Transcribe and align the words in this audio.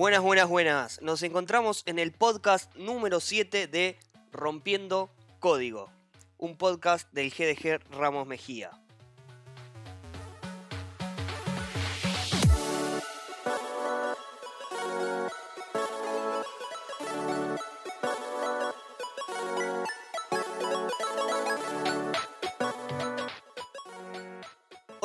Buenas, 0.00 0.22
buenas, 0.22 0.48
buenas. 0.48 1.02
Nos 1.02 1.22
encontramos 1.22 1.82
en 1.84 1.98
el 1.98 2.10
podcast 2.10 2.74
número 2.74 3.20
7 3.20 3.66
de 3.66 3.98
Rompiendo 4.32 5.10
Código, 5.40 5.90
un 6.38 6.56
podcast 6.56 7.12
del 7.12 7.28
GDG 7.28 7.80
Ramos 7.90 8.26
Mejía. 8.26 8.79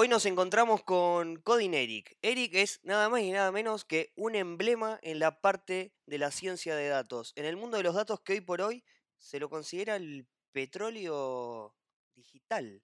Hoy 0.06 0.10
nos 0.10 0.28
encontramos 0.28 0.84
con 0.84 1.38
Codin 1.38 1.74
Eric. 1.74 2.16
Eric 2.22 2.54
es 2.54 2.80
nada 2.84 3.10
más 3.10 3.22
y 3.22 3.32
nada 3.32 3.52
menos 3.52 3.86
que 3.86 4.14
un 4.16 4.36
emblema 4.36 5.00
en 5.02 5.18
la 5.18 5.42
parte 5.42 5.96
de 6.06 6.20
la 6.20 6.30
ciencia 6.30 6.76
de 6.76 6.88
datos. 6.88 7.34
En 7.36 7.46
el 7.46 7.58
mundo 7.58 7.78
de 7.78 7.82
los 7.82 7.96
datos 7.96 8.20
que 8.20 8.34
hoy 8.34 8.42
por 8.42 8.62
hoy 8.62 8.84
se 9.18 9.40
lo 9.40 9.50
considera 9.50 9.96
el 9.96 10.28
petróleo 10.52 11.76
digital. 12.14 12.84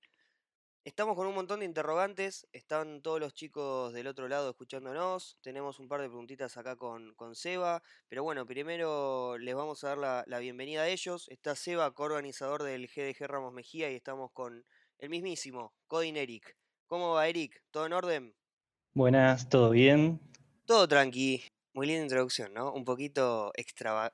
Estamos 0.84 1.15
con 1.15 1.27
un 1.27 1.35
montón 1.35 1.59
de 1.59 1.67
interrogantes, 1.67 2.48
están 2.53 3.03
todos 3.03 3.20
los 3.20 3.35
chicos 3.35 3.93
del 3.93 4.07
otro 4.07 4.27
lado 4.27 4.49
escuchándonos, 4.49 5.38
tenemos 5.41 5.77
un 5.77 5.88
par 5.88 6.01
de 6.01 6.07
preguntitas 6.07 6.57
acá 6.57 6.76
con, 6.76 7.13
con 7.13 7.35
Seba, 7.35 7.84
pero 8.07 8.23
bueno, 8.23 8.48
primero 8.48 9.38
les 9.38 9.53
vamos 9.53 9.84
a 9.84 9.90
dar 9.90 9.99
la, 9.99 10.23
la 10.26 10.40
bienvenida 10.40 10.81
a 10.81 10.88
ellos. 10.88 11.29
Está 11.29 11.55
Seba, 11.55 11.93
coorganizador 11.93 12.63
del 12.63 12.88
GDG 12.88 13.27
Ramos 13.27 13.53
Mejía, 13.53 13.91
y 13.91 13.95
estamos 13.95 14.31
con 14.31 14.65
el 14.98 15.09
mismísimo, 15.12 15.76
Codin 15.88 16.17
Eric. 16.17 16.57
¿Cómo 16.91 17.13
va, 17.13 17.25
Eric? 17.25 17.63
¿Todo 17.71 17.85
en 17.85 17.93
orden? 17.93 18.35
Buenas, 18.93 19.47
¿todo 19.47 19.69
bien? 19.69 20.20
Todo 20.65 20.89
tranqui. 20.89 21.41
Muy 21.73 21.87
linda 21.87 22.03
introducción, 22.03 22.53
¿no? 22.53 22.73
Un 22.73 22.83
poquito 22.83 23.53
extra... 23.55 24.11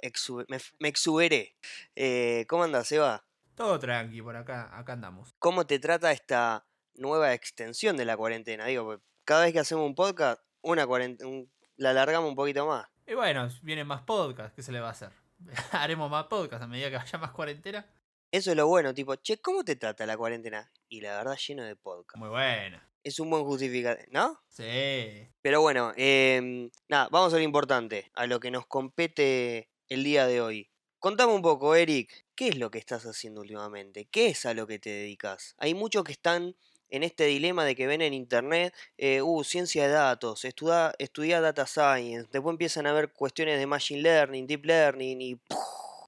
me, 0.47 0.59
me, 0.77 0.87
exuberé. 0.87 1.55
Eh, 1.95 2.45
¿Cómo 2.47 2.65
andas, 2.65 2.91
Eva? 2.91 3.25
Todo 3.55 3.79
tranqui 3.79 4.21
por 4.21 4.35
acá, 4.35 4.69
acá 4.77 4.93
andamos. 4.93 5.33
¿Cómo 5.39 5.65
te 5.65 5.79
trata 5.79 6.11
esta 6.11 6.67
nueva 6.93 7.33
extensión 7.33 7.97
de 7.97 8.05
la 8.05 8.15
cuarentena? 8.15 8.67
Digo, 8.67 9.01
cada 9.25 9.45
vez 9.45 9.53
que 9.53 9.59
hacemos 9.59 9.83
un 9.83 9.95
podcast, 9.95 10.39
una 10.61 10.85
cuarentena, 10.85 11.47
la 11.77 11.89
alargamos 11.89 12.29
un 12.29 12.35
poquito 12.35 12.67
más. 12.67 12.85
Y 13.07 13.15
bueno, 13.15 13.49
vienen 13.63 13.87
más 13.87 14.03
podcasts, 14.03 14.53
¿qué 14.55 14.61
se 14.61 14.71
le 14.71 14.81
va 14.81 14.89
a 14.89 14.91
hacer? 14.91 15.09
Haremos 15.71 16.11
más 16.11 16.25
podcasts 16.25 16.63
a 16.63 16.67
medida 16.67 16.91
que 16.91 16.97
haya 16.97 17.17
más 17.17 17.31
cuarentena. 17.31 17.87
Eso 18.31 18.51
es 18.51 18.57
lo 18.57 18.67
bueno, 18.67 18.93
tipo, 18.93 19.15
che, 19.15 19.37
¿cómo 19.37 19.63
te 19.63 19.75
trata 19.75 20.05
la 20.05 20.17
cuarentena? 20.17 20.69
Y 20.89 21.01
la 21.01 21.17
verdad, 21.17 21.37
lleno 21.37 21.63
de 21.63 21.75
podcast. 21.75 22.17
Muy 22.17 22.29
buena. 22.29 22.89
Es 23.03 23.19
un 23.19 23.29
buen 23.29 23.45
justificante, 23.45 24.07
¿no? 24.11 24.41
Sí. 24.49 25.29
Pero 25.41 25.61
bueno, 25.61 25.93
eh, 25.95 26.69
nada, 26.89 27.07
vamos 27.09 27.33
a 27.33 27.37
lo 27.37 27.43
importante, 27.43 28.11
a 28.15 28.27
lo 28.27 28.39
que 28.39 28.51
nos 28.51 28.65
compete 28.65 29.69
el 29.87 30.03
día 30.03 30.27
de 30.27 30.41
hoy. 30.41 30.69
Contame 30.99 31.31
un 31.31 31.41
poco, 31.41 31.75
Eric, 31.75 32.25
¿qué 32.35 32.49
es 32.49 32.57
lo 32.57 32.69
que 32.69 32.79
estás 32.79 33.05
haciendo 33.05 33.41
últimamente? 33.41 34.09
¿Qué 34.11 34.27
es 34.27 34.45
a 34.45 34.53
lo 34.53 34.67
que 34.67 34.79
te 34.79 34.89
dedicas? 34.89 35.55
Hay 35.57 35.73
muchos 35.73 36.03
que 36.03 36.11
están 36.11 36.55
en 36.89 37.03
este 37.03 37.25
dilema 37.25 37.65
de 37.65 37.75
que 37.75 37.87
ven 37.87 38.01
en 38.01 38.13
internet, 38.13 38.73
eh, 38.97 39.21
uh, 39.21 39.43
ciencia 39.43 39.87
de 39.87 39.93
datos, 39.93 40.43
estudia, 40.45 40.93
estudia 40.99 41.41
data 41.41 41.65
science, 41.67 42.27
después 42.31 42.53
empiezan 42.53 42.87
a 42.87 42.93
ver 42.93 43.13
cuestiones 43.13 43.59
de 43.59 43.67
machine 43.67 44.01
learning, 44.01 44.47
deep 44.47 44.65
learning 44.65 45.21
y 45.21 45.41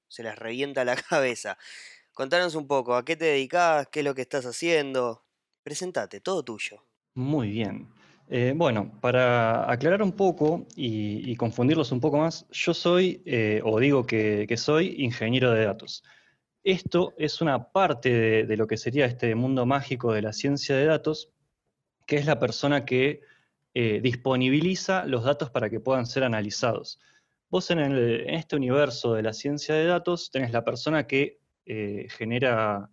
se 0.07 0.23
les 0.23 0.35
revienta 0.37 0.83
la 0.85 0.95
cabeza. 1.09 1.57
Contanos 2.19 2.53
un 2.55 2.67
poco, 2.67 2.95
¿a 2.95 3.05
qué 3.05 3.15
te 3.15 3.23
dedicas? 3.23 3.87
¿Qué 3.87 3.99
es 3.99 4.05
lo 4.05 4.13
que 4.13 4.23
estás 4.23 4.45
haciendo? 4.45 5.23
Presentate, 5.63 6.19
todo 6.19 6.43
tuyo. 6.43 6.83
Muy 7.13 7.49
bien. 7.49 7.87
Eh, 8.27 8.51
bueno, 8.53 8.91
para 8.99 9.71
aclarar 9.71 10.03
un 10.03 10.11
poco 10.11 10.67
y, 10.75 11.33
confundirlos 11.37 11.93
un 11.93 12.01
poco 12.01 12.17
más, 12.17 12.45
yo 12.51 12.73
soy, 12.73 13.23
eh, 13.25 13.61
o 13.63 13.79
digo 13.79 14.05
que, 14.05 14.53
soy, 14.57 14.95
ingeniero 14.97 15.53
de 15.53 15.63
datos. 15.63 16.03
Esto 16.61 17.13
es 17.17 17.39
una 17.39 17.71
parte 17.71 18.43
de, 18.45 18.57
lo 18.57 18.67
que 18.67 18.75
sería 18.75 19.05
este 19.05 19.33
mundo 19.33 19.65
mágico 19.65 20.11
de 20.11 20.21
la 20.21 20.33
ciencia 20.33 20.75
de 20.75 20.87
datos, 20.87 21.31
que 22.05 22.17
es 22.17 22.25
la 22.25 22.37
persona 22.37 22.83
que 22.83 23.21
eh, 23.73 24.01
disponibiliza 24.03 25.05
los 25.05 25.23
datos 25.23 25.51
para 25.51 25.69
que 25.69 25.79
puedan 25.79 26.05
ser 26.05 26.25
analizados. 26.25 26.99
Vos 27.49 27.71
en, 27.71 27.79
en 27.79 28.29
este 28.31 28.57
universo 28.57 29.13
de 29.13 29.23
la 29.23 29.31
ciencia 29.31 29.73
de 29.73 29.85
datos 29.85 30.31
tenés 30.31 30.51
la 30.51 30.65
persona 30.65 31.07
que 31.07 31.38
eh, 31.71 32.07
genera 32.09 32.89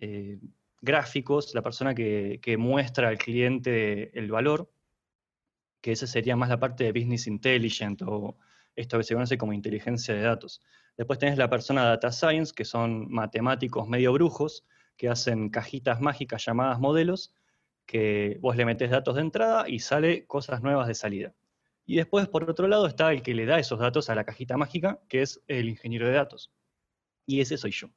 eh, 0.00 0.38
gráficos, 0.80 1.52
la 1.52 1.62
persona 1.62 1.96
que, 1.96 2.38
que, 2.40 2.56
muestra 2.56 3.08
al 3.08 3.18
cliente 3.18 4.16
el 4.16 4.30
valor, 4.30 4.70
que 5.80 5.90
esa 5.90 6.06
sería 6.06 6.36
más 6.36 6.48
la 6.48 6.60
parte 6.60 6.84
de 6.84 6.92
business 6.92 7.26
intelligence 7.26 8.04
o 8.06 8.38
esto 8.76 8.98
que 8.98 9.02
se 9.02 9.14
conoce 9.14 9.36
como 9.36 9.52
inteligencia 9.52 10.14
de 10.14 10.20
datos. 10.20 10.62
Después 10.96 11.18
tenés 11.18 11.38
la 11.38 11.50
persona 11.50 11.82
data 11.84 12.12
science, 12.12 12.52
que 12.54 12.64
son 12.64 13.10
matemáticos 13.10 13.88
medio 13.88 14.12
brujos, 14.12 14.64
que 14.96 15.08
hacen 15.08 15.50
cajitas 15.50 16.00
mágicas 16.00 16.44
llamadas 16.44 16.78
modelos, 16.78 17.34
que 17.84 18.38
vos 18.40 18.54
le 18.56 18.64
metés 18.64 18.90
datos 18.90 19.16
de 19.16 19.22
entrada 19.22 19.68
y 19.68 19.80
sale 19.80 20.24
cosas 20.28 20.62
nuevas 20.62 20.86
de 20.86 20.94
salida. 20.94 21.34
Y 21.84 21.96
después, 21.96 22.28
por 22.28 22.48
otro 22.48 22.68
lado, 22.68 22.86
está 22.86 23.10
el 23.10 23.22
que 23.22 23.34
le 23.34 23.44
da 23.44 23.58
esos 23.58 23.80
datos 23.80 24.08
a 24.08 24.14
la 24.14 24.22
cajita 24.22 24.56
mágica, 24.56 25.00
que 25.08 25.22
es 25.22 25.42
el 25.48 25.68
ingeniero 25.68 26.06
de 26.06 26.12
datos 26.12 26.52
y 27.28 27.42
ese 27.42 27.58
soy 27.58 27.70
yo. 27.72 27.88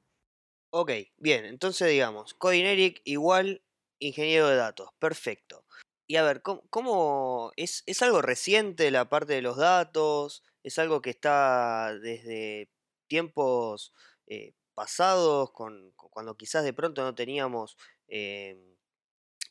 Ok, 0.71 0.91
bien, 1.17 1.45
entonces 1.45 1.89
digamos, 1.89 2.33
Codineric 2.33 3.01
igual 3.05 3.63
ingeniero 3.99 4.49
de 4.49 4.57
datos, 4.57 4.89
perfecto. 4.99 5.65
Y 6.07 6.17
a 6.17 6.23
ver, 6.23 6.41
¿cómo, 6.41 7.51
es, 7.55 7.83
es, 7.85 8.01
algo 8.01 8.21
reciente 8.21 8.91
la 8.91 9.07
parte 9.09 9.33
de 9.33 9.41
los 9.41 9.57
datos? 9.57 10.43
¿Es 10.63 10.77
algo 10.79 11.01
que 11.01 11.11
está 11.11 11.97
desde 11.99 12.69
tiempos 13.07 13.93
eh, 14.27 14.53
pasados, 14.73 15.51
cuando 15.51 16.35
quizás 16.35 16.65
de 16.65 16.73
pronto 16.73 17.01
no 17.03 17.15
teníamos, 17.15 17.77
eh, 18.09 18.57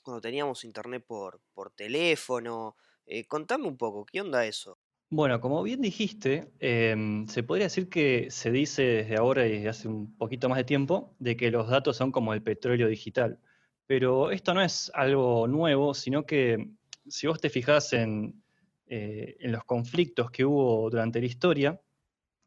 cuando 0.02 0.20
teníamos 0.20 0.64
internet 0.64 1.04
por, 1.06 1.40
por 1.54 1.70
teléfono? 1.70 2.76
Eh, 3.06 3.26
contame 3.26 3.66
un 3.66 3.78
poco, 3.78 4.04
¿qué 4.04 4.20
onda 4.20 4.44
eso? 4.44 4.78
Bueno, 5.12 5.40
como 5.40 5.62
bien 5.64 5.80
dijiste, 5.80 6.52
eh, 6.60 7.24
se 7.26 7.42
podría 7.42 7.66
decir 7.66 7.88
que 7.88 8.30
se 8.30 8.52
dice 8.52 8.82
desde 8.82 9.16
ahora 9.16 9.44
y 9.44 9.52
desde 9.52 9.68
hace 9.68 9.88
un 9.88 10.16
poquito 10.16 10.48
más 10.48 10.58
de 10.58 10.64
tiempo 10.64 11.16
de 11.18 11.36
que 11.36 11.50
los 11.50 11.68
datos 11.68 11.96
son 11.96 12.12
como 12.12 12.32
el 12.32 12.42
petróleo 12.44 12.86
digital. 12.86 13.40
Pero 13.86 14.30
esto 14.30 14.54
no 14.54 14.62
es 14.62 14.90
algo 14.94 15.48
nuevo, 15.48 15.94
sino 15.94 16.24
que 16.26 16.70
si 17.08 17.26
vos 17.26 17.40
te 17.40 17.50
fijás 17.50 17.92
en, 17.92 18.40
eh, 18.86 19.36
en 19.40 19.50
los 19.50 19.64
conflictos 19.64 20.30
que 20.30 20.44
hubo 20.44 20.88
durante 20.88 21.18
la 21.18 21.26
historia, 21.26 21.80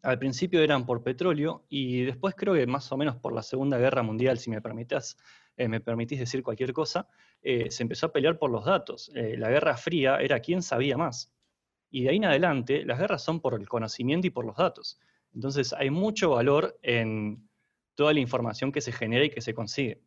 al 0.04 0.20
principio 0.20 0.62
eran 0.62 0.86
por 0.86 1.04
petróleo 1.04 1.66
y 1.70 2.04
después 2.04 2.34
creo 2.36 2.54
que 2.54 2.66
más 2.68 2.90
o 2.94 2.98
menos 2.98 3.18
por 3.18 3.34
la 3.34 3.44
Segunda 3.44 3.78
Guerra 3.78 4.04
Mundial, 4.04 4.38
si 4.40 4.50
me 4.50 4.58
eh, 4.58 5.68
me 5.68 5.82
permitís 5.82 6.20
decir 6.20 6.42
cualquier 6.44 6.72
cosa, 6.72 7.10
eh, 7.42 7.70
se 7.72 7.84
empezó 7.84 8.06
a 8.06 8.14
pelear 8.14 8.40
por 8.40 8.52
los 8.52 8.64
datos. 8.64 9.12
La 9.14 9.50
Guerra 9.50 9.76
Fría 9.76 10.18
era 10.22 10.40
quién 10.40 10.62
sabía 10.62 10.98
más. 10.98 11.34
Y 11.94 12.02
de 12.02 12.10
ahí 12.10 12.16
en 12.16 12.26
adelante, 12.26 12.84
las 12.86 12.98
guerras 12.98 13.24
son 13.24 13.40
por 13.40 13.54
el 13.54 13.70
conocimiento 13.70 14.26
y 14.26 14.32
por 14.32 14.46
los 14.46 14.58
datos. 14.58 15.00
Entonces, 15.36 15.74
hay 15.74 15.92
mucho 15.92 16.32
valor 16.32 16.76
en 16.82 17.48
toda 17.94 18.14
la 18.14 18.20
información 18.20 18.72
que 18.72 18.82
se 18.82 18.92
genera 18.92 19.24
y 19.26 19.30
que 19.30 19.42
se 19.42 19.54
consigue. 19.54 20.02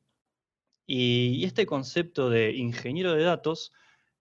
Y, 0.84 1.44
este 1.44 1.64
concepto 1.64 2.28
de 2.28 2.50
ingeniero 2.56 3.14
de 3.14 3.22
datos 3.22 3.72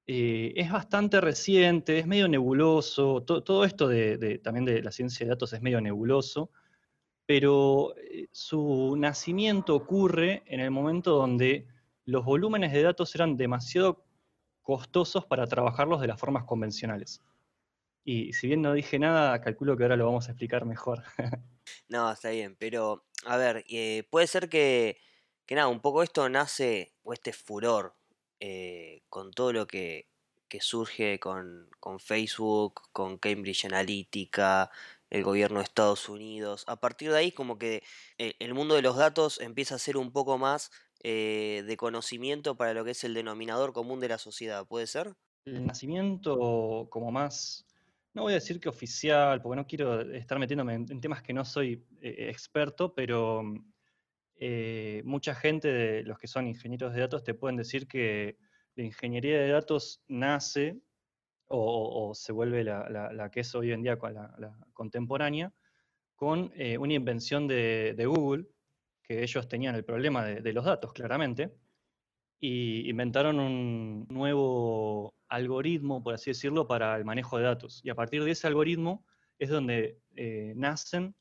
eh, 0.06 0.54
es 0.56 0.72
bastante 0.72 1.20
reciente, 1.20 1.98
es 1.98 2.06
medio 2.06 2.28
nebuloso, 2.28 3.24
to, 3.24 3.42
todo 3.42 3.66
esto 3.66 3.88
de, 3.88 4.38
también 4.44 4.66
de 4.66 4.84
la 4.84 4.92
ciencia 4.92 5.26
de 5.26 5.32
datos 5.32 5.52
es 5.54 5.62
medio 5.64 5.82
nebuloso, 5.82 6.52
pero 7.26 7.96
eh, 7.98 8.28
su 8.32 8.96
nacimiento 8.96 9.74
ocurre 9.76 10.44
en 10.46 10.60
el 10.60 10.70
momento 10.70 11.18
donde 11.18 11.66
los 12.06 12.24
volúmenes 12.26 12.74
de 12.74 12.84
datos 12.84 13.16
eran 13.16 13.38
demasiado 13.38 14.06
costosos 14.62 15.26
para 15.26 15.48
trabajarlos 15.48 16.00
de 16.00 16.08
las 16.08 16.20
formas 16.20 16.44
convencionales. 16.44 17.24
Y 18.06 18.34
si 18.34 18.48
bien 18.48 18.62
no 18.62 18.74
dije 18.74 19.00
nada, 19.00 19.42
calculo 19.42 19.76
que 19.76 19.84
ahora 19.84 19.98
lo 19.98 20.06
vamos 20.06 20.28
a 20.28 20.32
explicar 20.32 20.66
mejor. 20.66 21.04
no, 21.90 22.12
está 22.12 22.30
bien, 22.30 22.56
pero 22.56 23.04
a 23.26 23.36
ver, 23.36 23.66
eh, 23.68 24.08
puede 24.12 24.28
ser 24.28 24.48
que, 24.48 25.00
que, 25.48 25.56
nada, 25.56 25.68
un 25.68 25.82
poco 25.82 26.04
esto 26.04 26.30
nace, 26.30 26.94
o 27.04 27.14
este 27.14 27.34
furor, 27.34 27.96
eh, 28.40 29.02
con 29.10 29.32
todo 29.32 29.52
lo 29.52 29.66
que, 29.66 30.08
que 30.48 30.62
surge 30.62 31.20
con, 31.20 31.68
con, 31.80 32.00
Facebook, 32.00 32.82
con 32.94 33.18
Cambridge 33.18 33.66
Analytica, 33.66 34.70
el 35.10 35.24
gobierno 35.24 35.58
de 35.58 35.64
Estados 35.64 36.08
Unidos. 36.08 36.64
A 36.68 36.80
partir 36.80 37.12
de 37.12 37.18
ahí, 37.18 37.32
como 37.32 37.58
que 37.58 37.84
el, 38.20 38.36
el 38.38 38.54
mundo 38.54 38.76
de 38.76 38.84
los 38.84 38.98
datos 38.98 39.42
empieza 39.42 39.76
a 39.76 39.80
ser 39.80 39.98
un 39.98 40.12
poco 40.12 40.38
más 40.38 40.70
eh, 41.08 41.64
de 41.68 41.78
conocimiento 41.78 42.56
para 42.56 42.74
lo 42.74 42.84
que 42.84 42.92
es 42.92 43.04
el 43.04 43.14
denominador 43.14 43.74
común 43.74 44.00
de 44.00 44.10
la 44.10 44.18
sociedad, 44.18 44.66
¿puede 44.68 44.88
ser? 44.88 45.16
El 45.46 45.64
nacimiento 45.66 46.88
como 46.90 47.12
más 47.12 47.66
no 48.16 48.24
voy 48.24 48.32
a 48.32 48.36
decir 48.36 48.60
que 48.60 48.70
oficial, 48.70 49.42
porque 49.42 49.58
no 49.58 49.68
quiero 49.68 50.02
estar 50.02 50.40
metiéndome 50.40 50.74
en, 50.74 50.86
en 50.90 51.02
temas 51.02 51.22
que 51.22 51.34
no 51.34 51.46
soy 51.46 51.86
eh, 52.02 52.30
experto, 52.30 52.94
pero 52.94 53.44
eh, 54.38 55.02
mucha 55.06 55.36
gente 55.36 55.72
de 55.72 56.04
los 56.04 56.18
que 56.18 56.28
son 56.28 56.48
ingenieros 56.48 56.94
de 56.94 57.02
datos 57.02 57.24
te 57.24 57.34
pueden 57.34 57.56
decir 57.56 57.88
que 57.88 58.38
la 58.76 58.84
ingeniería 58.84 59.40
de 59.40 59.50
datos 59.50 60.02
nace 60.08 60.80
o, 61.48 62.14
se 62.16 62.32
vuelve 62.32 62.64
la, 62.64 63.30
que 63.32 63.42
es 63.42 63.54
hoy 63.54 63.72
en 63.72 63.84
día 63.84 63.98
la, 64.02 64.58
contemporánea, 64.74 65.54
con 66.16 66.52
eh, 66.56 66.78
una 66.78 66.94
invención 66.94 67.48
de, 67.48 68.04
Google, 68.06 68.48
que 69.04 69.24
ellos 69.24 69.48
tenían 69.48 69.76
el 69.76 69.86
problema 69.86 70.26
de, 70.26 70.54
los 70.54 70.66
datos, 70.66 70.92
claramente, 70.92 71.54
y 72.40 72.90
inventaron 72.90 73.40
un 73.40 74.08
nuevo 74.10 75.15
algoritmo, 75.28 76.04
por 76.04 76.14
así 76.14 76.32
decirlo, 76.32 76.68
para 76.68 76.96
el 76.96 77.06
manejo 77.06 77.38
de 77.38 77.44
datos. 77.44 77.82
Y 77.84 77.90
a 77.90 77.96
partir 77.96 78.24
de 78.24 78.32
ese 78.32 78.48
algoritmo 78.48 79.06
es 79.40 79.50
donde 79.50 80.00
eh, 80.16 80.54
nacen 80.56 81.16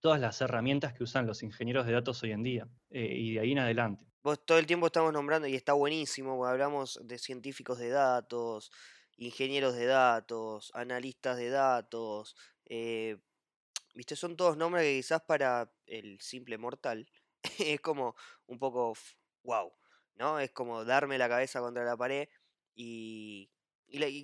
todas 0.00 0.20
las 0.20 0.40
herramientas 0.40 0.94
que 0.94 1.04
usan 1.04 1.26
los 1.26 1.42
ingenieros 1.42 1.86
de 1.86 1.92
datos 1.92 2.22
hoy 2.22 2.32
en 2.32 2.42
día, 2.42 2.68
eh, 2.90 3.14
y 3.16 3.34
de 3.34 3.40
ahí 3.40 3.52
en 3.52 3.58
adelante. 3.58 4.06
Vos 4.22 4.44
todo 4.44 4.58
el 4.58 4.66
tiempo 4.66 4.86
estamos 4.86 5.12
nombrando, 5.12 5.46
y 5.46 5.54
está 5.54 5.74
buenísimo, 5.74 6.46
hablamos 6.46 6.98
de 7.02 7.18
científicos 7.18 7.78
de 7.78 7.90
datos, 7.90 8.70
ingenieros 9.16 9.74
de 9.74 9.86
datos, 9.86 10.70
analistas 10.74 11.36
de 11.36 11.50
datos, 11.50 12.34
eh, 12.64 13.18
viste, 13.94 14.16
son 14.16 14.36
todos 14.36 14.56
nombres 14.56 14.84
que 14.84 14.96
quizás 14.96 15.22
para 15.22 15.70
el 15.86 16.20
simple 16.20 16.56
mortal 16.58 17.06
es 17.58 17.80
como 17.80 18.14
un 18.46 18.58
poco 18.58 18.94
wow, 19.42 19.72
¿no? 20.16 20.38
Es 20.38 20.50
como 20.52 20.84
darme 20.84 21.18
la 21.18 21.28
cabeza 21.28 21.60
contra 21.60 21.84
la 21.84 21.96
pared 21.96 22.28
y, 22.80 23.50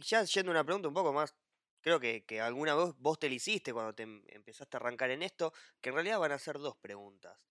ya 0.00 0.24
yendo 0.24 0.50
a 0.50 0.54
una 0.54 0.64
pregunta 0.64 0.88
un 0.88 0.94
poco 0.94 1.12
más, 1.12 1.34
creo 1.80 2.00
que, 2.00 2.24
que, 2.24 2.40
alguna 2.40 2.74
vez 2.74 2.94
vos 2.98 3.18
te 3.18 3.28
la 3.28 3.34
hiciste 3.34 3.72
cuando 3.72 3.94
te 3.94 4.04
em, 4.04 4.22
empezaste 4.28 4.76
a 4.76 4.80
arrancar 4.80 5.10
en 5.10 5.22
esto, 5.22 5.52
que 5.80 5.90
en 5.90 5.96
realidad 5.96 6.18
van 6.18 6.32
a 6.32 6.38
ser 6.38 6.58
dos 6.58 6.76
preguntas. 6.76 7.46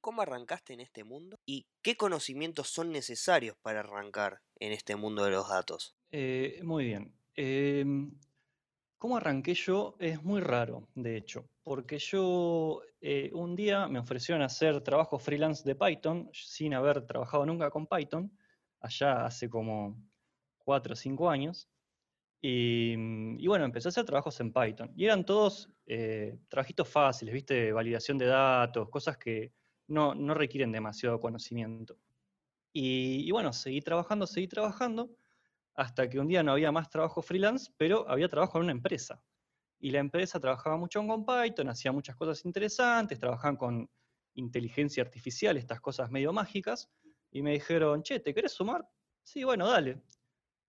¿Cómo 0.00 0.22
arrancaste 0.22 0.74
en 0.74 0.80
este 0.80 1.04
mundo? 1.04 1.38
¿Y 1.44 1.66
qué 1.82 1.96
conocimientos 1.96 2.68
son 2.68 2.92
necesarios 2.92 3.56
para 3.62 3.80
arrancar 3.80 4.40
en 4.56 4.72
este 4.72 4.96
mundo 4.96 5.24
de 5.24 5.30
los 5.30 5.48
datos? 5.48 5.96
Eh, 6.10 6.60
muy 6.62 6.84
bien. 6.84 7.12
Em, 7.34 8.12
¿Cómo 8.98 9.16
arranqué 9.16 9.54
yo? 9.54 9.94
Es 10.00 10.22
muy 10.24 10.40
raro, 10.40 10.88
de 10.96 11.16
hecho, 11.16 11.48
porque 11.62 11.98
yo 11.98 12.82
eh, 13.00 13.30
un 13.32 13.54
día 13.54 13.86
me 13.86 14.00
ofrecieron 14.00 14.42
hacer 14.42 14.80
trabajo 14.82 15.20
freelance 15.20 15.62
de 15.62 15.76
Python 15.76 16.28
sin 16.32 16.74
haber 16.74 17.06
trabajado 17.06 17.46
nunca 17.46 17.70
con 17.70 17.86
Python, 17.86 18.36
allá 18.80 19.24
hace 19.24 19.48
como 19.48 19.96
cuatro 20.68 20.92
o 20.92 20.96
cinco 20.96 21.30
años. 21.30 21.66
Y, 22.42 23.46
bueno, 23.46 23.64
empecé 23.64 23.88
a 23.88 23.90
hacer 23.90 24.04
trabajos 24.04 24.38
en 24.40 24.52
Python. 24.52 24.92
Y 24.94 25.06
eran 25.06 25.24
todos 25.24 25.70
eh, 25.86 26.38
trabajitos 26.46 26.86
fáciles, 26.86 27.32
¿viste? 27.32 27.72
Validación 27.72 28.18
de 28.18 28.26
datos, 28.26 28.90
cosas 28.90 29.16
que 29.16 29.54
no, 29.86 30.12
requieren 30.34 30.70
demasiado 30.70 31.18
conocimiento. 31.20 31.96
y, 32.74 33.30
bueno, 33.30 33.50
seguí 33.54 33.80
trabajando, 33.80 34.26
seguí 34.26 34.46
trabajando 34.46 35.10
hasta 35.74 36.06
que 36.10 36.20
un 36.20 36.28
día 36.28 36.42
no 36.42 36.52
había 36.52 36.70
más 36.70 36.90
trabajo 36.90 37.22
freelance, 37.22 37.72
pero 37.78 38.06
había 38.06 38.28
trabajo 38.28 38.58
en 38.58 38.64
una 38.64 38.72
empresa. 38.72 39.22
Y 39.80 39.90
la 39.90 40.00
empresa 40.00 40.38
trabajaba 40.38 40.76
mucho 40.76 41.00
con 41.06 41.24
Python, 41.24 41.70
hacía 41.70 41.92
muchas 41.92 42.14
cosas 42.14 42.44
interesantes, 42.44 43.18
trabajaban 43.18 43.56
con 43.56 43.90
inteligencia 44.34 45.02
artificial, 45.02 45.56
estas 45.56 45.80
cosas 45.80 46.10
medio 46.10 46.30
mágicas, 46.32 46.90
y 47.30 47.40
me 47.40 47.52
dijeron, 47.52 48.02
che, 48.02 48.20
¿te 48.20 48.34
querés 48.34 48.52
sumar? 48.52 48.86
Sí, 49.22 49.44
bueno, 49.44 49.66
dale. 49.66 50.02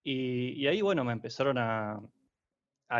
Y, 0.03 0.65
ahí, 0.67 0.81
bueno, 0.81 1.03
me 1.03 1.13
empezaron 1.13 1.57
a, 1.57 2.01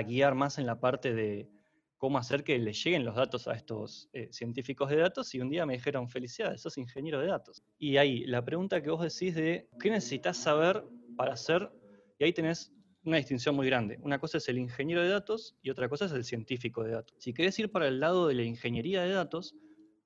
guiar 0.05 0.35
más 0.35 0.59
en 0.59 0.65
la 0.65 0.79
parte 0.79 1.13
de 1.13 1.49
cómo 1.97 2.17
hacer 2.17 2.43
que 2.43 2.57
le 2.59 2.73
lleguen 2.73 3.03
los 3.03 3.15
datos 3.15 3.47
a 3.47 3.53
estos 3.53 4.09
eh, 4.13 4.29
científicos 4.31 4.89
de 4.89 4.97
datos, 4.97 5.33
y 5.33 5.41
un 5.41 5.49
día 5.49 5.65
me 5.65 5.73
dijeron, 5.73 6.07
felicidades, 6.09 6.61
sos 6.61 6.77
ingeniero 6.77 7.19
de 7.19 7.27
datos. 7.27 7.63
Y 7.77 7.97
ahí, 7.97 8.23
la 8.25 8.45
pregunta 8.45 8.81
que 8.81 8.89
vos 8.89 9.01
decís 9.01 9.35
de, 9.35 9.67
¿qué 9.79 9.89
necesitas 9.89 10.37
saber 10.37 10.83
para 11.17 11.35
ser 11.35 11.71
y 12.19 12.25
ahí 12.25 12.33
tenés 12.33 12.71
una 13.03 13.17
distinción 13.17 13.55
muy 13.55 13.65
grande. 13.65 13.97
Una 14.01 14.19
cosa 14.19 14.37
es 14.37 14.49
el 14.49 14.57
ingeniero 14.57 15.01
de 15.01 15.09
datos 15.09 15.55
y 15.61 15.69
otra 15.69 15.87
cosa 15.87 16.05
es 16.05 16.11
el 16.11 16.25
científico 16.25 16.83
de 16.83 16.91
datos. 16.91 17.15
Si 17.17 17.33
querés 17.33 17.57
ir 17.59 17.71
para 17.71 17.87
el 17.87 17.99
lado 17.99 18.27
de 18.27 18.35
la 18.35 18.43
ingeniería 18.43 19.01
de 19.03 19.11
datos, 19.11 19.55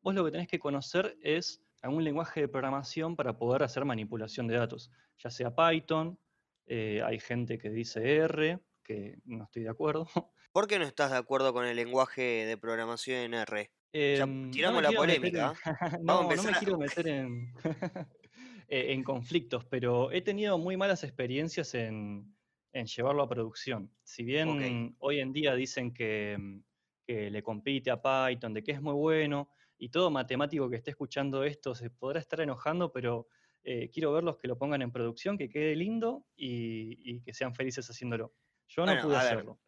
vos 0.04 0.13
lo 0.13 0.24
que 0.24 0.31
tenés 0.31 0.48
que 0.48 0.60
conocer 0.60 1.18
es 1.22 1.62
algún 1.81 2.04
lenguaje 2.04 2.42
de 2.42 2.48
programación 2.48 3.16
para 3.16 3.36
poder 3.36 3.63
hacer 3.63 3.84
manipulación 3.84 4.48
de 4.48 4.56
datos, 4.56 4.92
ya 5.18 5.31
sea 5.31 5.54
Python, 5.56 6.18
eh, 6.68 7.01
hay 7.04 7.19
gente 7.19 7.57
que 7.57 7.69
dice 7.69 8.18
R, 8.18 8.60
que 8.83 9.18
no 9.25 9.45
estoy 9.45 9.63
de 9.63 9.69
acuerdo. 9.69 10.07
¿Por 10.51 10.68
qué 10.68 10.77
no 10.77 10.86
estás 10.86 11.12
de 11.12 11.18
acuerdo 11.18 11.54
con 11.54 11.65
el 11.65 11.75
lenguaje 11.75 12.45
de 12.45 12.57
programación 12.57 13.19
en 13.21 13.33
R? 13.33 13.71
Em, 13.92 14.51
tiramos 14.51 14.81
la 14.83 14.92
polémica. 14.92 15.54
no, 16.01 16.24
no 16.24 16.44
me 16.44 16.51
quiero 16.54 16.77
meter 16.77 17.07
en... 17.07 17.54
Eh, 18.75 18.94
en 18.94 19.04
conflictos, 19.04 19.65
pero 19.65 20.12
he 20.12 20.21
tenido 20.21 20.57
muy 20.57 20.77
malas 20.77 21.04
experiencias 21.04 21.75
en, 21.75 22.33
llevarlo 22.74 23.21
a 23.21 23.30
producción. 23.30 23.92
Si 24.04 24.24
bien 24.24 24.95
hoy 24.98 25.19
en 25.19 25.31
día 25.31 25.54
dicen 25.54 25.89
mm, 25.89 25.94
que, 25.94 27.30
le 27.30 27.44
compite 27.44 27.92
a 27.92 28.01
Python, 28.01 28.51
de 28.51 28.63
que 28.63 28.71
es 28.71 28.81
muy 28.81 28.95
bueno, 28.95 29.50
y 29.77 29.89
todo 29.89 30.10
matemático 30.10 30.71
que 30.71 30.77
esté 30.77 30.89
escuchando 30.89 31.44
esto 31.44 31.75
se 31.75 31.92
podrá 31.92 32.19
estar 32.19 32.42
enojando, 32.42 32.92
pero 32.92 33.27
eh, 33.63 33.89
quiero 33.92 34.12
verlos 34.12 34.38
que 34.38 34.48
lo 34.48 34.57
pongan 34.57 34.81
en 34.81 34.92
producción, 34.92 35.38
que 35.38 35.50
quede 35.50 35.75
lindo 35.75 36.25
y, 36.36 37.21
que 37.21 37.33
sean 37.33 37.56
felices 37.56 37.89
haciéndolo. 37.89 38.33
Yo 38.68 38.86
no 38.86 39.01
pude 39.01 39.18
hacerlo. 39.18 39.60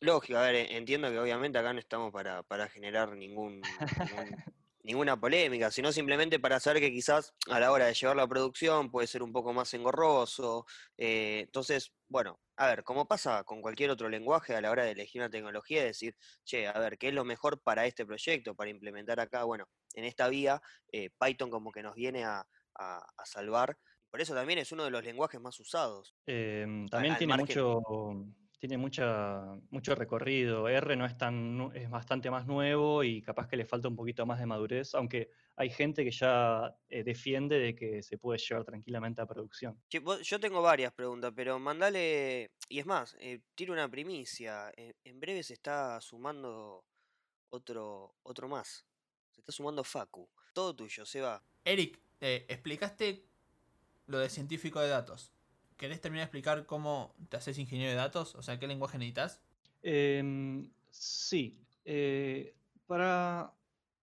lógico, 0.00 0.38
a 0.38 0.42
ver, 0.42 0.72
entiendo 0.72 1.10
que 1.10 1.18
obviamente 1.18 1.58
acá 1.58 1.72
no 1.72 1.78
estamos 1.78 2.12
para, 2.12 2.42
para 2.42 2.68
generar 2.68 3.16
ningún, 3.16 3.62
ninguna 4.84 5.18
polémica, 5.18 5.70
sino 5.70 5.92
simplemente 5.92 6.38
para 6.38 6.60
saber 6.60 6.80
que 6.80 6.92
quizás 6.92 7.34
a 7.48 7.58
la 7.58 7.72
hora 7.72 7.86
de 7.86 7.94
llevar 7.94 8.16
la 8.16 8.28
producción 8.28 8.90
puede 8.90 9.06
ser 9.06 9.22
un 9.22 9.32
poco 9.32 9.52
más 9.52 9.72
engorroso. 9.72 10.66
Eh, 10.98 11.40
entonces, 11.46 11.92
bueno, 12.06 12.38
a 12.56 12.66
ver, 12.68 12.84
como 12.84 13.08
pasa 13.08 13.44
con 13.44 13.62
cualquier 13.62 13.90
otro 13.90 14.08
lenguaje 14.08 14.54
a 14.54 14.60
la 14.60 14.70
hora 14.70 14.84
de 14.84 14.90
elegir 14.90 15.22
una 15.22 15.30
tecnología, 15.30 15.82
decir, 15.82 16.16
che, 16.44 16.68
a 16.68 16.78
ver, 16.78 16.98
¿qué 16.98 17.08
es 17.08 17.14
lo 17.14 17.24
mejor 17.24 17.62
para 17.62 17.86
este 17.86 18.04
proyecto, 18.04 18.54
para 18.54 18.70
implementar 18.70 19.20
acá? 19.20 19.44
Bueno, 19.44 19.68
en 19.94 20.04
esta 20.04 20.28
vía, 20.28 20.60
eh, 20.92 21.10
Python 21.18 21.50
como 21.50 21.72
que 21.72 21.82
nos 21.82 21.94
viene 21.94 22.24
a, 22.24 22.46
salvar. 23.24 23.78
Por 24.10 24.20
eso 24.20 24.34
también 24.34 24.60
es 24.60 24.70
uno 24.70 24.84
de 24.84 24.90
los 24.90 25.04
lenguajes 25.04 25.40
más 25.40 25.58
usados. 25.58 26.14
Em, 26.26 26.86
también 26.86 27.16
tiene 27.16 27.36
mucho 27.36 27.82
tiene 28.66 28.78
mucha, 28.78 29.42
mucho 29.68 29.94
recorrido. 29.94 30.66
R 30.70 30.96
no 30.96 31.04
es 31.04 31.18
tan, 31.18 31.70
es 31.74 31.90
bastante 31.90 32.30
más 32.30 32.46
nuevo 32.46 33.04
y 33.04 33.20
capaz 33.20 33.46
que 33.46 33.58
le 33.58 33.66
falta 33.66 33.88
un 33.88 33.94
poquito 33.94 34.24
más 34.24 34.38
de 34.38 34.46
madurez, 34.46 34.94
aunque 34.94 35.28
hay 35.54 35.68
gente 35.68 36.02
que 36.02 36.10
ya 36.10 36.74
eh, 36.88 37.04
defiende 37.04 37.58
de 37.58 37.74
que 37.74 38.02
se 38.02 38.16
puede 38.16 38.38
llevar 38.38 38.64
tranquilamente 38.64 39.20
a 39.20 39.26
producción. 39.26 39.78
Yo 39.90 40.40
tengo 40.40 40.62
varias 40.62 40.94
preguntas, 40.94 41.30
pero 41.36 41.58
mandale, 41.58 42.52
y 42.70 42.78
es 42.78 42.86
más, 42.86 43.14
eh, 43.20 43.40
tiro 43.54 43.74
una 43.74 43.86
primicia. 43.86 44.72
Eh, 44.74 44.94
en 45.04 45.20
breve 45.20 45.42
se 45.42 45.52
está 45.52 46.00
sumando 46.00 46.86
otro, 47.50 48.16
otro 48.22 48.48
más. 48.48 48.86
Se 49.30 49.42
está 49.42 49.52
sumando 49.52 49.84
Facu. 49.84 50.26
Todo 50.54 50.74
tuyo, 50.74 51.04
se 51.04 51.20
va. 51.20 51.44
Eric, 51.66 52.00
explicaste 52.20 53.24
lo 54.06 54.18
de 54.18 54.28
científico 54.28 54.80
de 54.80 54.88
datos. 54.88 55.32
¿Querés 55.76 56.00
terminar 56.00 56.22
de 56.22 56.26
explicar 56.26 56.66
cómo 56.66 57.14
te 57.28 57.36
haces 57.36 57.58
ingeniero 57.58 57.90
de 57.90 57.96
datos? 57.96 58.34
O 58.36 58.42
sea, 58.42 58.58
¿qué 58.58 58.66
lenguaje 58.66 58.98
necesitas? 58.98 59.42
Em, 59.82 60.70
sí. 60.90 61.58
Eh, 61.84 62.54
para. 62.86 63.52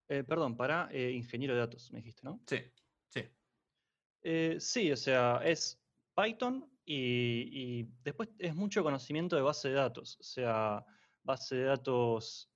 Eh, 0.10 0.24
perdón, 0.24 0.58
para 0.58 0.90
eh, 0.92 1.12
ingeniero 1.12 1.54
de 1.54 1.62
datos, 1.62 1.92
me 1.92 2.00
dijiste, 2.00 2.22
¿no? 2.24 2.42
Sí, 2.46 2.58
sí. 3.08 4.60
sí, 4.60 4.92
o 4.92 4.98
sea, 4.98 5.42
es 5.44 5.80
Python 6.14 6.70
y, 6.86 7.84
después 8.04 8.28
es 8.38 8.54
mucho 8.54 8.84
conocimiento 8.84 9.38
de 9.38 9.42
base 9.42 9.70
de 9.70 9.76
datos. 9.76 10.18
O 10.20 10.24
sea, 10.24 10.86
base 11.24 11.56
de 11.56 11.64
datos 11.64 12.50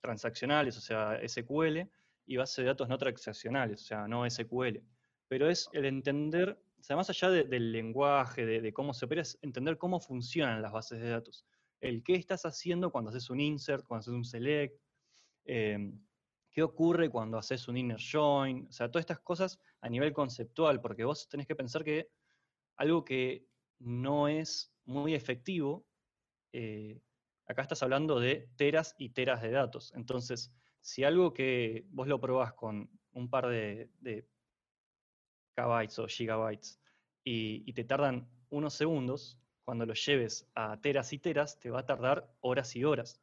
transaccionales, 0.00 0.76
o 0.76 0.80
sea, 0.80 1.20
SQL, 1.26 1.90
y 2.30 2.36
base 2.36 2.62
de 2.62 2.68
datos 2.68 2.88
no 2.88 2.96
transaccionales, 2.96 3.82
o 3.82 3.84
sea, 3.84 4.06
no 4.06 4.24
SQL. 4.24 4.80
Pero 5.26 5.50
es 5.50 5.68
el 5.72 5.84
entender 5.84 6.56
o 6.78 6.82
sea, 6.82 6.94
más 6.96 7.10
allá 7.10 7.28
del 7.28 7.72
lenguaje, 7.72 8.46
de, 8.46 8.72
cómo 8.72 8.94
se 8.94 9.04
opera, 9.04 9.22
es 9.22 9.36
entender 9.42 9.76
cómo 9.76 9.98
funcionan 9.98 10.62
las 10.62 10.72
bases 10.72 11.00
de 11.00 11.08
datos. 11.10 11.44
El 11.80 12.04
qué 12.04 12.14
estás 12.14 12.46
haciendo 12.46 12.90
cuando 12.92 13.10
haces 13.10 13.30
un 13.30 13.40
insert, 13.40 13.84
cuando 13.84 14.00
haces 14.00 14.14
un 14.14 14.24
select, 14.24 14.80
em, 15.44 16.00
qué 16.50 16.62
ocurre 16.62 17.10
cuando 17.10 17.36
haces 17.36 17.66
un 17.66 17.76
inner 17.76 17.98
join, 18.00 18.66
o 18.68 18.72
sea, 18.72 18.88
todas 18.90 19.02
estas 19.02 19.20
cosas 19.20 19.58
a 19.80 19.88
nivel 19.88 20.12
conceptual, 20.12 20.80
porque 20.80 21.04
vos 21.04 21.28
tenés 21.28 21.48
que 21.48 21.56
pensar 21.56 21.82
que 21.82 22.08
algo 22.76 23.04
que 23.04 23.44
no 23.80 24.28
es 24.28 24.72
muy 24.84 25.14
efectivo, 25.14 25.84
eh, 26.52 27.02
acá 27.44 27.62
estás 27.62 27.82
hablando 27.82 28.20
de 28.20 28.48
teras 28.56 28.94
y 28.98 29.10
teras 29.10 29.42
de 29.42 29.50
datos. 29.50 29.92
Entonces, 29.96 30.52
si 30.80 31.04
algo 31.04 31.32
que 31.32 31.86
vos 31.90 32.06
lo 32.08 32.20
probás 32.20 32.52
con 32.54 32.90
un 33.12 33.28
par 33.28 33.48
de 33.48 33.90
bytes 35.56 35.98
o 35.98 36.06
gigabytes 36.06 36.80
y, 37.24 37.72
te 37.72 37.84
tardan 37.84 38.28
unos 38.50 38.74
segundos, 38.74 39.38
cuando 39.64 39.86
lo 39.86 39.94
lleves 39.94 40.48
a 40.54 40.80
teras 40.80 41.12
y 41.12 41.18
teras, 41.18 41.58
te 41.58 41.70
va 41.70 41.80
a 41.80 41.86
tardar 41.86 42.32
horas 42.40 42.74
y 42.74 42.84
horas. 42.84 43.20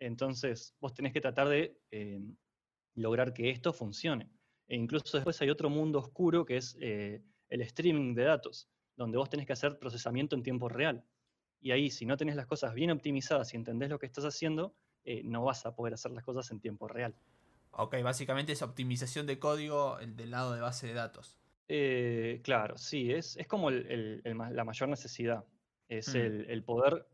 Entonces, 0.00 0.74
vos 0.80 0.94
tenés 0.94 1.12
que 1.12 1.20
tratar 1.20 1.48
de 1.48 1.78
eh, 1.90 2.20
lograr 2.94 3.32
que 3.32 3.50
esto 3.50 3.72
funcione. 3.72 4.30
E 4.66 4.76
incluso 4.76 5.16
después 5.16 5.40
hay 5.42 5.50
otro 5.50 5.70
mundo 5.70 6.00
oscuro 6.00 6.44
que 6.44 6.56
es 6.56 6.76
eh, 6.80 7.22
el 7.48 7.60
streaming 7.60 8.14
de 8.14 8.24
datos, 8.24 8.68
donde 8.96 9.18
vos 9.18 9.28
tenés 9.28 9.46
que 9.46 9.52
hacer 9.52 9.78
procesamiento 9.78 10.34
en 10.34 10.42
tiempo 10.42 10.68
real. 10.68 11.04
Y 11.60 11.70
ahí, 11.70 11.90
si 11.90 12.04
no 12.04 12.16
tenés 12.16 12.36
las 12.36 12.46
cosas 12.46 12.74
bien 12.74 12.90
optimizadas 12.90 13.52
y 13.52 13.56
entendés 13.56 13.90
lo 13.90 13.98
que 13.98 14.06
estás 14.06 14.24
haciendo, 14.24 14.74
eh, 15.06 15.22
no 15.24 15.44
vas 15.44 15.64
a 15.64 15.74
poder 15.74 15.94
hacer 15.94 16.10
las 16.12 16.24
cosas 16.24 16.50
en 16.50 16.60
tiempo 16.60 16.86
real. 16.88 17.14
Ok, 17.70 17.96
básicamente 18.02 18.52
es 18.52 18.62
optimización 18.62 19.26
de 19.26 19.38
código 19.38 19.96
del 19.98 20.30
lado 20.30 20.52
de 20.52 20.60
base 20.60 20.86
de 20.86 20.94
datos. 20.94 21.38
Eh, 21.68 22.40
claro, 22.44 22.76
sí, 22.76 23.12
es, 23.12 23.36
es 23.36 23.46
como 23.46 23.70
la 23.70 24.64
mayor 24.64 24.88
necesidad. 24.88 25.44
Es 25.88 26.14
Mm. 26.14 26.16
el, 26.16 26.50
el 26.50 26.64
poder 26.64 27.06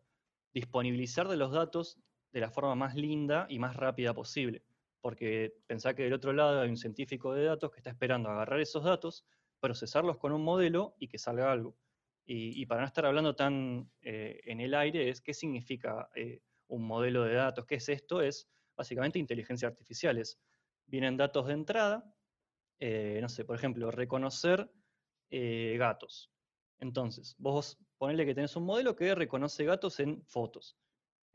disponibilizar 0.55 1.29
de 1.29 1.37
los 1.37 1.53
datos 1.53 1.99
de 2.33 2.41
la 2.41 2.51
forma 2.51 2.75
más 2.75 2.95
linda 2.95 3.47
y 3.49 3.59
más 3.59 3.77
rápida 3.77 4.15
posible. 4.15 4.63
Porque 5.01 5.55
pensá 5.67 5.95
que 5.95 6.05
del 6.05 6.13
otro 6.13 6.33
lado 6.33 6.61
hay 6.61 6.69
un 6.69 6.77
científico 6.77 7.35
de 7.35 7.45
datos 7.45 7.71
que 7.71 7.79
está 7.79 7.91
esperando 7.91 8.31
agarrar 8.31 8.61
esos 8.61 8.85
datos, 8.85 9.25
procesarlos 9.61 10.17
con 10.19 10.33
un 10.33 10.45
modelo 10.45 10.95
y 10.99 11.09
que 11.09 11.19
salga 11.19 11.51
algo. 11.51 11.75
Y, 12.25 12.61
y 12.61 12.67
para 12.67 12.83
no 12.83 12.87
estar 12.87 13.05
hablando 13.05 13.35
tan 13.35 13.91
eh, 14.01 14.41
en 14.45 14.61
el 14.61 14.75
aire, 14.75 15.09
es 15.09 15.21
qué 15.21 15.35
significa 15.35 16.09
eh, 16.15 16.41
un 16.73 16.87
modelo 16.87 17.25
de 17.25 17.35
datos, 17.35 17.67
qué 17.67 17.77
es 17.77 17.89
esto, 17.89 18.23
es 18.23 18.49
básicamente 18.77 19.19
inteligencia 19.19 19.69
artificial. 19.69 20.19
Es, 20.19 20.41
vienen 20.87 21.17
datos 21.19 21.47
de 21.47 21.53
entrada, 21.53 22.15
eh, 22.81 23.19
no 23.21 23.29
sé, 23.29 23.45
por 23.45 23.57
ejemplo, 23.57 23.91
reconocer 23.91 24.71
eh, 25.31 25.77
gatos. 25.79 26.31
Entonces, 26.81 27.37
vos 27.39 27.79
ponele 27.99 28.25
que 28.25 28.35
tenés 28.35 28.57
un 28.57 28.65
modelo 28.65 28.97
que 28.97 29.15
reconoce 29.15 29.65
gatos 29.65 30.01
en 30.01 30.25
fotos. 30.25 30.79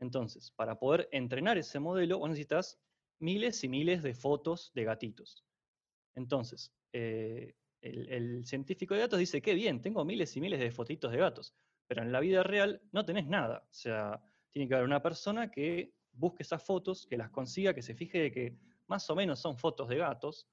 Entonces, 0.00 0.50
para 0.50 0.78
poder 0.78 1.08
entrenar 1.12 1.56
ese 1.56 1.78
modelo, 1.78 2.18
vos 2.18 2.28
necesitas 2.28 2.80
miles 3.20 3.62
y 3.62 3.68
miles 3.68 4.02
de 4.02 4.14
fotos 4.14 4.72
de 4.74 4.84
gatitos. 4.84 5.44
Entonces, 6.16 6.74
eh, 6.92 7.54
el, 7.80 8.08
el 8.08 8.44
científico 8.44 8.94
de 8.94 9.00
datos 9.00 9.20
dice, 9.20 9.40
qué 9.40 9.54
bien, 9.54 9.80
tengo 9.80 10.04
miles 10.04 10.36
y 10.36 10.40
miles 10.40 10.58
de 10.58 10.72
fotitos 10.72 11.12
de 11.12 11.18
gatos, 11.18 11.54
pero 11.86 12.02
en 12.02 12.10
la 12.10 12.18
vida 12.18 12.42
real 12.42 12.82
no 12.90 13.04
tenés 13.04 13.26
nada. 13.26 13.64
O 13.70 13.74
sea, 13.74 14.20
tiene 14.58 14.68
que 14.68 14.74
haber 14.74 14.86
una 14.86 15.02
persona 15.02 15.50
que 15.50 15.94
busque 16.12 16.42
esas 16.42 16.62
fotos, 16.64 17.06
que 17.06 17.16
las 17.16 17.30
consiga, 17.30 17.74
que 17.74 17.82
se 17.82 17.94
fije 17.94 18.18
de 18.18 18.32
que 18.32 18.58
más 18.88 19.08
o 19.10 19.14
menos 19.16 19.38
son 19.40 19.56
fotos 19.56 19.88
de 19.88 19.96
gatos, 19.98 20.48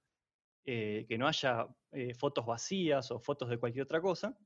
eh, 0.66 1.06
que 1.08 1.18
no 1.18 1.28
haya 1.28 1.68
eh, 1.92 2.14
fotos 2.14 2.46
vacías 2.46 3.12
o 3.12 3.20
fotos 3.20 3.50
de 3.50 3.58
cualquier 3.60 3.84
otra 3.86 4.02
cosa, 4.02 4.38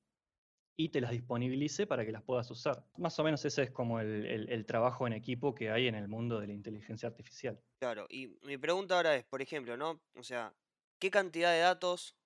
y 0.78 0.90
te 0.90 1.02
las 1.02 1.12
disponibilice 1.12 1.88
para 1.88 2.06
que 2.06 2.12
las 2.12 2.24
puedas 2.24 2.50
usar. 2.52 2.86
Más 2.98 3.20
o 3.20 3.24
menos 3.24 3.44
ese 3.46 3.64
es 3.64 3.72
como 3.72 4.00
el, 4.00 4.26
el- 4.50 4.66
trabajo 4.66 5.08
en 5.08 5.14
equipo 5.14 5.54
que 5.56 5.72
hay 5.72 5.88
en 5.88 5.96
el 5.96 6.08
mundo 6.08 6.40
de 6.40 6.48
la 6.48 6.54
inteligencia 6.54 7.10
artificial. 7.10 7.62
Claro, 7.80 8.08
y 8.10 8.28
mi 8.42 8.58
pregunta 8.58 8.96
ahora 8.98 9.16
es, 9.16 9.26
por 9.26 9.42
ejemplo, 9.42 9.78
¿no? 9.78 10.02
O 10.16 10.24
sea, 10.24 10.54
¿qué 11.00 11.10
cantidad 11.12 11.52
de 11.54 11.60
datos, 11.60 12.19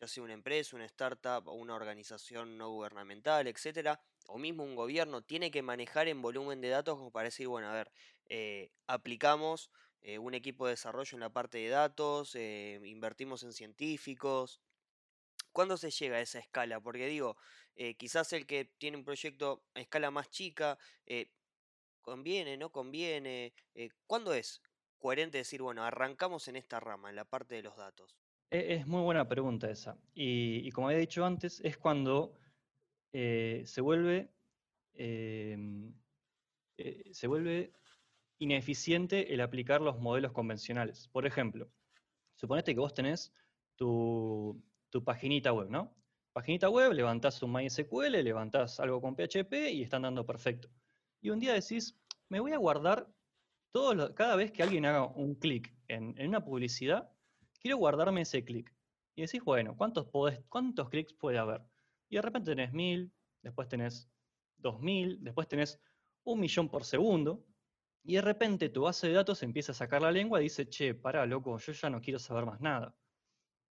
ya 0.00 0.08
sea 0.08 0.22
una 0.22 0.34
empresa, 0.34 0.76
una 0.76 0.84
startup 0.84 1.48
o 1.48 1.52
una 1.52 1.74
organización 1.74 2.58
no 2.58 2.70
gubernamental, 2.70 3.46
etcétera, 3.46 4.00
o 4.26 4.38
mismo 4.38 4.64
un 4.64 4.74
gobierno, 4.74 5.22
tiene 5.22 5.50
que 5.50 5.62
manejar 5.62 6.08
en 6.08 6.22
volumen 6.22 6.60
de 6.60 6.68
datos 6.68 6.96
como 6.98 7.10
para 7.10 7.24
decir, 7.24 7.48
bueno, 7.48 7.68
a 7.68 7.72
ver, 7.72 7.90
eh, 8.28 8.70
aplicamos 8.86 9.70
eh, 10.02 10.18
un 10.18 10.34
equipo 10.34 10.66
de 10.66 10.72
desarrollo 10.72 11.16
en 11.16 11.20
la 11.20 11.32
parte 11.32 11.58
de 11.58 11.68
datos, 11.68 12.34
eh, 12.34 12.80
invertimos 12.84 13.42
en 13.42 13.52
científicos? 13.52 14.60
¿Cuándo 15.52 15.76
se 15.76 15.90
llega 15.90 16.16
a 16.16 16.20
esa 16.20 16.38
escala? 16.38 16.80
Porque 16.80 17.06
digo, 17.06 17.38
quizás 17.96 18.32
el 18.34 18.46
que 18.46 18.66
tiene 18.66 18.98
un 18.98 19.04
proyecto 19.04 19.64
a 19.74 19.80
escala 19.80 20.10
más 20.10 20.28
chica, 20.28 20.78
conviene, 22.02 22.58
no 22.58 22.70
conviene. 22.70 23.54
¿cuándo 24.06 24.34
es 24.34 24.60
coherente 24.98 25.38
decir, 25.38 25.62
bueno, 25.62 25.82
arrancamos 25.82 26.48
en 26.48 26.56
esta 26.56 26.78
rama, 26.78 27.08
en 27.08 27.16
la 27.16 27.24
parte 27.24 27.54
de 27.54 27.62
los 27.62 27.74
datos? 27.74 28.25
E- 28.50 28.74
Es 28.74 28.86
muy 28.86 29.02
buena 29.02 29.28
pregunta 29.28 29.70
esa. 29.70 29.98
Y, 30.14 30.70
como 30.72 30.88
había 30.88 30.98
dicho 31.00 31.24
antes, 31.24 31.60
es 31.64 31.78
cuando 31.78 32.34
eh, 33.12 33.62
se 33.66 33.80
vuelve 33.80 34.32
em, 34.94 35.94
eh, 36.78 37.04
se 37.12 37.26
vuelve 37.28 37.72
ineficiente 38.38 39.34
el 39.34 39.40
aplicar 39.42 39.80
los 39.82 39.98
modelos 40.00 40.32
convencionales. 40.32 41.08
Por 41.08 41.26
ejemplo, 41.26 41.70
suponete 42.36 42.74
que 42.74 42.80
vos 42.80 42.94
tenés 42.94 43.34
tu, 43.76 44.62
tu 44.90 45.04
paginita 45.04 45.52
web, 45.52 45.70
¿no? 45.70 45.96
Paginita 46.32 46.68
web, 46.70 46.92
levantás 46.92 47.42
un 47.42 47.52
MySQL, 47.52 48.22
levantás 48.24 48.80
algo 48.80 49.00
con 49.02 49.16
PHP 49.16 49.72
y 49.72 49.82
está 49.82 49.96
andando 49.98 50.26
perfecto. 50.26 50.70
Y 51.22 51.30
un 51.30 51.40
día 51.40 51.54
decís, 51.54 51.98
me 52.28 52.40
voy 52.40 52.52
a 52.52 52.58
guardar 52.58 53.08
todo 53.72 54.14
cada 54.14 54.36
vez 54.36 54.52
que 54.52 54.62
alguien 54.62 54.86
haga 54.86 55.06
un 55.06 55.34
clic 55.36 55.74
en, 55.88 56.14
en 56.18 56.28
una 56.28 56.44
publicidad, 56.44 57.10
quiero 57.66 57.78
guardarme 57.78 58.20
ese 58.20 58.44
clic. 58.44 58.72
Y 59.16 59.22
decís, 59.22 59.42
bueno, 59.42 59.76
¿cuántos, 59.76 60.06
podés- 60.06 60.44
¿cuántos 60.48 60.88
clics 60.88 61.12
puede 61.14 61.38
haber? 61.38 61.62
Y 62.08 62.14
de 62.14 62.22
repente 62.22 62.52
tenés 62.52 62.72
mil, 62.72 63.12
después 63.42 63.66
tenés 63.66 64.08
dos 64.56 64.78
mil, 64.80 65.18
después 65.20 65.48
tenés 65.48 65.80
un 66.22 66.38
millón 66.38 66.68
por 66.68 66.84
segundo, 66.84 67.44
y 68.04 68.14
de 68.14 68.20
repente 68.20 68.68
tu 68.68 68.82
base 68.82 69.08
de 69.08 69.14
datos 69.14 69.42
empieza 69.42 69.72
a 69.72 69.74
sacar 69.74 70.00
la 70.00 70.12
lengua 70.12 70.38
y 70.38 70.44
dice, 70.44 70.68
che, 70.68 70.94
pará, 70.94 71.26
loco, 71.26 71.58
yo 71.58 71.72
ya 71.72 71.90
no 71.90 72.00
quiero 72.00 72.20
saber 72.20 72.46
más 72.46 72.60
nada. 72.60 72.96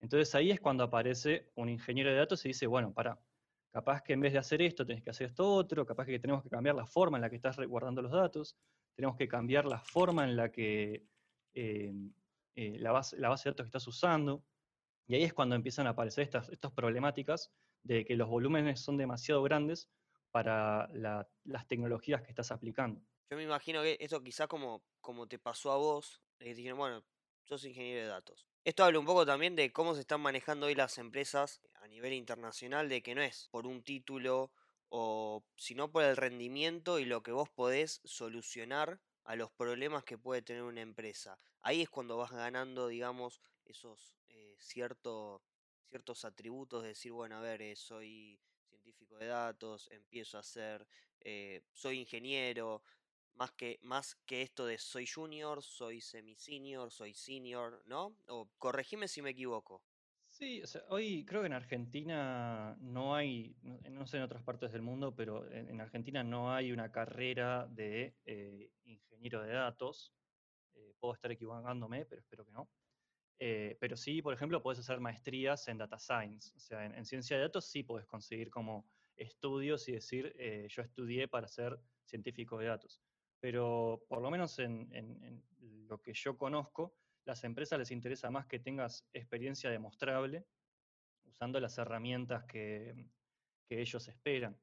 Entonces 0.02 0.36
ahí 0.36 0.52
es 0.52 0.60
cuando 0.60 0.84
aparece 0.84 1.54
un 1.56 1.70
ingeniero 1.70 2.10
de 2.10 2.18
datos 2.18 2.44
y 2.44 2.50
dice, 2.50 2.68
bueno, 2.68 2.94
pará, 2.94 3.18
capaz 3.72 4.02
que 4.02 4.12
en 4.12 4.20
vez 4.20 4.34
de 4.34 4.40
hacer 4.40 4.62
esto 4.62 4.86
tenés 4.86 5.04
que 5.04 5.12
hacer 5.12 5.28
esto 5.28 5.50
otro, 5.54 5.86
capaz 5.86 6.06
que 6.06 6.20
tenemos 6.20 6.44
que 6.44 6.50
cambiar 6.50 6.76
la 6.76 6.86
forma 6.86 7.18
en 7.18 7.22
la 7.22 7.30
que 7.30 7.38
estás 7.38 7.58
guardando 7.66 8.02
los 8.02 8.12
datos, 8.12 8.58
tenemos 8.94 9.16
que 9.16 9.30
cambiar 9.30 9.64
la 9.64 9.80
forma 9.80 10.26
en 10.26 10.36
la 10.36 10.52
que 10.52 11.08
eh, 11.54 11.94
eh, 12.56 12.78
la, 12.80 12.92
base, 12.92 13.18
la 13.18 13.30
base 13.30 13.50
de 13.50 13.54
datos 13.54 13.66
que 13.66 13.70
estás 13.70 13.88
usando. 13.88 14.46
Y 15.08 15.16
ahí 15.16 15.24
es 15.24 15.34
cuando 15.34 15.56
empiezan 15.56 15.88
a 15.88 15.92
aparecer 15.92 16.24
estas, 16.24 16.50
estas 16.50 16.72
problemáticas 16.72 17.54
de 17.84 18.06
que 18.06 18.16
los 18.16 18.30
volúmenes 18.30 18.80
son 18.82 18.98
demasiado 18.98 19.44
grandes 19.44 19.92
para 20.32 20.88
la- 20.94 21.30
las 21.44 21.68
tecnologías 21.68 22.22
que 22.24 22.30
estás 22.30 22.52
aplicando. 22.52 23.02
Yo 23.30 23.38
me 23.38 23.44
imagino 23.44 23.82
que 23.82 23.98
esto 24.00 24.22
quizás 24.24 24.48
como, 24.48 24.84
como 25.02 25.28
te 25.28 25.40
pasó 25.40 25.72
a 25.72 25.78
vos, 25.78 26.22
que 26.38 26.46
te 26.46 26.54
dijeron, 26.56 26.78
bueno, 26.78 27.06
sos 27.44 27.66
ingeniero 27.66 28.02
de 28.02 28.08
datos. 28.08 28.48
Esto 28.64 28.84
habla 28.84 29.00
un 29.00 29.06
poco 29.06 29.26
también 29.26 29.56
de 29.56 29.72
cómo 29.72 29.94
se 29.96 30.02
están 30.02 30.22
manejando 30.22 30.68
hoy 30.68 30.76
las 30.76 30.98
empresas 30.98 31.62
a 31.76 31.88
nivel 31.88 32.14
internacional, 32.14 32.90
de 32.90 33.02
que 33.04 33.16
no 33.16 33.22
es 33.22 33.48
por 33.52 33.68
un 33.68 33.84
título 33.84 34.52
o 34.90 35.46
sino 35.56 35.92
por 35.92 36.04
el 36.04 36.16
rendimiento 36.18 37.00
y 37.00 37.06
lo 37.06 37.24
que 37.24 37.32
vos 37.32 37.50
podés 37.50 38.02
solucionar 38.06 39.02
a 39.24 39.36
los 39.36 39.52
problemas 39.52 40.04
que 40.04 40.18
puede 40.18 40.42
tener 40.42 40.64
una 40.64 40.82
empresa. 40.82 41.40
Ahí 41.68 41.82
es 41.82 41.90
cuando 41.90 42.16
vas 42.18 42.32
ganando, 42.32 42.88
digamos, 42.88 43.42
esos 43.66 44.16
eh, 44.30 44.56
cierto- 44.60 45.44
ciertos 45.90 46.24
atributos 46.24 46.84
de 46.84 46.90
decir, 46.90 47.12
bueno, 47.12 47.38
a 47.38 47.42
ver, 47.42 47.62
eh, 47.62 47.76
soy 47.76 48.40
científico 48.70 49.18
de 49.18 49.28
datos, 49.28 49.90
empiezo 49.92 50.38
a 50.38 50.44
ser, 50.44 50.88
eh, 51.22 51.64
soy 51.74 52.00
ingeniero, 52.00 52.84
más 53.34 53.52
que, 53.54 53.80
más 53.82 54.16
que 54.28 54.44
esto 54.44 54.66
de 54.68 54.78
soy 54.78 55.08
junior, 55.08 55.64
soy 55.64 56.02
semi-senior, 56.02 56.92
soy 56.92 57.14
senior, 57.16 57.82
¿no? 57.86 58.16
O 58.28 58.50
corregime 58.60 59.08
si 59.08 59.22
me 59.24 59.32
equivoco. 59.32 59.84
Sí, 60.28 60.62
o 60.62 60.68
sea, 60.68 60.84
hoy 60.90 61.26
creo 61.26 61.42
que 61.42 61.48
en 61.48 61.54
Argentina 61.54 62.76
no 62.82 63.16
hay, 63.16 63.56
no, 63.64 64.06
sé 64.06 64.18
en 64.18 64.24
otras 64.24 64.44
partes 64.44 64.72
del 64.74 64.82
mundo, 64.82 65.16
pero 65.16 65.50
en, 65.50 65.70
en 65.70 65.82
Argentina 65.82 66.24
no 66.24 66.54
hay 66.54 66.72
una 66.74 66.92
carrera 66.92 67.68
de 67.68 68.16
eh, 68.26 68.70
ingeniero 68.84 69.42
de 69.42 69.54
datos. 69.54 70.14
Eh, 71.14 71.14
puedo 71.14 71.14
estar 71.14 71.32
equivocándome, 71.32 72.06
pero 72.06 72.22
espero 72.22 72.46
que 72.46 72.52
no. 72.52 72.72
Eh, 73.40 73.78
pero 73.82 73.98
sí, 73.98 74.22
por 74.22 74.34
ejemplo, 74.34 74.62
puedes 74.62 74.80
hacer 74.80 75.00
maestrías 75.00 75.68
en 75.68 75.78
data 75.78 76.00
science. 76.00 76.54
O 76.56 76.60
sea, 76.60 76.86
en, 76.86 76.96
en 76.96 77.06
ciencia 77.06 77.38
de 77.38 77.44
datos 77.44 77.66
sí 77.66 77.84
puedes 77.84 78.08
conseguir 78.08 78.50
como 78.50 78.90
estudios 79.16 79.88
y 79.90 79.94
decir, 79.94 80.34
eh, 80.38 80.68
yo 80.70 80.82
estudié 80.84 81.28
para 81.28 81.48
ser 81.48 81.80
científico 82.06 82.58
de 82.60 82.68
datos. 82.68 83.02
Pero 83.40 84.06
por 84.10 84.22
lo 84.22 84.32
menos 84.32 84.60
en, 84.60 84.94
en- 84.96 85.24
en 85.24 85.88
lo 85.88 86.02
que 86.02 86.14
yo 86.14 86.38
conozco, 86.38 86.96
las 87.26 87.44
empresas 87.44 87.80
les 87.80 87.92
interesa 87.92 88.32
más 88.32 88.48
que 88.48 88.60
tengas 88.60 89.10
experiencia 89.14 89.70
demostrable 89.70 90.48
usando 91.26 91.60
las 91.60 91.78
herramientas 91.78 92.46
que, 92.46 93.12
que 93.68 93.82
ellos 93.82 94.08
esperan. 94.08 94.62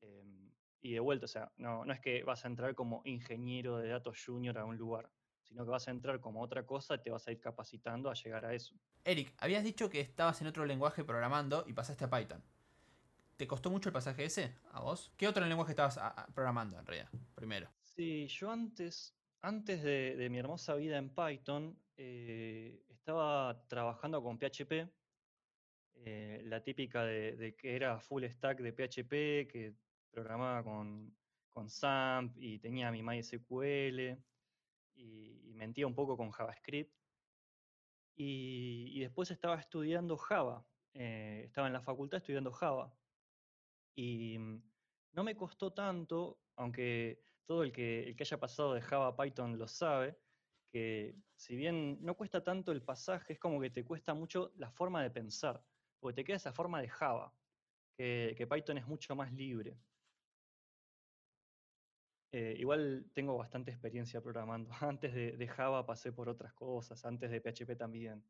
Em, 0.00 0.52
y 0.82 0.92
de 0.94 1.00
vuelta, 1.00 1.26
o 1.26 1.28
sea, 1.28 1.52
no, 1.56 1.84
no 1.84 1.92
es 1.92 2.00
que 2.00 2.22
vas 2.24 2.44
a 2.44 2.48
entrar 2.48 2.74
como 2.74 3.02
ingeniero 3.04 3.78
de 3.78 3.88
datos 3.90 4.22
junior 4.24 4.58
a 4.58 4.64
un 4.64 4.78
lugar, 4.78 5.12
sino 5.50 5.64
que 5.64 5.70
vas 5.70 5.88
a 5.88 5.90
entrar 5.90 6.20
como 6.20 6.40
otra 6.40 6.64
cosa 6.64 6.94
y 6.94 6.98
te 6.98 7.10
vas 7.10 7.26
a 7.26 7.32
ir 7.32 7.40
capacitando 7.40 8.08
a 8.08 8.14
llegar 8.14 8.44
a 8.44 8.54
eso. 8.54 8.74
Eric, 9.04 9.34
habías 9.38 9.64
dicho 9.64 9.90
que 9.90 10.00
estabas 10.00 10.40
en 10.40 10.46
otro 10.46 10.64
lenguaje 10.64 11.04
programando 11.04 11.64
y 11.66 11.72
pasaste 11.72 12.04
a 12.04 12.10
Python. 12.10 12.40
¿Te 13.36 13.48
costó 13.48 13.68
mucho 13.68 13.88
el 13.88 13.92
pasaje 13.92 14.24
ese 14.24 14.54
a 14.72 14.80
vos? 14.80 15.12
¿Qué 15.16 15.26
otro 15.26 15.44
lenguaje 15.44 15.72
estabas 15.72 15.98
programando 16.34 16.78
en 16.78 16.86
realidad? 16.86 17.10
Primero. 17.34 17.68
Sí, 17.82 18.28
yo 18.28 18.52
antes, 18.52 19.16
antes 19.40 19.82
de, 19.82 20.14
de 20.16 20.30
mi 20.30 20.38
hermosa 20.38 20.76
vida 20.76 20.98
en 20.98 21.10
Python, 21.10 21.76
eh, 21.96 22.84
estaba 22.88 23.66
trabajando 23.66 24.22
con 24.22 24.38
PHP, 24.38 24.88
eh, 26.04 26.42
la 26.44 26.62
típica 26.62 27.04
de, 27.04 27.36
de 27.36 27.56
que 27.56 27.74
era 27.74 27.98
full 27.98 28.24
stack 28.24 28.60
de 28.60 28.72
PHP, 28.72 29.50
que 29.50 29.74
programaba 30.12 30.62
con, 30.62 31.12
con 31.48 31.68
SAMP 31.68 32.36
y 32.38 32.60
tenía 32.60 32.92
mi 32.92 33.02
MySQL 33.02 34.16
y, 35.00 35.54
mentía 35.54 35.86
un 35.86 35.94
poco 35.94 36.16
con 36.16 36.30
JavaScript. 36.30 36.94
Y, 38.16 39.00
después 39.00 39.30
estaba 39.30 39.58
estudiando 39.58 40.16
Java, 40.16 40.66
eh, 40.94 41.42
estaba 41.46 41.66
en 41.66 41.72
la 41.72 41.82
facultad 41.82 42.18
estudiando 42.18 42.52
Java. 42.52 42.94
Y 43.94 44.38
mm, 44.38 44.62
no 45.12 45.24
me 45.24 45.36
costó 45.36 45.72
tanto, 45.72 46.40
aunque 46.56 47.22
todo 47.46 47.62
el 47.62 47.72
que, 47.72 48.08
el 48.08 48.16
que 48.16 48.22
haya 48.22 48.38
pasado 48.38 48.74
de 48.74 48.82
Java 48.82 49.08
a 49.08 49.16
Python 49.16 49.58
lo 49.58 49.68
sabe, 49.68 50.18
que 50.70 51.16
si 51.34 51.56
bien 51.56 51.98
no 52.00 52.14
cuesta 52.16 52.44
tanto 52.44 52.72
el 52.72 52.82
pasaje, 52.82 53.32
es 53.34 53.38
como 53.38 53.60
que 53.60 53.70
te 53.70 53.84
cuesta 53.84 54.14
mucho 54.14 54.52
la 54.56 54.70
forma 54.70 55.02
de 55.02 55.10
pensar, 55.10 55.62
porque 55.98 56.16
te 56.16 56.24
queda 56.24 56.36
esa 56.36 56.52
forma 56.52 56.80
de 56.80 56.88
Java, 56.88 57.34
que 57.96 58.48
Python 58.50 58.78
es 58.78 58.86
mucho 58.86 59.14
más 59.14 59.32
libre. 59.32 59.78
Eh, 62.32 62.54
igual 62.58 63.10
tengo 63.12 63.36
bastante 63.36 63.70
experiencia 63.70 64.20
programando. 64.22 64.70
Antes 64.80 65.14
de, 65.14 65.36
de 65.36 65.48
Java 65.48 65.84
pasé 65.86 66.12
por 66.12 66.28
otras 66.28 66.52
cosas, 66.54 67.04
antes 67.04 67.30
de 67.30 67.40
PHP 67.40 67.76
también. 67.76 68.24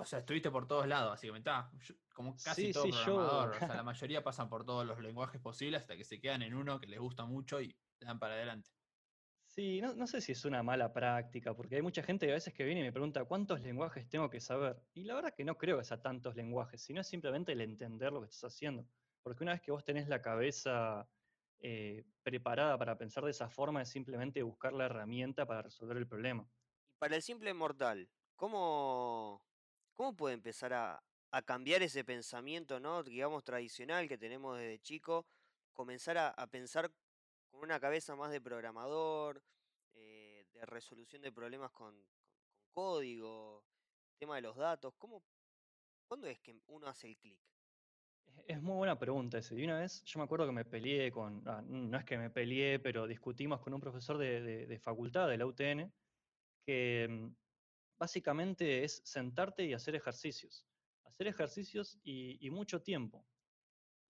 O 0.00 0.04
sea, 0.04 0.20
estuviste 0.20 0.50
por 0.50 0.66
todos 0.66 0.86
lados, 0.86 1.10
básicamente. 1.10 1.50
Ah, 1.50 1.70
yo- 1.80 1.94
como 2.14 2.32
casi 2.42 2.66
Sí, 2.68 2.72
todo 2.72 2.84
sí, 2.84 2.92
yo- 2.92 3.04
programador. 3.04 3.50
O 3.56 3.58
sea, 3.58 3.74
la 3.74 3.82
mayoría 3.82 4.22
pasan 4.22 4.48
por 4.48 4.64
todos 4.64 4.86
los 4.86 4.98
lenguajes 5.00 5.40
posibles 5.40 5.80
hasta 5.82 5.96
que 5.96 6.04
se 6.04 6.20
quedan 6.20 6.42
en 6.42 6.54
uno 6.54 6.80
que 6.80 6.86
les 6.86 7.00
gusta 7.00 7.24
mucho 7.26 7.60
y 7.60 7.76
dan 8.00 8.18
para 8.18 8.34
adelante. 8.34 8.70
Sí, 9.44 9.80
no, 9.80 9.94
no 9.94 10.06
sé 10.06 10.20
si 10.20 10.32
es 10.32 10.44
una 10.44 10.62
mala 10.62 10.92
práctica, 10.92 11.54
porque 11.54 11.76
hay 11.76 11.82
mucha 11.82 12.02
gente 12.02 12.26
que 12.26 12.32
a 12.32 12.34
veces 12.36 12.54
que 12.54 12.64
viene 12.64 12.80
y 12.80 12.84
me 12.84 12.92
pregunta 12.92 13.24
cuántos 13.24 13.60
lenguajes 13.60 14.08
tengo 14.08 14.30
que 14.30 14.40
saber. 14.40 14.84
Y 14.92 15.04
la 15.04 15.14
verdad 15.14 15.34
que 15.34 15.44
no 15.44 15.56
creo 15.58 15.78
que 15.78 15.84
sea 15.84 16.00
tantos 16.00 16.36
lenguajes, 16.36 16.80
sino 16.82 17.00
es 17.00 17.08
simplemente 17.08 17.52
el 17.52 17.60
entender 17.62 18.12
lo 18.12 18.20
que 18.20 18.26
estás 18.26 18.52
haciendo. 18.54 18.86
Porque 19.22 19.42
una 19.42 19.52
vez 19.52 19.62
que 19.62 19.72
vos 19.72 19.84
tenés 19.84 20.06
la 20.08 20.22
cabeza 20.22 21.08
eh, 21.60 22.04
preparada 22.22 22.78
para 22.78 22.96
pensar 22.98 23.24
de 23.24 23.30
esa 23.30 23.48
forma, 23.48 23.82
es 23.82 23.90
simplemente 23.90 24.42
buscar 24.42 24.72
la 24.72 24.86
herramienta 24.86 25.46
para 25.46 25.62
resolver 25.62 25.96
el 25.96 26.06
problema. 26.08 26.48
Y 26.90 26.96
para 26.96 27.16
el 27.16 27.22
simple 27.22 27.52
mortal, 27.54 28.08
¿cómo, 28.36 29.42
cómo 29.94 30.16
puede 30.16 30.34
empezar 30.34 30.72
a, 30.72 31.02
cambiar 31.44 31.82
ese 31.82 32.04
pensamiento, 32.04 32.80
¿no? 32.80 33.02
digamos, 33.02 33.44
tradicional 33.44 34.08
que 34.08 34.18
tenemos 34.18 34.58
desde 34.58 34.80
chico? 34.80 35.26
Comenzar 35.72 36.18
a, 36.18 36.46
pensar 36.48 36.90
con 37.50 37.60
una 37.62 37.78
cabeza 37.80 38.16
más 38.16 38.30
de 38.32 38.40
programador, 38.40 39.42
eh, 39.94 40.46
de 40.52 40.66
resolución 40.66 41.22
de 41.22 41.32
problemas 41.32 41.70
con, 41.72 41.94
con- 41.94 42.28
con 42.50 42.66
código, 42.72 43.64
tema 44.18 44.36
de 44.36 44.42
los 44.42 44.56
datos. 44.56 44.94
¿Cómo, 44.98 45.22
¿Cuándo 46.08 46.26
es 46.28 46.40
que 46.40 46.60
uno 46.68 46.86
hace 46.88 47.08
el 47.08 47.18
clic? 47.18 47.40
Es- 48.46 48.62
muy 48.62 48.76
buena 48.76 48.98
pregunta 48.98 49.38
ese. 49.38 49.54
Y 49.58 49.64
una 49.64 49.80
vez 49.80 50.02
yo 50.04 50.18
me 50.18 50.24
acuerdo 50.24 50.46
que 50.46 50.52
me 50.52 50.64
peleé 50.64 51.10
con, 51.10 51.42
ah, 51.46 51.62
no 51.62 51.98
es 51.98 52.04
que 52.04 52.18
me 52.18 52.30
peleé, 52.30 52.78
pero 52.78 53.06
discutimos 53.06 53.60
con 53.60 53.74
un 53.74 53.80
profesor 53.80 54.18
de, 54.18 54.40
de- 54.40 54.66
de 54.66 54.78
facultad 54.78 55.28
de 55.28 55.36
la 55.38 55.46
UTN, 55.46 55.92
que 56.66 57.06
mm, 57.08 57.34
básicamente 57.98 58.84
es 58.84 59.02
sentarte 59.04 59.64
y 59.64 59.74
hacer 59.74 59.94
ejercicios. 59.96 60.66
Hacer 61.04 61.26
ejercicios 61.28 61.98
y, 62.04 62.38
y 62.46 62.50
mucho 62.50 62.82
tiempo. 62.82 63.26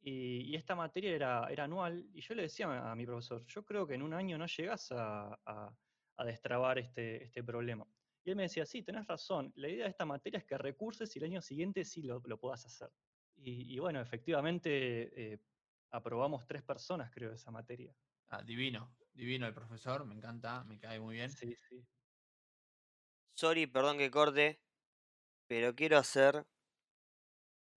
Y, 0.00 0.54
esta 0.56 0.74
materia 0.74 1.14
era, 1.14 1.48
era 1.50 1.64
anual, 1.64 2.06
y 2.14 2.20
yo 2.20 2.34
le 2.34 2.42
decía 2.42 2.90
a, 2.90 2.94
mi 2.94 3.04
profesor, 3.06 3.44
yo 3.46 3.64
creo 3.64 3.86
que 3.86 3.94
en 3.94 4.02
un 4.02 4.14
año 4.14 4.38
no 4.38 4.46
llegás 4.46 4.88
a, 4.92 5.38
destrabar 6.24 6.78
este, 6.78 7.24
este 7.24 7.42
problema. 7.44 7.86
Y 8.24 8.30
él 8.30 8.36
me 8.36 8.42
decía, 8.44 8.66
sí, 8.66 8.82
tenés 8.82 9.06
razón, 9.06 9.52
la 9.56 9.68
idea 9.68 9.84
de 9.84 9.90
esta 9.90 10.04
materia 10.04 10.38
es 10.38 10.44
que 10.44 10.58
recurses 10.58 11.14
y 11.14 11.18
el 11.18 11.26
año 11.26 11.42
siguiente 11.42 11.84
sí 11.84 12.02
lo 12.02 12.20
puedas 12.38 12.66
hacer. 12.66 12.90
Y, 13.38 13.74
y 13.74 13.78
bueno, 13.78 14.00
efectivamente 14.00 15.32
eh, 15.32 15.38
aprobamos 15.90 16.46
tres 16.46 16.62
personas, 16.62 17.10
creo, 17.10 17.32
esa 17.32 17.50
materia. 17.50 17.94
Ah, 18.28 18.42
divino, 18.42 18.94
divino 19.14 19.46
el 19.46 19.54
profesor, 19.54 20.04
me 20.04 20.14
encanta, 20.14 20.64
me 20.64 20.78
cae 20.78 21.00
muy 21.00 21.16
bien. 21.16 21.30
Sí, 21.30 21.54
sí. 21.68 21.86
Sorry, 23.34 23.66
perdón 23.66 23.98
que 23.98 24.10
corte, 24.10 24.60
pero 25.46 25.74
quiero 25.74 25.96
hacer 25.96 26.44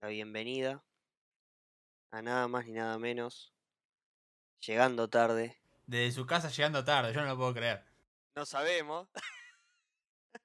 la 0.02 0.08
bienvenida 0.10 0.84
a 2.10 2.22
nada 2.22 2.48
más 2.48 2.66
ni 2.66 2.74
nada 2.74 2.98
menos, 2.98 3.54
llegando 4.60 5.08
tarde. 5.10 5.58
Desde 5.86 6.12
su 6.12 6.26
casa 6.26 6.50
llegando 6.50 6.84
tarde, 6.84 7.14
yo 7.14 7.22
no 7.22 7.28
lo 7.28 7.38
puedo 7.38 7.54
creer. 7.54 7.86
No 8.36 8.46
sabemos. 8.46 9.08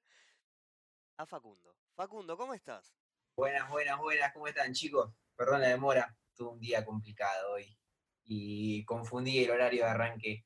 a 1.17 1.25
Facundo. 1.25 1.75
Facundo, 1.95 2.37
¿cómo 2.37 2.53
estás? 2.53 2.95
Buenas, 3.37 3.69
buenas, 3.69 3.99
buenas, 3.99 4.33
¿cómo 4.33 4.47
están 4.47 4.73
chicos? 4.73 5.13
Perdón 5.35 5.61
la 5.61 5.67
demora, 5.67 6.17
tuve 6.35 6.53
un 6.53 6.59
día 6.59 6.83
complicado 6.83 7.51
hoy 7.51 7.77
y 8.23 8.83
confundí 8.83 9.43
el 9.43 9.51
horario 9.51 9.83
de 9.83 9.89
arranque 9.91 10.43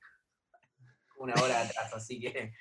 una 1.16 1.34
hora 1.36 1.62
atrás, 1.62 1.94
así 1.94 2.20
que 2.20 2.52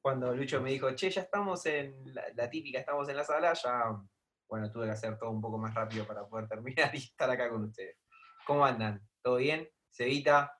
cuando 0.00 0.34
Lucho 0.34 0.62
me 0.62 0.70
dijo, 0.70 0.90
che, 0.92 1.10
ya 1.10 1.20
estamos 1.20 1.66
en 1.66 2.14
la, 2.14 2.24
la 2.34 2.48
típica, 2.48 2.78
estamos 2.78 3.06
en 3.10 3.18
la 3.18 3.24
sala, 3.24 3.52
ya, 3.52 4.02
bueno, 4.48 4.70
tuve 4.70 4.86
que 4.86 4.92
hacer 4.92 5.18
todo 5.18 5.28
un 5.28 5.42
poco 5.42 5.58
más 5.58 5.74
rápido 5.74 6.06
para 6.06 6.26
poder 6.26 6.48
terminar 6.48 6.94
y 6.94 6.98
estar 6.98 7.28
acá 7.28 7.50
con 7.50 7.64
ustedes. 7.64 7.98
¿Cómo 8.46 8.64
andan? 8.64 9.06
¿Todo 9.20 9.36
bien? 9.36 9.68
¿Cevita? 9.90 10.58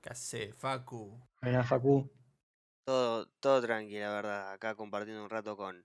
¿Qué 0.00 0.10
hace, 0.10 0.52
Facu? 0.52 1.20
Buena, 1.42 1.64
Facu. 1.64 2.08
Todo, 2.84 3.26
todo 3.40 3.60
tranqui, 3.60 3.98
la 3.98 4.12
verdad. 4.12 4.52
Acá 4.52 4.76
compartiendo 4.76 5.24
un 5.24 5.30
rato 5.30 5.56
con, 5.56 5.84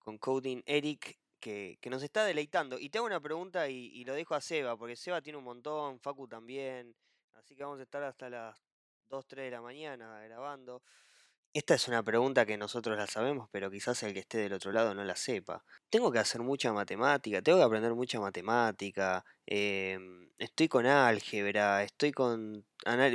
con 0.00 0.18
Coding 0.18 0.64
Eric, 0.66 1.20
que, 1.44 1.90
nos 1.90 2.02
está 2.02 2.24
deleitando. 2.24 2.78
Y 2.78 2.88
te 2.88 2.98
hago 2.98 3.06
una 3.06 3.20
pregunta 3.20 3.68
y, 3.68 4.04
lo 4.04 4.14
dejo 4.14 4.34
a 4.34 4.40
Seba, 4.40 4.76
porque 4.76 4.96
Seba 4.96 5.20
tiene 5.20 5.38
un 5.38 5.44
montón, 5.44 6.00
Facu 6.00 6.26
también. 6.26 6.96
Así 7.34 7.54
que 7.54 7.64
vamos 7.64 7.80
a 7.80 7.82
estar 7.82 8.02
hasta 8.02 8.30
las 8.30 8.58
2, 9.10 9.26
3 9.26 9.44
de 9.44 9.50
la 9.50 9.60
mañana 9.60 10.20
grabando. 10.22 10.82
Esta 11.52 11.74
es 11.74 11.86
una 11.86 12.02
pregunta 12.02 12.46
que 12.46 12.56
nosotros 12.56 12.96
la 12.96 13.06
sabemos, 13.06 13.48
pero 13.52 13.70
quizás 13.70 14.02
el 14.02 14.12
que 14.12 14.20
esté 14.20 14.38
del 14.38 14.54
otro 14.54 14.72
lado 14.72 14.94
no 14.94 15.04
la 15.04 15.14
sepa. 15.14 15.64
Tengo 15.88 16.10
que 16.10 16.18
hacer 16.18 16.40
mucha 16.42 16.72
matemática, 16.72 17.42
tengo 17.42 17.58
que 17.58 17.64
aprender 17.64 17.94
mucha 17.94 18.18
matemática, 18.18 19.24
em, 19.46 20.30
estoy 20.38 20.68
con 20.68 20.86
álgebra, 20.86 21.84
estoy 21.84 22.10
con... 22.12 22.66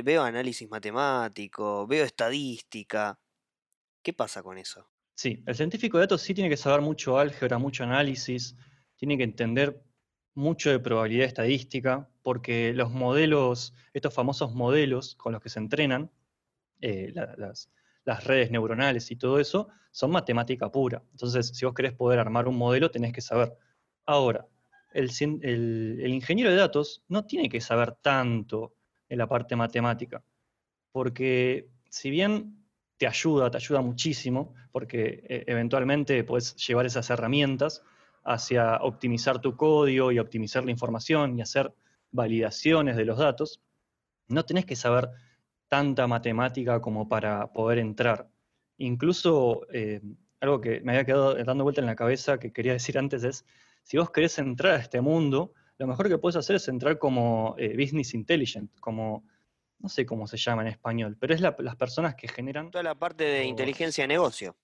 veo 0.04 0.22
análisis 0.22 0.70
matemático, 0.70 1.86
veo 1.86 2.04
estadística. 2.04 3.18
¿Qué 4.02 4.12
pasa 4.14 4.42
con 4.42 4.56
eso? 4.58 4.89
Sí, 5.20 5.42
el 5.44 5.54
científico 5.54 5.98
de 5.98 6.04
datos 6.04 6.22
sí 6.22 6.32
tiene 6.32 6.48
que 6.48 6.56
saber 6.56 6.80
mucho 6.80 7.18
álgebra, 7.18 7.58
mucho 7.58 7.84
análisis, 7.84 8.56
tiene 8.96 9.18
que 9.18 9.24
entender 9.24 9.84
mucho 10.34 10.70
de 10.70 10.78
probabilidad 10.80 11.26
estadística, 11.26 12.08
porque 12.22 12.72
los 12.72 12.90
modelos, 12.90 13.74
estos 13.92 14.14
famosos 14.14 14.54
modelos 14.54 15.16
con 15.16 15.34
los 15.34 15.42
que 15.42 15.50
se 15.50 15.58
entrenan, 15.58 16.10
eh, 16.80 17.12
la- 17.14 17.34
las, 17.36 17.70
redes 18.24 18.50
neuronales 18.50 19.10
y 19.10 19.16
todo 19.16 19.38
eso, 19.40 19.68
son 19.90 20.10
matemática 20.12 20.72
pura. 20.72 21.02
Entonces, 21.10 21.48
si 21.48 21.66
vos 21.66 21.74
querés 21.74 21.92
poder 21.92 22.18
armar 22.18 22.48
un 22.48 22.56
modelo, 22.56 22.90
tenés 22.90 23.12
que 23.12 23.20
saber. 23.20 23.52
Ahora, 24.06 24.46
el- 24.94 25.10
el 26.00 26.14
ingeniero 26.14 26.50
de 26.50 26.56
datos 26.56 27.04
no 27.08 27.26
tiene 27.26 27.50
que 27.50 27.60
saber 27.60 27.92
tanto 28.02 28.74
en 29.10 29.18
la 29.18 29.28
parte 29.28 29.54
matemática, 29.54 30.24
porque 30.92 31.68
si 31.90 32.10
bien 32.10 32.59
te 33.00 33.06
ayuda, 33.06 33.50
te 33.50 33.56
ayuda 33.56 33.80
muchísimo, 33.80 34.52
porque 34.72 35.24
eh, 35.26 35.44
eventualmente 35.46 36.22
puedes 36.22 36.54
llevar 36.56 36.84
esas 36.84 37.08
herramientas 37.08 37.82
hacia 38.24 38.76
optimizar 38.76 39.40
tu 39.40 39.56
código 39.56 40.12
y 40.12 40.18
optimizar 40.18 40.66
la 40.66 40.70
información 40.70 41.38
y 41.38 41.40
hacer 41.40 41.72
validaciones 42.10 42.98
de 42.98 43.06
los 43.06 43.16
datos, 43.16 43.62
no 44.28 44.44
tenés 44.44 44.66
que 44.66 44.76
saber 44.76 45.08
tanta 45.68 46.06
matemática 46.06 46.82
como 46.82 47.08
para 47.08 47.50
poder 47.54 47.78
entrar. 47.78 48.28
Incluso 48.76 49.66
eh, 49.72 50.02
algo 50.38 50.60
que 50.60 50.82
me 50.82 50.92
había 50.92 51.06
quedado 51.06 51.42
dando 51.42 51.64
vuelta 51.64 51.80
en 51.80 51.86
la 51.86 51.96
cabeza 51.96 52.38
que 52.38 52.52
quería 52.52 52.74
decir 52.74 52.98
antes 52.98 53.24
es, 53.24 53.46
si 53.82 53.96
vos 53.96 54.10
querés 54.10 54.38
entrar 54.38 54.74
a 54.74 54.82
este 54.82 55.00
mundo, 55.00 55.54
lo 55.78 55.86
mejor 55.86 56.10
que 56.10 56.18
puedes 56.18 56.36
hacer 56.36 56.56
es 56.56 56.68
entrar 56.68 56.98
como 56.98 57.54
eh, 57.56 57.74
business 57.78 58.12
intelligent, 58.12 58.70
como, 58.78 59.24
no 59.80 59.88
sé 59.88 60.06
cómo 60.06 60.26
se 60.26 60.36
llama 60.36 60.62
en 60.62 60.68
español, 60.68 61.16
pero 61.18 61.34
es 61.34 61.40
la- 61.40 61.56
las 61.58 61.76
personas 61.76 62.14
que 62.14 62.28
generan... 62.28 62.70
Toda 62.70 62.84
la 62.84 62.94
parte 62.94 63.24
de 63.24 63.44
inteligencia 63.44 64.04
de 64.04 64.08
negocio. 64.08 64.56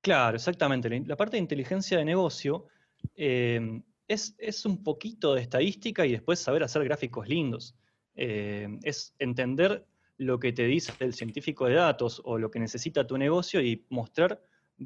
Claro, 0.00 0.36
exactamente. 0.36 0.88
La 1.06 1.16
parte 1.16 1.36
de 1.36 1.42
inteligencia 1.42 1.96
de 1.98 2.04
negocio 2.04 2.66
eh, 3.14 3.80
es, 4.06 4.34
es 4.38 4.66
un 4.66 4.82
poquito 4.82 5.34
de 5.34 5.40
estadística 5.42 6.04
y 6.04 6.12
después 6.12 6.38
saber 6.40 6.62
hacer 6.62 6.84
gráficos 6.84 7.28
lindos. 7.28 7.74
Eh, 8.14 8.68
es 8.82 9.14
entender 9.18 9.86
lo 10.18 10.38
que 10.38 10.52
te 10.52 10.64
dice 10.64 10.92
el 11.00 11.14
científico 11.14 11.66
de 11.66 11.74
datos 11.74 12.20
o 12.24 12.38
lo 12.38 12.50
que 12.50 12.60
necesita 12.60 13.06
tu 13.06 13.16
negocio 13.16 13.60
y 13.60 13.84
mostrar 13.88 14.40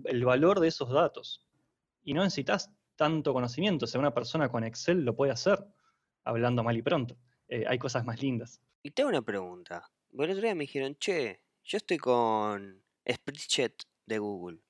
el 0.04 0.24
valor 0.24 0.60
de 0.60 0.68
esos 0.68 0.90
datos. 0.90 1.44
Y 2.02 2.14
no 2.14 2.22
necesitas 2.22 2.70
tanto 2.96 3.32
conocimiento. 3.32 3.84
O 3.86 3.88
sea, 3.88 3.98
una 4.00 4.14
persona 4.14 4.48
con 4.48 4.64
Excel 4.64 5.04
lo 5.04 5.14
puede 5.16 5.32
hacer, 5.32 5.66
hablando 6.24 6.62
mal 6.62 6.76
y 6.76 6.82
pronto. 6.82 7.16
Eh, 7.48 7.64
hay 7.66 7.78
cosas 7.78 8.04
más 8.04 8.22
lindas. 8.22 8.62
Y 8.82 8.90
tengo 8.92 9.08
una 9.10 9.22
pregunta. 9.22 9.90
porque 10.10 10.24
El 10.24 10.30
otro 10.38 10.42
día 10.46 10.54
me 10.54 10.64
dijeron, 10.64 10.96
che, 10.96 11.42
yo 11.64 11.76
estoy 11.78 11.98
con 11.98 12.84
Spreadsheet 13.10 13.84
de 14.06 14.18
Google 14.18 14.60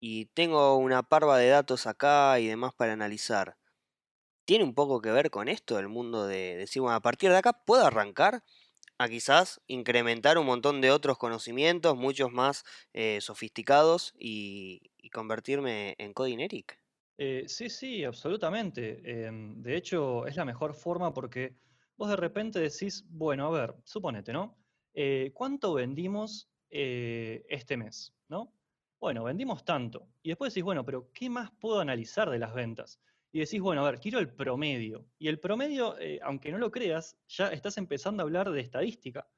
y 0.00 0.26
tengo 0.26 0.76
una 0.76 1.02
parva 1.04 1.38
de 1.38 1.48
datos 1.48 1.86
acá 1.86 2.38
y 2.40 2.48
demás 2.48 2.74
para 2.74 2.92
analizar. 2.94 3.58
¿Tiene 4.46 4.64
un 4.64 4.74
poco 4.74 5.00
que 5.02 5.12
ver 5.12 5.30
con 5.30 5.48
esto, 5.48 5.78
el 5.78 5.88
mundo 5.88 6.26
de 6.26 6.56
decir, 6.56 6.82
bueno, 6.82 6.96
a 6.96 7.00
partir 7.02 7.30
de 7.30 7.38
acá 7.38 7.52
puedo 7.64 7.86
arrancar 7.86 8.44
a 8.98 9.08
quizás 9.08 9.60
incrementar 9.68 10.38
un 10.38 10.46
montón 10.46 10.80
de 10.82 10.90
otros 10.92 11.18
conocimientos, 11.18 11.96
muchos 11.96 12.32
más 12.32 12.64
eh, 12.94 13.20
sofisticados 13.22 14.14
y, 14.18 14.92
y 14.98 15.10
convertirme 15.10 15.96
en 15.98 16.14
Coding 16.14 16.40
Eric? 16.40 16.80
Eh, 17.18 17.44
sí, 17.46 17.68
sí, 17.70 18.04
absolutamente. 18.04 19.26
Em, 19.26 19.62
de 19.62 19.76
hecho, 19.76 20.26
es 20.26 20.36
la 20.36 20.44
mejor 20.44 20.74
forma 20.74 21.12
porque 21.12 21.56
vos 22.02 22.10
de 22.10 22.16
repente 22.16 22.58
decís, 22.58 23.04
bueno, 23.08 23.46
a 23.46 23.50
ver, 23.60 23.76
suponete, 23.84 24.32
¿no? 24.32 24.58
Eh, 24.92 25.30
¿Cuánto 25.34 25.74
vendimos 25.74 26.50
eh, 26.68 27.44
este 27.48 27.76
mes? 27.76 28.12
¿No? 28.28 28.58
Bueno, 29.00 29.22
vendimos 29.22 29.64
tanto. 29.64 30.08
Y 30.20 30.30
después 30.30 30.52
decís, 30.52 30.64
bueno, 30.64 30.84
pero 30.84 31.12
¿qué 31.12 31.30
más 31.30 31.52
puedo 31.52 31.78
analizar 31.78 32.28
de 32.28 32.40
las 32.40 32.54
ventas? 32.54 33.00
Y 33.30 33.38
decís, 33.38 33.60
bueno, 33.60 33.86
a 33.86 33.90
ver, 33.92 34.00
quiero 34.00 34.18
el 34.18 34.34
promedio. 34.34 35.12
Y 35.16 35.28
el 35.28 35.38
promedio, 35.38 35.96
eh, 36.00 36.18
aunque 36.24 36.50
no 36.50 36.58
lo 36.58 36.72
creas, 36.72 37.20
ya 37.28 37.48
estás 37.52 37.78
empezando 37.78 38.22
a 38.22 38.24
hablar 38.24 38.50
de 38.50 38.60
estadística, 38.60 39.30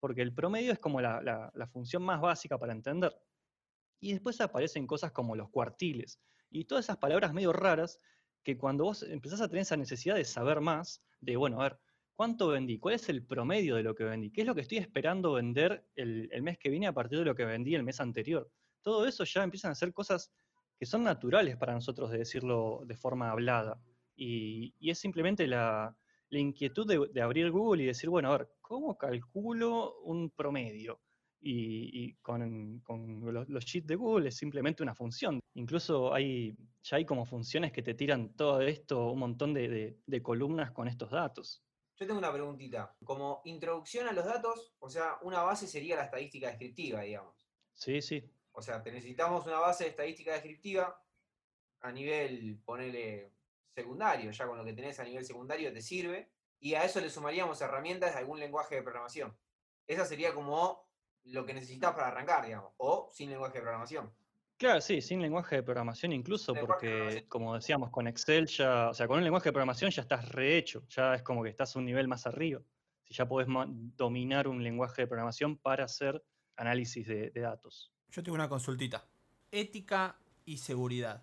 porque 0.00 0.22
el 0.22 0.32
promedio 0.34 0.72
es 0.72 0.78
como 0.78 1.02
la, 1.02 1.20
la- 1.22 1.52
la 1.54 1.66
función 1.66 2.02
más 2.02 2.22
básica 2.22 2.58
para 2.58 2.72
entender. 2.72 3.14
Y 4.00 4.12
después 4.12 4.40
aparecen 4.40 4.86
cosas 4.86 5.12
como 5.12 5.36
los 5.36 5.50
cuartiles 5.50 6.20
y 6.50 6.64
todas 6.64 6.86
esas 6.86 6.98
palabras 6.98 7.32
medio 7.34 7.52
raras 7.52 8.00
que 8.42 8.56
cuando 8.56 8.84
vos 8.84 9.02
empezás 9.02 9.40
a 9.40 9.48
tener 9.48 9.62
esa 9.62 9.76
necesidad 9.76 10.14
de 10.14 10.24
saber 10.24 10.60
más, 10.60 11.04
de, 11.20 11.36
bueno, 11.36 11.60
a 11.60 11.64
ver, 11.64 11.80
¿cuánto 12.16 12.48
vendí? 12.48 12.78
¿Cuál 12.78 12.94
es 12.94 13.08
el 13.08 13.24
promedio 13.24 13.76
de 13.76 13.82
lo 13.82 13.94
que 13.94 14.04
vendí? 14.04 14.30
¿Qué 14.30 14.40
es 14.40 14.46
lo 14.46 14.54
que 14.54 14.62
estoy 14.62 14.78
esperando 14.78 15.34
vender 15.34 15.84
el, 15.94 16.30
mes 16.42 16.58
que 16.58 16.70
viene 16.70 16.86
a 16.86 16.92
partir 16.92 17.18
de 17.18 17.24
lo 17.26 17.34
que 17.34 17.44
vendí 17.44 17.74
el 17.74 17.82
mes 17.82 18.00
anterior? 18.00 18.50
Todo 18.82 19.06
eso 19.06 19.24
ya 19.24 19.44
empiezan 19.44 19.70
a 19.70 19.74
ser 19.74 19.92
cosas 19.92 20.32
que 20.78 20.86
son 20.86 21.04
naturales 21.04 21.56
para 21.56 21.74
nosotros 21.74 22.10
de 22.10 22.18
decirlo 22.18 22.82
de 22.86 22.96
forma 22.96 23.30
hablada. 23.30 23.80
Y, 24.16 24.74
es 24.80 24.98
simplemente 24.98 25.46
la, 25.46 25.94
inquietud 26.30 27.10
de, 27.12 27.22
abrir 27.22 27.50
Google 27.50 27.82
y 27.82 27.86
decir, 27.86 28.08
bueno, 28.08 28.32
a 28.32 28.38
ver, 28.38 28.48
¿cómo 28.60 28.96
calculo 28.96 30.00
un 30.00 30.30
promedio? 30.30 31.00
y, 31.48 32.14
con, 32.22 32.82
los, 33.22 33.64
sheets 33.64 33.86
de 33.86 33.94
Google 33.94 34.28
es 34.30 34.36
simplemente 34.36 34.82
una 34.82 34.94
función. 34.96 35.38
Incluso 35.54 36.12
hay, 36.12 36.56
ya 36.82 36.96
hay 36.96 37.04
como 37.04 37.24
funciones 37.24 37.70
que 37.70 37.82
te 37.82 37.94
tiran 37.94 38.34
todo 38.34 38.62
esto, 38.62 39.12
un 39.12 39.20
montón 39.20 39.54
de 39.54 40.20
columnas 40.22 40.72
con 40.72 40.88
estos 40.88 41.10
datos. 41.10 41.62
Yo 41.96 42.06
tengo 42.06 42.18
una 42.18 42.32
preguntita. 42.32 42.94
Como 43.04 43.40
introducción 43.44 44.06
a 44.06 44.12
los 44.12 44.24
datos, 44.24 44.74
o 44.80 44.90
sea, 44.90 45.18
una 45.22 45.42
base 45.42 45.66
sería 45.66 45.96
la 45.96 46.04
estadística 46.04 46.48
descriptiva, 46.48 47.00
digamos. 47.00 47.48
Sí, 47.72 48.02
sí, 48.02 48.30
O 48.52 48.62
sea, 48.62 48.82
te 48.82 48.92
necesitamos 48.92 49.46
una 49.46 49.60
base 49.60 49.84
de 49.84 49.90
estadística 49.90 50.32
descriptiva 50.32 51.02
a 51.80 51.92
nivel, 51.92 52.60
ponele, 52.64 53.32
secundario. 53.74 54.30
Ya 54.30 54.46
con 54.46 54.58
lo 54.58 54.64
que 54.64 54.72
tenés 54.74 54.98
a 55.00 55.04
nivel 55.04 55.24
secundario 55.24 55.72
te 55.72 55.80
sirve. 55.80 56.30
Y 56.58 56.74
a 56.74 56.84
eso 56.84 57.00
le 57.00 57.10
sumaríamos 57.10 57.60
herramientas 57.60 58.12
de 58.12 58.18
algún 58.18 58.40
lenguaje 58.40 58.76
de 58.76 58.82
programación. 58.82 59.36
Esa 59.86 60.04
sería 60.04 60.34
como 60.34 60.86
lo 61.24 61.44
que 61.46 61.54
necesitas 61.54 61.94
para 61.94 62.08
arrancar, 62.08 62.44
digamos. 62.44 62.72
O 62.76 63.08
sin 63.10 63.30
lenguaje 63.30 63.54
de 63.54 63.62
programación. 63.62 64.14
Claro, 64.58 64.80
sí, 64.80 65.00
sin 65.02 65.20
lenguaje 65.20 65.56
de 65.56 65.62
programación 65.62 66.12
incluso, 66.12 66.54
porque 66.54 66.88
programación. 66.88 67.24
como 67.28 67.54
decíamos, 67.54 67.90
con 67.90 68.06
Excel 68.06 68.46
ya, 68.46 68.90
o 68.90 68.94
sea, 68.94 69.06
con 69.06 69.18
un 69.18 69.24
lenguaje 69.24 69.50
de 69.50 69.52
programación 69.52 69.90
ya 69.90 70.02
estás 70.02 70.28
rehecho, 70.30 70.84
ya 70.88 71.14
es 71.14 71.22
como 71.22 71.42
que 71.42 71.50
estás 71.50 71.76
un 71.76 71.84
nivel 71.84 72.08
más 72.08 72.26
arriba. 72.26 72.62
Si 73.02 73.14
ya 73.14 73.28
podés 73.28 73.46
dominar 73.96 74.48
un 74.48 74.62
lenguaje 74.62 75.02
de 75.02 75.06
programación 75.06 75.58
para 75.58 75.84
hacer 75.84 76.24
análisis 76.56 77.06
de, 77.06 77.30
de 77.30 77.40
datos. 77.40 77.92
Yo 78.10 78.22
tengo 78.22 78.34
una 78.34 78.48
consultita. 78.48 79.06
Ética 79.52 80.18
y 80.44 80.58
seguridad 80.58 81.22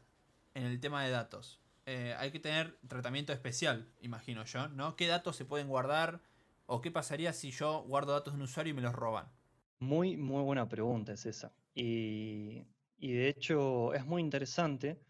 en 0.54 0.66
el 0.66 0.80
tema 0.80 1.04
de 1.04 1.12
datos. 1.12 1.60
Eh, 1.86 2.16
hay 2.18 2.32
que 2.32 2.40
tener 2.40 2.78
tratamiento 2.88 3.34
especial, 3.34 3.92
imagino 4.02 4.46
yo, 4.46 4.70
¿no? 4.70 4.96
¿Qué 4.96 5.08
datos 5.08 5.36
se 5.36 5.46
pueden 5.46 5.68
guardar? 5.68 6.22
¿O 6.66 6.82
qué 6.82 6.92
pasaría 6.92 7.34
si 7.34 7.52
yo 7.52 7.84
guardo 7.84 8.14
datos 8.14 8.34
de 8.34 8.38
un 8.38 8.44
usuario 8.44 8.72
y 8.72 8.74
me 8.76 8.82
los 8.82 8.94
roban? 8.94 9.28
Muy, 9.80 10.16
muy 10.16 10.44
buena 10.44 10.70
pregunta 10.70 11.12
es 11.12 11.26
esa. 11.26 11.54
Y, 11.76 12.64
y 13.04 13.12
de 13.12 13.28
hecho 13.28 13.94
es 13.94 14.06
muy 14.06 14.22
interesante 14.22 15.02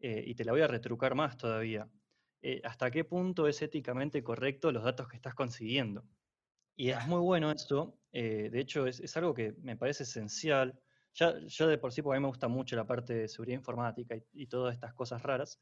eh, 0.00 0.22
y 0.26 0.34
te 0.34 0.44
la 0.44 0.52
voy 0.52 0.60
a 0.60 0.66
retrucar 0.66 1.14
más 1.14 1.38
todavía. 1.38 1.90
Eh, 2.42 2.60
¿hasta 2.62 2.90
qué 2.90 3.04
punto 3.04 3.48
es 3.48 3.62
éticamente 3.62 4.22
correcto 4.22 4.70
los 4.70 4.84
datos 4.84 5.08
que 5.08 5.16
estás 5.16 5.34
consiguiendo? 5.34 6.04
Y 6.76 6.90
es 6.90 7.06
muy 7.06 7.20
bueno 7.20 7.50
eso. 7.50 7.98
eh, 8.12 8.50
de 8.52 8.60
hecho, 8.60 8.86
es, 8.86 9.00
es 9.00 9.16
algo 9.16 9.32
que 9.32 9.54
me 9.62 9.78
parece 9.78 10.02
esencial. 10.02 10.78
Ya, 11.14 11.38
yo 11.46 11.66
de 11.66 11.78
por 11.78 11.90
sí, 11.90 12.02
porque 12.02 12.18
a 12.18 12.20
mí 12.20 12.22
me 12.24 12.28
gusta 12.28 12.48
mucho 12.48 12.76
la 12.76 12.86
parte 12.86 13.14
de 13.14 13.28
seguridad 13.28 13.56
informática 13.56 14.14
y, 14.14 14.26
y 14.34 14.46
todas 14.46 14.74
estas 14.74 14.92
cosas 14.92 15.22
raras. 15.22 15.58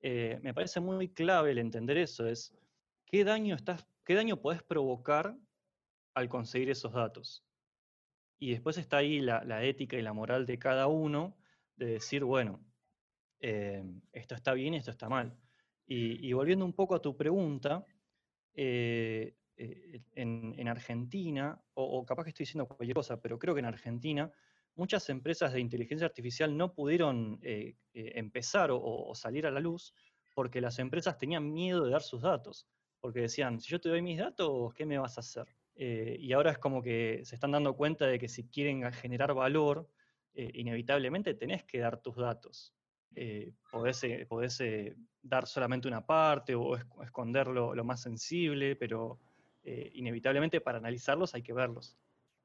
me 0.00 0.54
parece 0.54 0.80
muy 0.80 1.12
clave 1.12 1.50
el 1.50 1.58
entender 1.58 1.98
eso. 1.98 2.26
Es 2.26 2.56
qué 3.04 3.24
daño 3.24 3.56
estás, 3.56 3.86
qué 4.06 4.14
daño 4.14 4.40
podés 4.40 4.62
provocar 4.62 5.36
al 6.14 6.28
conseguir 6.30 6.70
esos 6.70 6.94
datos. 6.94 7.45
Y 8.38 8.50
después 8.50 8.76
está 8.78 8.98
ahí 8.98 9.20
la, 9.20 9.64
ética 9.64 9.96
y 9.96 10.02
la 10.02 10.12
moral 10.12 10.46
de 10.46 10.58
cada 10.58 10.86
uno 10.86 11.36
de 11.76 11.86
decir, 11.86 12.24
bueno, 12.24 12.60
eh, 13.40 13.82
esto 14.12 14.34
está 14.34 14.52
bien 14.52 14.74
y 14.74 14.78
esto 14.78 14.90
está 14.90 15.08
mal. 15.08 15.36
Y, 15.86 16.32
volviendo 16.32 16.64
un 16.64 16.72
poco 16.72 16.94
a 16.94 17.00
tu 17.00 17.16
pregunta, 17.16 17.86
eh, 18.54 19.36
eh, 19.56 20.02
en, 20.14 20.54
en 20.58 20.68
Argentina, 20.68 21.62
o, 21.74 21.84
o 21.84 22.04
capaz 22.04 22.24
que 22.24 22.30
estoy 22.30 22.44
diciendo 22.44 22.66
cualquier 22.66 22.94
cosa, 22.94 23.20
pero 23.20 23.38
creo 23.38 23.54
que 23.54 23.60
en 23.60 23.66
Argentina 23.66 24.30
muchas 24.74 25.08
empresas 25.08 25.52
de 25.52 25.60
inteligencia 25.60 26.06
artificial 26.06 26.56
no 26.56 26.74
pudieron 26.74 27.40
empezar 27.94 28.70
o, 28.70 28.78
o 28.82 29.14
salir 29.14 29.46
a 29.46 29.50
la 29.50 29.60
luz 29.60 29.94
porque 30.34 30.60
las 30.60 30.78
empresas 30.78 31.16
tenían 31.16 31.50
miedo 31.50 31.84
de 31.84 31.92
dar 31.92 32.02
sus 32.02 32.20
datos, 32.20 32.68
porque 33.00 33.20
decían, 33.20 33.58
si 33.58 33.70
yo 33.70 33.80
te 33.80 33.88
doy 33.88 34.02
mis 34.02 34.18
datos, 34.18 34.74
¿qué 34.74 34.84
me 34.84 34.98
vas 34.98 35.16
a 35.16 35.20
hacer? 35.20 35.46
Eh, 35.76 36.16
y 36.18 36.32
ahora 36.32 36.50
es 36.52 36.58
como 36.58 36.82
que 36.82 37.20
se 37.24 37.34
están 37.34 37.52
dando 37.52 37.76
cuenta 37.76 38.06
de 38.06 38.18
que 38.18 38.28
si 38.28 38.48
quieren 38.48 38.90
generar 38.92 39.34
valor, 39.34 39.88
eh, 40.34 40.50
inevitablemente 40.54 41.34
tenés 41.34 41.64
que 41.64 41.78
dar 41.78 42.00
tus 42.00 42.16
datos. 42.16 42.74
Eh, 43.14 43.52
podés, 43.70 44.02
eh, 44.04 44.26
podés, 44.28 44.62
dar 45.22 45.46
solamente 45.46 45.88
una 45.88 46.06
parte 46.06 46.54
o 46.54 46.76
esc- 46.76 47.04
esconder 47.04 47.48
lo, 47.48 47.74
lo 47.74 47.84
más 47.84 48.00
sensible, 48.02 48.76
pero 48.76 49.20
inevitablemente 49.64 50.60
para 50.60 50.78
analizarlos 50.78 51.34
hay 51.34 51.42
que 51.42 51.52
verlos. 51.52 51.98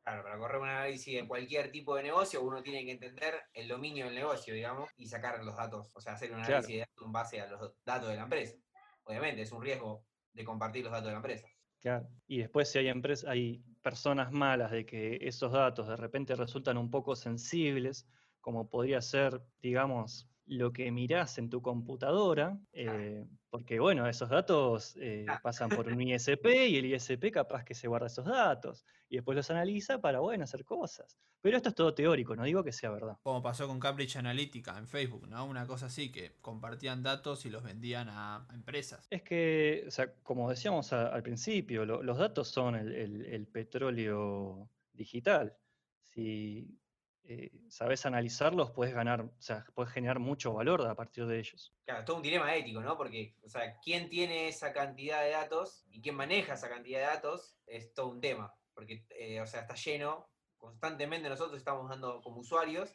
Claro, 0.04 0.24
para 0.24 0.40
correr 0.40 0.60
un 0.60 0.68
análisis 0.70 1.22
de 1.22 1.28
cualquier 1.28 1.72
tipo 1.72 1.96
de 1.96 2.02
negocio, 2.02 2.42
uno 2.42 2.64
tiene 2.64 2.84
que 2.84 2.92
entender 2.92 3.36
el 3.54 3.68
dominio 3.68 4.06
del 4.06 4.16
negocio, 4.16 4.54
digamos, 4.56 4.90
y 4.98 5.06
sacar 5.06 5.44
los 5.44 5.56
datos. 5.56 5.96
O 5.96 6.02
sea, 6.02 6.14
hacer 6.14 6.32
un 6.32 6.38
Claro. 6.38 6.50
análisis 6.50 6.74
de 6.74 6.80
datos 6.80 7.06
en 7.06 7.12
base 7.12 7.42
a 7.42 7.48
los 7.48 7.74
datos 7.86 8.10
de 8.10 8.16
la 8.16 8.24
empresa. 8.24 8.58
Obviamente, 9.04 9.44
es 9.44 9.52
un 9.52 9.62
riesgo 9.62 10.08
de 10.34 10.44
compartir 10.44 10.84
los 10.84 10.92
datos 10.92 11.06
de 11.06 11.12
la 11.12 11.18
empresa. 11.18 11.48
Claro. 11.82 12.10
Y 12.28 12.38
después 12.38 12.70
si 12.72 12.78
hay 12.78 12.90
empresas, 12.90 13.28
hay 13.28 13.64
personas 13.82 14.32
malas 14.32 14.70
de 14.70 14.86
que 14.86 15.18
esos 15.22 15.52
datos 15.52 15.88
de 15.88 15.96
repente 15.98 16.36
resultan 16.36 16.78
un 16.78 16.92
poco 16.92 17.16
sensibles, 17.16 18.08
como 18.40 18.70
podría 18.70 19.02
ser, 19.02 19.42
digamos, 19.64 20.31
lo 20.46 20.74
que 20.74 20.92
mirás 20.92 21.38
en 21.38 21.50
tu 21.50 21.62
computadora, 21.62 22.60
eh, 22.74 23.26
porque 23.50 23.80
bueno, 23.80 24.08
esos 24.08 24.30
datos 24.30 24.96
eh, 24.98 25.26
Ah. 25.30 25.40
pasan 25.42 25.70
por 25.70 25.88
un 25.88 26.02
ISP 26.08 26.46
y 26.68 26.78
el 26.78 26.86
ISP 26.86 27.32
capaz 27.32 27.64
que 27.64 27.74
se 27.74 27.88
guarda 27.88 28.08
esos 28.08 28.26
datos 28.26 28.86
y 29.08 29.16
después 29.18 29.36
los 29.36 29.50
analiza 29.52 30.02
para, 30.02 30.20
bueno, 30.20 30.44
hacer 30.44 30.66
cosas. 30.66 31.18
Pero 31.42 31.58
esto 31.58 31.70
es 31.70 31.76
todo 31.76 31.94
teórico, 31.94 32.36
no 32.36 32.44
digo 32.44 32.64
que 32.64 32.72
sea 32.72 32.92
verdad. 32.92 33.18
Como 33.24 33.42
pasó 33.42 33.68
con 33.68 33.80
Cambridge 33.80 34.16
Analytica 34.18 34.78
en 34.78 34.88
Facebook, 34.88 35.28
¿no? 35.28 35.46
Una 35.46 35.66
cosa 35.66 35.88
así, 35.88 36.12
que 36.12 36.36
compartían 36.42 37.02
datos 37.02 37.46
y 37.46 37.50
los 37.50 37.64
vendían 37.64 38.10
a 38.10 38.46
a 38.48 38.54
empresas. 38.56 39.08
Es 39.10 39.24
que, 39.24 39.84
o 39.88 39.92
sea, 39.92 40.14
como 40.24 40.50
decíamos 40.50 40.92
a- 40.94 41.08
al 41.08 41.24
principio, 41.24 41.86
lo- 41.86 42.04
los 42.04 42.18
datos 42.18 42.48
son 42.50 42.76
el, 42.76 42.92
el- 42.94 43.26
el 43.26 43.48
petróleo 43.48 44.70
digital. 44.94 45.56
Si 46.04 46.80
eh, 47.24 47.52
sabes 47.70 48.06
analizarlos, 48.06 48.72
puedes 48.72 48.94
ganar, 48.94 49.22
o 49.22 49.42
sea, 49.42 49.66
puedes 49.74 49.92
generar 49.92 50.20
mucho 50.20 50.54
valor 50.54 50.82
a 50.88 50.96
partir 50.96 51.26
de 51.26 51.40
ellos. 51.40 51.74
Claro, 51.86 52.02
es 52.02 52.06
todo 52.06 52.18
un 52.18 52.24
dilema 52.24 52.56
ético, 52.56 52.82
¿no? 52.82 52.98
Porque, 52.98 53.36
o 53.44 53.50
sea, 53.50 53.80
quién 53.80 54.10
tiene 54.10 54.48
esa 54.48 54.74
cantidad 54.74 55.22
de 55.22 55.32
datos 55.32 55.86
y 55.90 56.02
quién 56.02 56.16
maneja 56.16 56.54
esa 56.54 56.70
cantidad 56.70 57.00
de 57.00 57.06
datos 57.06 57.58
es 57.68 57.94
todo 57.94 58.08
un 58.08 58.22
tema. 58.22 58.54
Porque, 58.74 59.06
eh, 59.10 59.42
o 59.42 59.48
sea, 59.48 59.62
está 59.62 59.76
lleno, 59.76 60.30
constantemente 60.58 61.30
nosotros 61.30 61.58
estamos 61.58 61.90
dando 61.90 62.22
como 62.22 62.42
usuarios, 62.42 62.94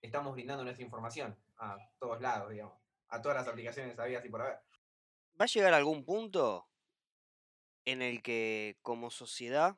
estamos 0.00 0.34
brindando 0.34 0.64
nuestra 0.64 0.84
información 0.84 1.36
a 1.56 1.76
todos 1.98 2.20
lados, 2.20 2.50
digamos, 2.50 2.78
a 3.08 3.22
todas 3.22 3.38
las 3.38 3.48
aplicaciones 3.48 3.98
habidas 3.98 4.24
y 4.24 4.28
por 4.28 4.42
haber. 4.42 4.58
¿Va 5.40 5.44
a 5.44 5.46
llegar 5.46 5.74
algún 5.74 6.04
punto 6.04 6.68
en 7.84 8.02
el 8.02 8.22
que 8.22 8.78
como 8.82 9.10
sociedad, 9.10 9.76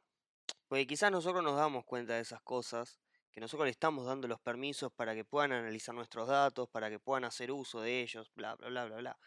porque 0.68 0.86
quizás 0.86 1.10
nosotros 1.10 1.42
nos 1.42 1.56
damos 1.56 1.84
cuenta 1.84 2.14
de 2.14 2.20
esas 2.20 2.40
cosas, 2.42 3.00
que 3.36 3.40
nosotros 3.42 3.66
le 3.66 3.70
estamos 3.70 4.06
dando 4.06 4.26
los 4.28 4.40
permisos 4.40 4.90
para 4.90 5.14
que 5.14 5.22
puedan 5.22 5.52
analizar 5.52 5.94
nuestros 5.94 6.26
datos, 6.26 6.70
para 6.70 6.88
que 6.88 6.98
puedan 6.98 7.24
hacer 7.24 7.52
uso 7.52 7.82
de 7.82 8.00
ellos, 8.00 8.32
bla, 8.34 8.54
bla, 8.54 8.70
bla, 8.70 8.86
bla, 8.86 8.96
bla. 8.96 9.18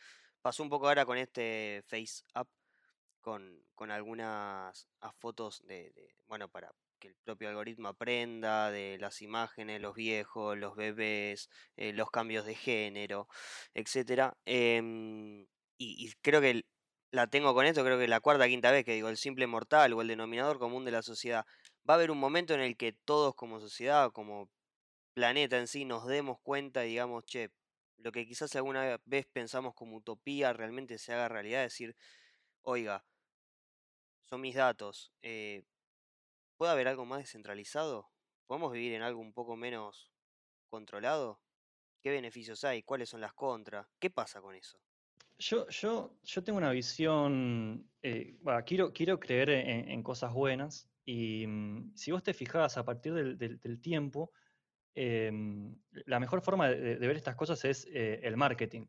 Pasó 0.42 0.64
un 0.64 0.70
poco 0.70 0.88
ahora 0.88 1.06
con 1.06 1.16
este 1.20 1.84
Face 1.86 2.24
App, 2.34 2.50
con, 3.22 3.64
con 3.76 3.92
algunas 3.92 4.88
fotos 5.20 5.62
de, 5.68 5.94
bueno, 6.26 6.50
para 6.50 6.72
que 6.98 7.10
el 7.10 7.16
propio 7.24 7.50
algoritmo 7.50 7.90
aprenda 7.90 8.72
de 8.72 8.98
las 9.00 9.22
imágenes, 9.22 9.80
los 9.80 9.94
viejos, 9.94 10.58
los 10.58 10.76
bebés, 10.76 11.48
eh, 11.78 11.94
los 11.94 12.10
cambios 12.10 12.48
de 12.48 12.56
género, 12.56 13.28
etcétera. 13.76 14.36
Em, 14.44 15.46
y, 15.78 16.12
creo 16.24 16.42
que 16.42 16.66
la 17.12 17.28
tengo 17.28 17.54
con 17.54 17.68
esto, 17.68 17.84
creo 17.84 18.00
que 18.00 18.08
la 18.08 18.22
cuarta 18.22 18.48
quinta 18.48 18.72
vez 18.72 18.86
que 18.86 18.94
digo 18.94 19.10
el 19.10 19.18
simple 19.18 19.46
mortal 19.46 19.94
o 19.94 20.02
el 20.02 20.08
denominador 20.08 20.58
común 20.58 20.84
de 20.84 20.92
la 20.94 21.04
sociedad. 21.04 21.46
Va 21.88 21.94
a 21.94 21.98
haber 21.98 22.12
un 22.12 22.20
momento 22.20 22.54
en 22.54 22.62
el 22.62 22.78
que 22.78 22.94
todos 22.94 23.36
como 23.36 23.60
sociedad, 23.60 24.12
como 24.12 24.50
planeta 25.14 25.58
en 25.58 25.68
sí, 25.68 25.86
nos 25.86 26.08
demos 26.08 26.40
cuenta 26.42 26.86
y 26.86 26.90
digamos, 26.90 27.26
che, 27.26 27.52
lo 27.98 28.12
que 28.12 28.28
quizás 28.28 28.56
alguna 28.56 29.00
vez 29.06 29.28
pensamos 29.28 29.74
como 29.76 29.98
utopía 29.98 30.54
realmente 30.54 30.98
se 30.98 31.14
haga 31.14 31.30
realidad, 31.30 31.64
decir, 31.64 31.96
oiga, 32.64 33.06
son 34.22 34.42
mis 34.42 34.56
datos. 34.56 35.12
eh, 35.22 35.64
¿Puede 36.58 36.72
haber 36.72 36.88
algo 36.88 37.06
más 37.06 37.20
descentralizado? 37.20 38.12
¿Podemos 38.48 38.72
vivir 38.72 38.94
en 38.94 39.02
algo 39.02 39.20
un 39.22 39.34
poco 39.34 39.56
menos 39.56 40.12
controlado? 40.70 41.42
¿Qué 42.02 42.12
beneficios 42.12 42.64
hay? 42.66 42.84
¿Cuáles 42.84 43.10
son 43.10 43.22
las 43.22 43.34
contras? 43.34 43.88
¿Qué 44.00 44.10
pasa 44.10 44.42
con 44.42 44.56
eso? 44.56 44.80
Yo, 45.38 45.68
yo, 45.70 46.18
yo 46.24 46.44
tengo 46.44 46.58
una 46.58 46.72
visión, 46.72 47.90
eh, 48.02 48.38
quiero, 48.66 48.92
quiero 48.92 49.20
creer 49.20 49.50
en 49.50 50.04
cosas 50.04 50.34
buenas 50.34 50.90
y 51.10 51.48
mm, 51.48 51.96
si 51.96 52.12
vos 52.12 52.22
te 52.22 52.36
fijás 52.36 52.78
a 52.78 52.86
partir 52.86 53.14
del, 53.14 53.82
tiempo, 53.82 54.32
em, 54.94 55.76
la 56.06 56.20
mejor 56.20 56.42
forma 56.42 56.70
de, 56.70 56.98
de 56.98 57.08
ver 57.08 57.16
estas 57.16 57.36
cosas 57.36 57.66
es 57.66 57.88
eh, 57.92 58.20
el 58.22 58.38
marketing. 58.38 58.86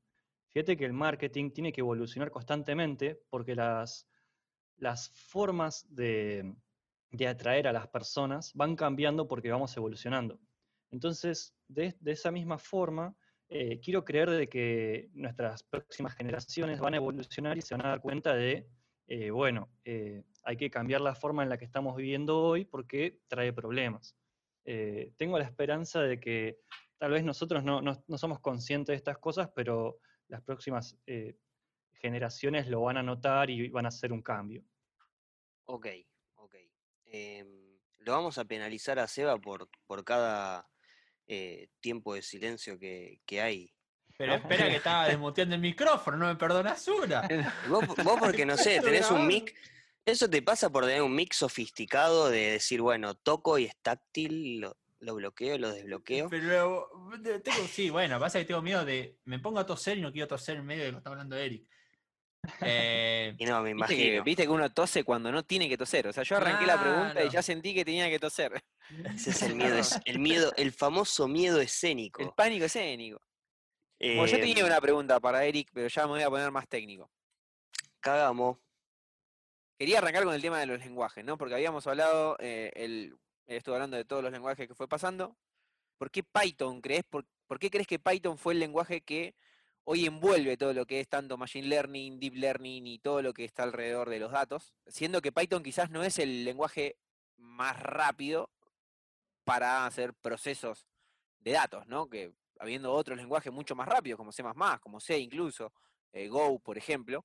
Fíjate 0.51 0.77
que 0.77 0.85
el 0.85 0.93
marketing 0.93 1.51
tiene 1.51 1.73
que 1.73 1.81
evolucionar 1.81 2.31
constantemente 2.31 3.23
porque 3.31 3.55
las, 3.55 4.07
las 4.77 5.09
formas 5.09 5.87
de, 5.89 6.55
de 7.11 7.27
atraer 7.27 7.67
a 7.67 7.73
las 7.73 7.89
personas 7.89 8.53
van 8.53 8.77
cambiando 8.77 9.27
porque 9.27 9.51
vamos 9.51 9.75
evolucionando. 9.79 10.39
Entonces, 10.91 11.55
de, 11.69 11.97
de 12.01 12.13
esa 12.13 12.31
misma 12.31 12.59
forma, 12.59 13.17
eh, 13.49 13.81
quiero 13.81 14.05
creer 14.05 14.29
de 14.29 14.47
que 14.47 15.09
nuestras 15.15 15.63
próximas 15.63 16.15
generaciones 16.17 16.81
van 16.81 16.93
a 16.93 16.99
evolucionar 16.99 17.57
y 17.57 17.63
se 17.63 17.75
van 17.75 17.87
a 17.87 17.91
dar 17.91 18.03
cuenta 18.03 18.35
de, 18.35 18.69
eh, 19.11 19.33
bueno, 19.33 19.73
eh, 19.85 20.23
hay 20.45 20.57
que 20.57 20.71
cambiar 20.71 21.01
la 21.01 21.17
forma 21.17 21.43
en 21.43 21.49
la 21.49 21.59
que 21.59 21.65
estamos 21.65 21.97
viviendo 21.97 22.41
hoy 22.41 22.65
porque 22.65 23.23
trae 23.27 23.53
problemas. 23.53 24.17
Eh, 24.65 25.15
tengo 25.17 25.37
la 25.37 25.47
esperanza 25.47 26.01
de 26.01 26.21
que 26.21 26.61
tal 26.97 27.11
vez 27.11 27.25
nosotros 27.25 27.65
no, 27.65 27.83
no- 27.83 28.05
no 28.07 28.19
somos 28.19 28.39
conscientes 28.39 28.93
de 28.93 28.99
estas 28.99 29.19
cosas, 29.19 29.51
pero 29.53 29.99
las 30.29 30.43
próximas 30.43 30.97
generaciones 31.95 32.69
lo 32.69 32.83
van 32.83 32.99
a 32.99 33.03
notar 33.03 33.51
y 33.51 33.69
van 33.69 33.87
a 33.87 33.89
hacer 33.89 34.13
un 34.13 34.23
cambio. 34.23 34.65
Ok, 35.65 35.89
ok. 36.37 36.55
Em, 37.07 37.81
lo 37.99 38.13
vamos 38.13 38.39
a 38.39 38.45
penalizar 38.45 39.01
a 39.01 39.09
Seba 39.09 39.39
por, 39.41 39.69
por 39.89 40.05
cada 40.05 40.71
tiempo 41.81 42.15
de 42.15 42.23
silencio 42.23 42.79
que, 42.79 43.23
que 43.27 43.41
hay. 43.41 43.75
Pero 44.21 44.35
espera 44.35 44.69
que 44.69 44.77
estaba 44.77 45.09
desmuteando 45.09 45.55
el 45.55 45.63
micrófono, 45.63 46.19
no 46.19 46.27
me 46.27 46.37
perdonas 46.37 46.87
una. 46.89 47.23
Vos, 47.69 47.87
vos 48.05 48.19
porque 48.21 48.45
no 48.45 48.55
sé, 48.59 48.79
tenés 48.81 49.11
un 49.11 49.27
mic. 49.27 49.55
Eso 50.05 50.29
te 50.29 50.43
pasa 50.43 50.69
por 50.69 50.85
tener 50.85 51.01
un 51.01 51.15
mic 51.15 51.33
sofisticado 51.33 52.29
de 52.29 52.51
decir, 52.53 52.83
bueno, 52.83 53.15
toco 53.15 53.59
y 53.59 53.65
es 53.65 53.77
táctil, 53.81 54.61
lo, 54.61 54.77
lo 54.99 55.15
bloqueo, 55.15 55.57
lo 55.57 55.73
desbloqueo. 55.73 56.29
Pero 56.29 56.91
tengo, 57.43 57.67
sí, 57.67 57.89
bueno, 57.89 58.21
pasa 58.21 58.39
que 58.39 58.45
tengo 58.45 58.61
miedo 58.61 58.85
de. 58.85 59.17
Me 59.25 59.39
pongo 59.39 59.59
a 59.59 59.65
toser 59.65 59.97
y 59.97 60.03
no 60.03 60.13
quiero 60.13 60.29
toser 60.29 60.59
en 60.59 60.67
medio 60.67 60.83
de 60.85 60.89
lo 60.93 60.97
que 60.97 60.99
está 60.99 61.11
hablando 61.11 61.37
Eric. 61.37 61.65
Eh, 62.61 63.35
Y 63.39 63.45
no, 63.47 63.63
me 63.63 63.73
Viste 63.73 63.95
que, 63.97 64.03
imagino. 64.05 64.25
viste 64.25 64.43
que 64.43 64.49
uno 64.51 64.71
tose 64.71 65.03
cuando 65.03 65.33
no 65.33 65.45
tiene 65.45 65.67
que 65.67 65.79
toser. 65.79 66.09
O 66.09 66.13
sea, 66.13 66.25
yo 66.25 66.37
arranqué 66.37 66.67
la 66.67 66.79
pregunta 66.79 67.25
y 67.25 67.31
ya 67.31 67.41
sentí 67.41 67.73
que 67.75 67.87
tenía 67.87 68.11
que 68.11 68.19
toser. 68.19 68.63
Ese 69.15 69.31
es 69.31 69.43
el 69.43 69.55
miedo, 69.55 69.79
es- 69.79 69.99
el 70.05 70.19
miedo, 70.19 70.53
el 70.59 70.73
famoso 70.73 71.27
miedo 71.27 71.57
El 71.59 71.65
escénico. 71.65 72.35
pánico 72.35 72.67
escénico. 72.67 73.23
Bueno, 74.01 74.27
yo 74.27 74.39
tenía 74.39 74.61
Em, 74.61 74.67
una 74.67 74.81
pregunta 74.81 75.21
para 75.21 75.45
Eric, 75.45 75.69
pero 75.75 75.89
ya 75.89 76.03
me 76.05 76.13
voy 76.13 76.23
a 76.23 76.31
poner 76.31 76.51
más 76.51 76.67
técnico. 76.67 77.11
Cagamos. 78.01 78.57
Quería 79.79 79.99
arrancar 79.99 80.25
con 80.25 80.35
el 80.35 80.41
tema 80.41 80.59
de 80.59 80.67
los 80.67 80.79
lenguajes, 80.79 81.23
¿no? 81.25 81.37
Porque 81.37 81.55
habíamos 81.55 81.87
hablado, 81.87 82.37
eh, 82.41 83.13
estuvo 83.47 83.75
hablando 83.75 83.99
de 83.99 84.07
todos 84.07 84.23
los 84.23 84.33
lenguajes 84.33 84.67
que 84.67 84.75
fue 84.75 84.89
pasando. 84.89 85.37
¿Por 85.99 86.11
qué 86.11 86.23
Python 86.23 86.81
crees? 86.81 87.05
¿Por, 87.05 87.27
por 87.47 87.59
qué 87.59 87.71
crees 87.71 87.87
que 87.87 87.99
Python 87.99 88.39
fue 88.39 88.55
el 88.55 88.61
lenguaje 88.61 89.03
que 89.03 89.35
hoy 89.85 90.07
envuelve 90.07 90.57
todo 90.57 90.73
lo 90.73 90.87
que 90.87 91.01
es 91.01 91.09
tanto 91.09 91.37
Machine 91.37 91.69
Learning, 91.69 92.19
Deep 92.21 92.35
Learning 92.37 92.87
y 92.87 92.99
todo 93.01 93.21
lo 93.21 93.35
que 93.35 93.45
está 93.45 93.65
alrededor 93.65 94.09
de 94.09 94.19
los 94.19 94.33
datos? 94.33 94.73
Siendo 94.87 95.21
que 95.21 95.33
Python 95.33 95.63
quizás 95.63 95.91
no 95.91 96.03
es 96.05 96.19
el 96.19 96.45
lenguaje 96.45 96.97
más 97.37 97.79
rápido 97.79 98.51
para 99.45 99.85
hacer 99.85 100.15
procesos 100.15 100.87
de 101.41 101.53
datos, 101.53 101.87
¿no? 101.87 102.09
Que 102.09 102.33
habiendo 102.61 102.93
otros 102.93 103.17
lenguajes 103.17 103.53
mucho 103.53 103.75
más 103.75 103.89
rápidos, 103.89 104.19
como 104.19 104.33
C++, 104.33 104.45
como 104.81 105.01
C 105.01 105.19
incluso, 105.19 105.73
eh, 106.13 106.29
Go, 106.29 106.61
por 106.61 106.79
ejemplo. 106.79 107.25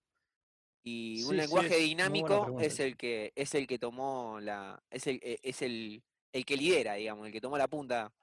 Y 0.84 1.24
un 1.24 1.32
sí, 1.32 1.36
lenguaje 1.36 1.78
dinámico 1.78 2.60
es 2.60 2.80
el 2.80 2.95
que 2.95 3.34
es 3.36 3.54
el 3.56 3.67
que 3.67 3.80
tomó 3.80 4.39
la 4.39 4.82
es 4.89 5.08
el 5.08 5.19
eh, 5.24 5.39
es 5.41 5.62
el, 5.62 6.04
el 6.32 6.45
que 6.45 6.56
lidera, 6.56 6.93
digamos, 6.93 7.26
el 7.26 7.34
que 7.34 7.41
tomó 7.41 7.58
la 7.58 7.67
punta. 7.67 8.13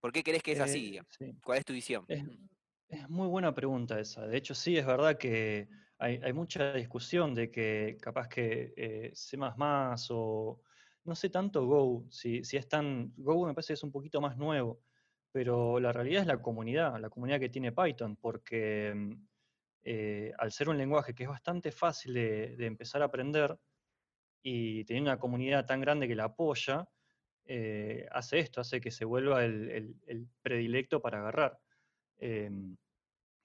¿Por 0.00 0.12
qué 0.12 0.22
crees 0.22 0.42
que 0.42 0.52
es 0.52 0.60
así? 0.60 0.96
Eh, 0.96 1.02
sí. 1.10 1.32
¿Cuál 1.42 1.58
es 1.58 1.64
tu 1.64 1.72
visión? 1.72 2.04
Es, 2.08 2.24
es 2.88 3.08
muy 3.08 3.28
buena 3.28 3.54
pregunta 3.54 3.98
esa. 4.00 4.26
De 4.26 4.36
hecho, 4.36 4.54
sí, 4.54 4.76
es 4.76 4.86
verdad 4.86 5.16
que 5.16 5.68
hay, 5.98 6.20
hay 6.22 6.32
mucha 6.32 6.72
discusión 6.72 7.34
de 7.34 7.50
que 7.50 7.96
capaz 8.00 8.28
que 8.28 8.74
eh, 8.76 9.10
C++ 9.14 9.38
o 10.10 10.60
no 11.04 11.14
sé 11.14 11.30
tanto 11.30 11.66
Go, 11.66 12.06
si, 12.10 12.44
si 12.44 12.56
es 12.56 12.68
tan... 12.68 13.12
Go 13.16 13.46
me 13.46 13.54
parece 13.54 13.68
que 13.68 13.74
es 13.74 13.82
un 13.82 13.92
poquito 13.92 14.20
más 14.20 14.36
nuevo, 14.36 14.80
pero 15.32 15.78
la 15.80 15.92
realidad 15.92 16.22
es 16.22 16.28
la 16.28 16.40
comunidad, 16.40 16.98
la 17.00 17.10
comunidad 17.10 17.40
que 17.40 17.48
tiene 17.48 17.72
Python, 17.72 18.16
porque 18.16 18.92
mm, 18.94 19.26
eh, 19.84 20.32
al 20.38 20.52
ser 20.52 20.68
un 20.68 20.78
lenguaje 20.78 21.14
que 21.14 21.24
es 21.24 21.28
bastante 21.28 21.72
fácil 21.72 22.14
de, 22.14 22.66
empezar 22.66 23.02
a 23.02 23.06
aprender 23.06 23.58
y 24.42 24.84
tener 24.84 25.02
una 25.02 25.18
comunidad 25.18 25.66
tan 25.66 25.80
grande 25.80 26.08
que 26.08 26.14
la 26.14 26.24
apoya, 26.24 26.88
eh, 27.44 28.06
hace 28.10 28.38
esto, 28.40 28.60
hace 28.60 28.80
que 28.80 28.90
se 28.90 29.04
vuelva 29.04 29.44
el, 29.44 29.96
predilecto 30.42 31.00
para 31.00 31.18
agarrar. 31.18 31.58
Em, 32.18 32.76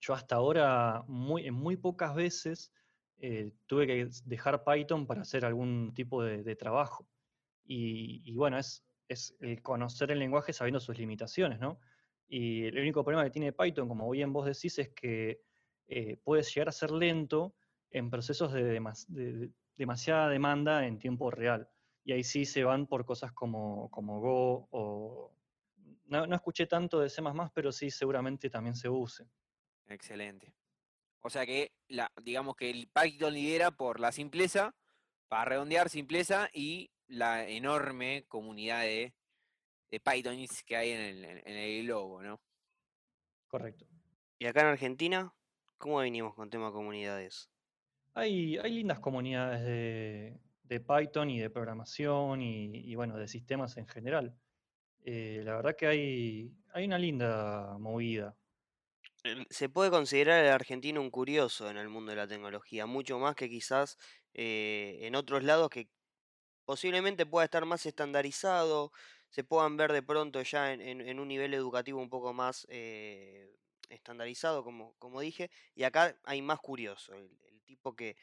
yo 0.02 0.14
hasta 0.14 0.36
ahora, 0.36 1.04
muy, 1.08 1.48
en 1.48 1.54
muy 1.54 1.78
pocas 1.78 2.14
veces, 2.16 2.74
eh, 3.20 3.54
tuve 3.68 3.88
que 3.88 4.10
dejar 4.26 4.64
Python 4.66 5.08
para 5.08 5.22
hacer 5.22 5.46
algún 5.46 5.94
tipo 5.94 6.24
de, 6.24 6.44
de 6.44 6.56
trabajo. 6.56 7.08
Y, 7.66 8.22
y 8.26 8.36
bueno, 8.36 8.58
es, 8.58 8.84
es 9.08 9.36
el 9.40 9.62
conocer 9.62 10.12
el 10.12 10.20
lenguaje 10.20 10.54
sabiendo 10.54 10.80
sus 10.80 10.98
limitaciones, 10.98 11.60
¿no? 11.60 11.80
Y 12.28 12.66
el 12.66 12.80
único 12.80 13.04
problema 13.04 13.24
que 13.26 13.32
tiene 13.32 13.54
Python, 13.54 13.88
como 13.88 14.10
bien 14.10 14.34
vos 14.34 14.46
decís, 14.46 14.80
es 14.80 14.90
que 14.90 15.42
eh, 15.88 16.18
puede 16.24 16.44
llegar 16.44 16.70
a 16.70 16.72
ser 16.72 16.92
lento 16.92 17.56
en 17.92 18.10
procesos 18.10 18.52
de, 18.54 18.64
demas- 18.80 19.06
de- 19.08 19.34
de 19.34 19.52
demasiada 19.76 20.30
demanda 20.30 20.86
en 20.88 20.98
tiempo 20.98 21.30
real. 21.32 21.70
Y 22.04 22.14
ahí 22.14 22.24
sí 22.24 22.46
se 22.46 22.64
van 22.64 22.88
por 22.88 23.06
cosas 23.06 23.32
como, 23.34 23.90
como 23.92 24.20
Go 24.20 24.68
o... 24.72 25.36
No, 26.06 26.28
no 26.28 26.36
escuché 26.36 26.68
tanto 26.68 27.00
de 27.00 27.10
C++, 27.10 27.22
pero 27.54 27.72
sí 27.72 27.90
seguramente 27.90 28.50
también 28.50 28.76
se 28.76 28.90
use. 28.90 29.26
Excelente. 29.88 30.54
O 31.22 31.30
sea 31.30 31.46
que 31.46 31.72
la, 31.88 32.12
digamos 32.22 32.56
que 32.56 32.70
el 32.70 32.88
Python 32.88 33.34
lidera 33.34 33.72
por 33.72 34.00
la 34.00 34.12
simpleza, 34.12 34.76
para 35.28 35.46
redondear 35.46 35.90
simpleza 35.90 36.50
y 36.54 36.92
la 37.14 37.48
enorme 37.48 38.26
comunidad 38.28 38.82
de, 38.82 39.14
de 39.92 40.00
Pythons 40.00 40.64
que 40.64 40.76
hay 40.76 40.92
en 40.92 41.02
el, 41.02 41.26
en- 41.26 41.48
el 41.48 41.86
globo, 41.86 42.22
¿no? 42.24 42.42
Correcto. 43.48 43.86
Y 44.40 44.46
acá 44.46 44.62
en 44.62 44.68
Argentina, 44.68 45.34
¿cómo 45.78 45.98
venimos 45.98 46.34
con 46.34 46.50
tema 46.50 46.72
comunidades? 46.72 47.50
Hay, 48.16 48.58
hay 48.58 48.74
lindas 48.74 49.00
comunidades 49.00 49.64
de, 49.64 50.40
de 50.64 50.80
Python 50.80 51.30
y 51.30 51.40
de 51.40 51.50
programación 51.50 52.42
y, 52.42 52.78
y, 52.78 52.96
bueno, 52.96 53.18
de 53.18 53.28
sistemas 53.28 53.78
en 53.78 53.88
general. 53.88 54.36
Eh, 55.06 55.42
la 55.44 55.56
verdad 55.56 55.76
que 55.76 55.88
hay, 55.88 56.52
hay 56.74 56.86
una 56.86 56.98
linda 56.98 57.78
movida. 57.80 58.36
Se 59.50 59.70
puede 59.70 59.90
considerar 59.90 60.44
al 60.44 60.52
argentino 60.52 61.00
un 61.00 61.10
curioso 61.10 61.70
en 61.70 61.78
el 61.78 61.90
mundo 61.90 62.12
de 62.12 62.18
la 62.18 62.28
tecnología, 62.28 62.86
mucho 62.86 63.20
más 63.20 63.36
que 63.36 63.50
quizás 63.50 63.98
eh, 64.34 65.00
en 65.02 65.16
otros 65.16 65.44
lados 65.44 65.70
que 65.70 65.90
posiblemente 66.66 67.26
pueda 67.26 67.46
estar 67.46 67.66
más 67.66 67.86
estandarizado, 67.86 68.92
se 69.30 69.44
puedan 69.44 69.78
ver 69.78 69.92
de 69.94 70.04
pronto 70.04 70.42
ya 70.44 70.74
en, 70.74 71.20
un 71.20 71.28
nivel 71.28 71.54
educativo 71.54 72.00
un 72.00 72.10
poco 72.10 72.34
más 72.34 72.68
eh, 72.70 73.56
estandarizado, 73.90 74.64
como, 74.64 74.96
como 75.00 75.22
dije, 75.22 75.50
y 75.76 75.84
acá 75.84 76.16
hay 76.24 76.42
más 76.42 76.60
curioso, 76.60 77.14
el, 77.14 77.30
el 77.48 77.62
tipo 77.64 77.96
que 77.96 78.16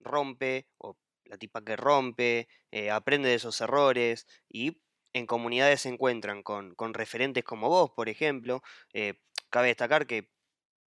rompe 0.00 0.66
o 0.78 0.96
la 1.24 1.38
tipa 1.38 1.62
que 1.62 1.76
rompe, 1.76 2.48
eh, 2.70 2.90
aprende 2.90 3.28
de 3.28 3.36
esos 3.36 3.60
errores 3.60 4.26
y 4.48 4.80
en 5.12 5.26
comunidades 5.26 5.82
se 5.82 5.88
encuentran 5.88 6.42
con, 6.42 6.74
con 6.74 6.94
referentes 6.94 7.44
como 7.44 7.68
vos, 7.68 7.90
por 7.90 8.08
ejemplo. 8.08 8.62
eh, 8.92 9.14
cabe 9.50 9.68
destacar 9.68 10.06
que 10.06 10.28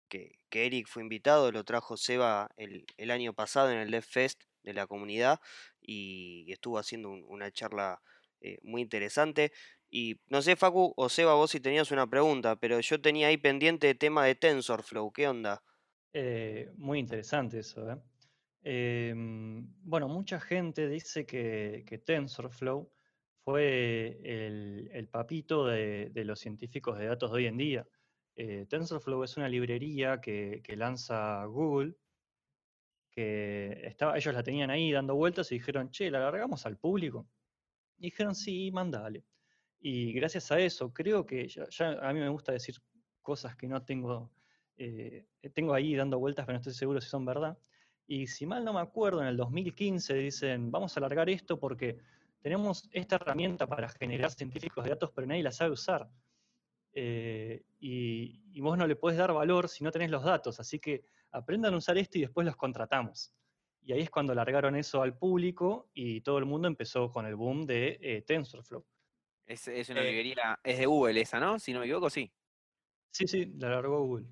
que, 0.10 0.38
que 0.50 0.66
Eric 0.66 0.88
fue 0.88 1.04
invitado, 1.04 1.52
lo 1.52 1.64
trajo 1.64 1.98
Seba 1.98 2.50
el, 2.58 2.86
el 2.98 3.12
año 3.12 3.34
pasado 3.34 3.72
en 3.72 3.78
el 3.78 3.92
Dev 3.92 4.04
Fest 4.04 4.44
de 4.64 4.74
la 4.74 4.88
comunidad 4.88 5.40
y 5.82 6.52
estuvo 6.52 6.78
haciendo 6.78 7.10
un- 7.10 7.26
una 7.28 7.52
charla 7.52 8.02
eh, 8.42 8.58
muy 8.64 8.82
interesante. 8.82 9.52
Y 9.90 10.22
no 10.28 10.42
sé, 10.42 10.56
Facu 10.56 10.94
o 10.98 11.10
Seba, 11.10 11.36
vos 11.36 11.52
si 11.52 11.60
tenías 11.60 11.92
una 11.92 12.08
pregunta, 12.10 12.56
pero 12.56 12.80
yo 12.80 13.00
tenía 13.02 13.28
ahí 13.28 13.38
pendiente 13.38 13.90
el 13.92 13.98
tema 13.98 14.26
de 14.26 14.36
TensorFlow, 14.36 15.12
¿qué 15.12 15.28
onda? 15.28 15.64
Eh, 16.14 16.70
muy 16.78 17.00
interesante 17.00 17.60
eso, 17.60 17.90
¿eh? 17.92 17.98
Em, 18.64 19.68
bueno, 19.84 20.08
mucha 20.08 20.40
gente 20.40 20.88
dice 20.88 21.26
que, 21.26 21.84
que 21.88 21.98
TensorFlow 21.98 22.92
fue 23.44 24.20
el, 24.24 24.90
el 24.94 25.08
papito 25.10 25.66
de, 25.66 26.10
de 26.12 26.26
los 26.26 26.40
científicos 26.40 26.98
de 27.00 27.08
datos 27.08 27.32
de 27.32 27.38
hoy 27.38 27.46
en 27.48 27.58
día. 27.58 27.88
TensorFlow 28.70 29.24
es 29.24 29.38
una 29.38 29.50
librería 29.50 30.20
que, 30.20 30.62
que 30.64 30.76
lanza 30.76 31.46
Google 31.46 31.96
que 33.12 33.82
estaba, 33.86 34.18
ellos 34.18 34.34
la 34.34 34.44
tenían 34.44 34.70
ahí 34.70 34.92
dando 34.92 35.16
vueltas 35.16 35.52
y 35.52 35.56
dijeron, 35.56 35.92
che, 35.92 36.10
¿la 36.10 36.20
largamos 36.20 36.66
al 36.66 36.78
público? 36.78 37.28
Y 37.98 38.04
dijeron, 38.04 38.34
sí, 38.34 38.72
mandale. 38.72 39.26
Y 39.80 40.14
gracias 40.14 40.52
a 40.52 40.60
eso, 40.60 40.94
creo 40.94 41.26
que 41.26 41.48
ya, 41.48 41.68
ya 41.70 41.92
a 42.02 42.14
mí 42.14 42.20
me 42.20 42.30
gusta 42.30 42.52
decir 42.52 42.76
cosas 43.22 43.56
que 43.56 43.68
no 43.68 43.84
tengo, 43.84 44.32
eh, 44.78 45.26
tengo 45.54 45.74
ahí 45.74 45.96
dando 45.96 46.20
vueltas, 46.20 46.46
pero 46.46 46.56
no 46.56 46.60
estoy 46.60 46.74
seguro 46.74 47.02
si 47.02 47.10
son 47.10 47.26
verdad. 47.26 47.58
Y 48.08 48.28
si 48.28 48.46
mal 48.46 48.64
no 48.64 48.74
me 48.74 48.82
acuerdo, 48.82 49.22
en 49.22 49.28
el 49.28 49.38
2015 49.38 50.14
dicen, 50.16 50.72
vamos 50.72 50.96
a 50.96 51.00
alargar 51.00 51.30
esto 51.30 51.60
porque 51.60 51.98
tenemos 52.42 52.90
esta 52.92 53.16
herramienta 53.16 53.68
para 53.68 53.90
generar 53.90 54.32
científicos 54.32 54.84
de 54.84 54.92
datos, 54.92 55.12
pero 55.14 55.28
nadie 55.28 55.44
la 55.44 55.52
sabe 55.52 55.72
usar. 55.72 56.10
Eh, 56.94 57.64
y, 57.80 58.42
y 58.54 58.62
vos 58.62 58.78
no 58.78 58.86
le 58.88 58.96
puedes 58.96 59.18
dar 59.18 59.34
valor 59.34 59.70
si 59.70 59.84
no 59.84 59.92
tenés 59.92 60.12
los 60.12 60.24
datos, 60.24 60.60
así 60.60 60.80
que 60.80 61.06
aprendan 61.32 61.74
a 61.74 61.78
usar 61.78 61.98
esto 61.98 62.18
y 62.18 62.22
después 62.22 62.46
los 62.46 62.56
contratamos. 62.56 63.34
Y 63.84 63.94
ahí 63.94 64.02
es 64.02 64.10
cuando 64.12 64.36
largaron 64.36 64.76
eso 64.76 65.02
al 65.02 65.18
público 65.18 65.90
y 65.94 66.22
todo 66.22 66.38
el 66.38 66.46
mundo 66.46 66.68
empezó 66.68 67.10
con 67.10 67.26
el 67.26 67.36
boom 67.36 67.66
de 67.66 67.98
eh, 68.02 68.22
TensorFlow. 68.22 68.86
Es, 69.46 69.68
es 69.68 69.90
una 69.90 70.02
Eh, 70.02 70.06
librería, 70.12 70.60
es 70.64 70.78
de 70.78 70.86
Google 70.86 71.20
esa, 71.22 71.40
¿no? 71.40 71.58
Si 71.60 71.74
no 71.74 71.80
me 71.80 71.86
equivoco, 71.86 72.10
sí. 72.10 72.32
Sí, 73.12 73.28
sí, 73.28 73.46
la 73.58 73.70
largó 73.70 74.06
Google. 74.06 74.28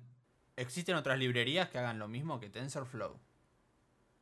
¿Existen 0.56 0.94
otras 0.96 1.18
librerías 1.18 1.70
que 1.70 1.78
hagan 1.78 1.98
lo 1.98 2.06
mismo 2.08 2.38
que 2.38 2.50
TensorFlow? 2.50 3.18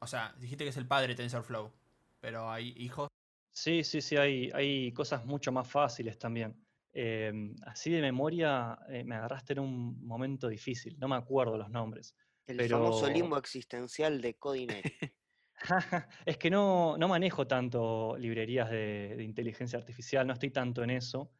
O 0.00 0.06
sea, 0.06 0.34
dijiste 0.38 0.64
que 0.64 0.70
es 0.70 0.76
el 0.76 0.86
padre 0.86 1.08
de 1.08 1.16
TensorFlow, 1.16 1.72
pero 2.20 2.50
hay 2.50 2.72
hijos. 2.76 3.08
Sí, 3.52 3.82
sí, 3.84 4.00
sí, 4.00 4.16
hay, 4.16 4.50
hay 4.54 4.92
cosas 4.92 5.26
mucho 5.26 5.50
más 5.52 5.68
fáciles 5.68 6.18
también. 6.18 6.67
Em, 7.00 7.54
así 7.62 7.92
de 7.92 8.00
memoria 8.00 8.76
eh, 8.88 9.04
me 9.04 9.14
agarraste 9.14 9.52
en 9.52 9.60
un 9.60 10.04
momento 10.04 10.48
difícil, 10.48 10.98
no 10.98 11.06
me 11.06 11.14
acuerdo 11.14 11.56
los 11.56 11.70
nombres. 11.70 12.16
El 12.48 12.60
famoso 12.68 13.08
limbo 13.08 13.38
existencial 13.38 14.20
de 14.20 14.34
Codineric. 14.34 15.14
es 16.26 16.38
que 16.38 16.50
no, 16.50 16.98
no 16.98 17.06
manejo 17.06 17.46
tanto 17.46 18.16
librerías 18.18 18.68
de, 18.70 19.14
de 19.16 19.22
inteligencia 19.22 19.78
artificial, 19.78 20.26
no 20.26 20.32
estoy 20.32 20.50
tanto 20.50 20.82
en 20.82 20.90
eso, 20.90 21.30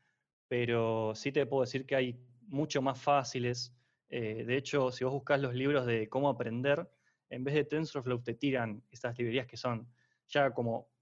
pero 0.47 1.17
sí 1.17 1.33
te 1.33 1.45
puedo 1.47 1.63
decir 1.63 1.87
que 1.87 1.97
hay 1.97 2.25
mucho 2.43 2.81
más 2.81 3.03
fáciles. 3.03 3.75
eh, 4.11 4.45
de 4.47 4.57
hecho, 4.57 4.93
si 4.93 5.03
vos 5.03 5.13
buscas 5.13 5.41
los 5.41 5.55
libros 5.57 5.87
de 5.87 6.09
cómo 6.09 6.29
aprender, 6.29 6.89
en 7.31 7.43
vez 7.43 7.55
de 7.57 7.65
TensorFlow 7.65 8.23
te 8.23 8.35
tiran 8.35 8.85
estas 8.93 9.19
librerías 9.19 9.49
que 9.49 9.57
son 9.57 9.93
ya 10.29 10.53
como 10.53 10.93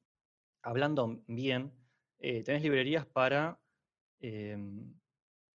hablando 0.63 1.23
bien, 1.27 1.75
eh, 2.19 2.43
tenés 2.43 2.63
librerías 2.63 3.05
para 3.05 3.61
em, 4.21 4.95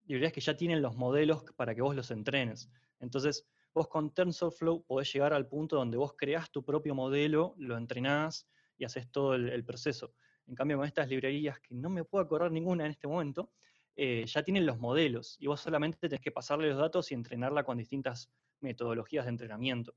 librerías 0.05 0.33
que 0.33 0.41
ya 0.41 0.57
tienen 0.57 0.83
los 0.83 0.97
modelos 0.97 1.45
para 1.57 1.75
que 1.75 1.83
vos 1.83 1.95
los 1.95 2.11
entrenes. 2.11 2.71
Entonces, 3.01 3.47
vos 3.75 3.89
con 3.89 4.13
TensorFlow 4.15 4.85
podés 4.85 5.13
llegar 5.13 5.33
al 5.33 5.49
punto 5.49 5.77
donde 5.77 5.97
vos 5.99 6.15
creás 6.17 6.51
tu 6.51 6.65
propio 6.65 6.95
modelo, 6.95 7.55
lo 7.59 7.77
entrenás 7.77 8.49
y 8.77 8.85
haces 8.85 9.11
todo 9.11 9.35
el, 9.35 9.49
el 9.51 9.65
proceso. 9.65 10.15
En 10.47 10.55
cambio, 10.55 10.79
con 10.79 10.87
estas 10.87 11.09
librerías, 11.09 11.61
que 11.61 11.75
no 11.75 11.91
me 11.91 12.05
puedo 12.05 12.25
acordar 12.25 12.51
ninguna 12.51 12.85
en 12.87 12.93
este 12.93 13.07
momento, 13.09 13.53
eh, 13.97 14.25
ya 14.27 14.43
tienen 14.43 14.65
los 14.67 14.79
modelos 14.79 15.37
y 15.41 15.47
vos 15.47 15.61
solamente 15.61 15.99
tenés 16.09 16.21
que 16.23 16.31
pasarle 16.33 16.69
los 16.71 16.79
datos 16.79 17.11
y 17.11 17.15
entrenarla 17.15 17.65
con 17.65 17.77
distintas 17.79 18.31
metodologías 18.61 19.25
de 19.27 19.31
entrenamiento. 19.31 19.95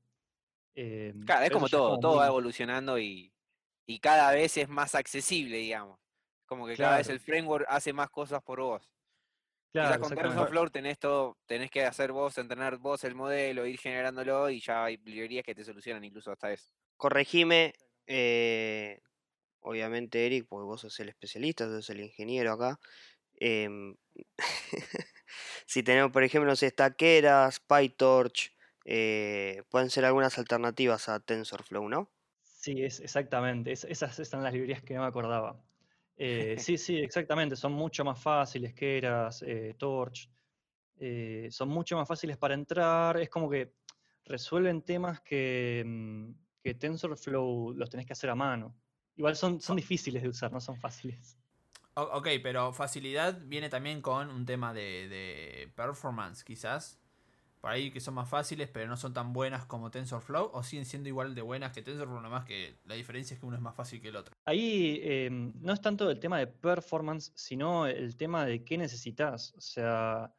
Em, 0.74 1.26
Claro, 1.26 1.44
es 1.44 1.50
como 1.50 1.68
todo, 1.68 1.98
todo 1.98 2.16
muy- 2.16 2.18
va 2.18 2.26
evolucionando 2.26 2.98
y, 2.98 3.32
y 3.86 4.00
cada 4.00 4.32
vez 4.32 4.56
es 4.56 4.68
más 4.68 4.94
accesible, 4.94 5.58
digamos. 5.58 6.00
Como 6.52 6.66
que 6.66 6.76
cada 6.78 6.98
vez 6.98 7.08
el 7.08 7.20
framework 7.20 7.66
hace 7.68 7.92
más 7.94 8.10
cosas 8.10 8.42
por 8.42 8.60
vos. 8.60 8.92
Claro, 9.72 9.98
Quizás 9.98 9.98
con. 10.00 10.14
TensorFlow 10.14 10.68
tenés 10.70 10.98
todo, 10.98 11.38
tenés 11.46 11.70
que 11.70 11.84
hacer 11.84 12.12
vos, 12.12 12.36
entrenar 12.38 12.76
vos 12.78 13.04
el 13.04 13.14
modelo, 13.14 13.66
ir 13.66 13.78
generándolo 13.78 14.50
y 14.50 14.60
ya 14.60 14.84
hay 14.84 14.98
librerías 14.98 15.44
que 15.44 15.54
te 15.54 15.64
solucionan 15.64 16.04
incluso 16.04 16.30
hasta 16.32 16.52
eso. 16.52 16.74
Corregime, 16.96 17.74
eh, 18.06 19.00
obviamente, 19.60 20.26
Eric, 20.26 20.46
porque 20.48 20.64
vos 20.66 20.80
sos 20.82 21.00
el 21.00 21.10
especialista, 21.10 21.66
sos 21.66 21.90
el 21.90 22.00
ingeniero 22.00 22.52
acá. 22.52 22.80
em, 23.40 23.96
si 25.66 25.82
tenemos, 25.82 26.12
por 26.12 26.24
ejemplo, 26.24 26.50
no 26.50 26.56
sé, 26.56 26.72
PyTorch, 27.68 28.52
eh, 28.84 29.62
pueden 29.70 29.90
ser 29.90 30.04
algunas 30.04 30.38
alternativas 30.38 31.08
a 31.08 31.20
TensorFlow, 31.20 31.88
¿no? 31.88 32.12
Sí, 32.44 32.84
es, 32.84 33.00
exactamente. 33.00 33.72
es- 33.72 33.82
esas 33.84 34.14
son 34.28 34.42
las 34.44 34.52
librerías 34.52 34.82
que 34.82 34.94
no 34.94 35.00
me 35.02 35.06
acordaba. 35.08 35.64
Eh, 36.24 36.56
sí, 36.56 36.78
sí, 36.78 36.98
exactamente. 36.98 37.56
Son 37.56 37.72
mucho 37.72 38.04
más 38.04 38.20
fáciles 38.20 38.72
que 38.74 38.98
eras, 38.98 39.42
eh, 39.42 39.74
Torch. 39.76 40.30
eh, 41.00 41.48
son 41.50 41.68
mucho 41.68 41.96
más 41.96 42.06
fáciles 42.06 42.36
para 42.36 42.54
entrar. 42.54 43.16
Es 43.18 43.28
como 43.28 43.50
que 43.50 43.74
resuelven 44.24 44.82
temas 44.82 45.20
que, 45.20 45.82
mm, 45.84 46.30
que 46.62 46.74
TensorFlow 46.74 47.72
los 47.74 47.90
tenés 47.90 48.06
que 48.06 48.12
hacer 48.12 48.30
a 48.30 48.36
mano. 48.36 48.72
Igual 49.16 49.34
son, 49.34 49.60
son 49.60 49.76
difíciles 49.76 50.22
de 50.22 50.28
usar, 50.28 50.52
no 50.52 50.60
son 50.60 50.78
fáciles. 50.78 51.36
Ok, 51.94 52.28
pero 52.40 52.72
facilidad 52.72 53.40
viene 53.44 53.68
también 53.68 54.00
con 54.00 54.30
un 54.30 54.46
tema 54.46 54.72
de, 54.72 55.08
de 55.08 55.72
performance, 55.74 56.44
quizás. 56.44 57.01
Por 57.62 57.70
ahí 57.70 57.92
que 57.92 58.00
son 58.00 58.14
más 58.14 58.28
fáciles, 58.28 58.68
pero 58.68 58.88
no 58.88 58.96
son 58.96 59.14
tan 59.14 59.32
buenas 59.32 59.66
como 59.66 59.88
TensorFlow. 59.88 60.50
O 60.52 60.64
siguen 60.64 60.84
siendo 60.84 61.08
igual 61.08 61.32
de 61.32 61.42
buenas 61.42 61.70
que 61.70 61.80
TensorFlow, 61.80 62.20
nomás 62.20 62.44
que 62.44 62.74
la 62.86 62.96
diferencia 62.96 63.34
es 63.34 63.40
que 63.40 63.46
uno 63.46 63.54
es 63.54 63.62
más 63.62 63.76
fácil 63.76 64.00
que 64.00 64.08
el 64.08 64.16
otro. 64.16 64.34
Ahí 64.44 64.98
eh, 65.00 65.30
no 65.30 65.72
es 65.72 65.80
tanto 65.80 66.10
el 66.10 66.18
tema 66.18 66.40
de 66.40 66.48
performance, 66.48 67.30
sino 67.36 67.86
el 67.86 68.16
tema 68.16 68.44
de 68.46 68.64
qué 68.64 68.76
necesitas. 68.76 69.54
O 69.56 69.60
sea, 69.60 70.34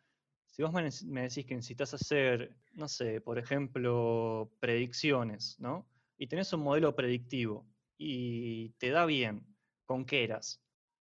si 0.47 0.63
vos 0.63 0.73
me, 0.73 1.21
decís 1.21 1.45
que 1.45 1.55
necesitas 1.55 1.93
hacer, 1.93 2.57
no 2.73 2.89
sé, 2.89 3.21
por 3.21 3.39
ejemplo, 3.39 4.51
predicciones, 4.59 5.57
¿no? 5.61 5.87
Y 6.17 6.27
tenés 6.27 6.51
un 6.51 6.59
modelo 6.59 6.93
predictivo 6.93 7.65
y 7.97 8.71
te 8.71 8.89
da 8.89 9.05
bien 9.05 9.47
con 9.85 10.03
Keras. 10.03 10.61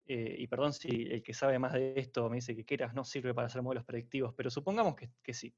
eh, 0.06 0.36
y 0.38 0.46
perdón 0.46 0.72
si 0.72 1.02
el 1.10 1.22
que 1.22 1.34
sabe 1.34 1.58
más 1.58 1.74
de 1.74 1.92
esto 1.96 2.30
me 2.30 2.36
dice 2.36 2.56
que 2.56 2.64
Keras 2.64 2.94
no 2.94 3.04
sirve 3.04 3.34
para 3.34 3.48
hacer 3.48 3.60
modelos 3.60 3.84
predictivos, 3.84 4.32
pero 4.34 4.48
supongamos 4.50 4.96
que 4.96 5.34
sí. 5.34 5.54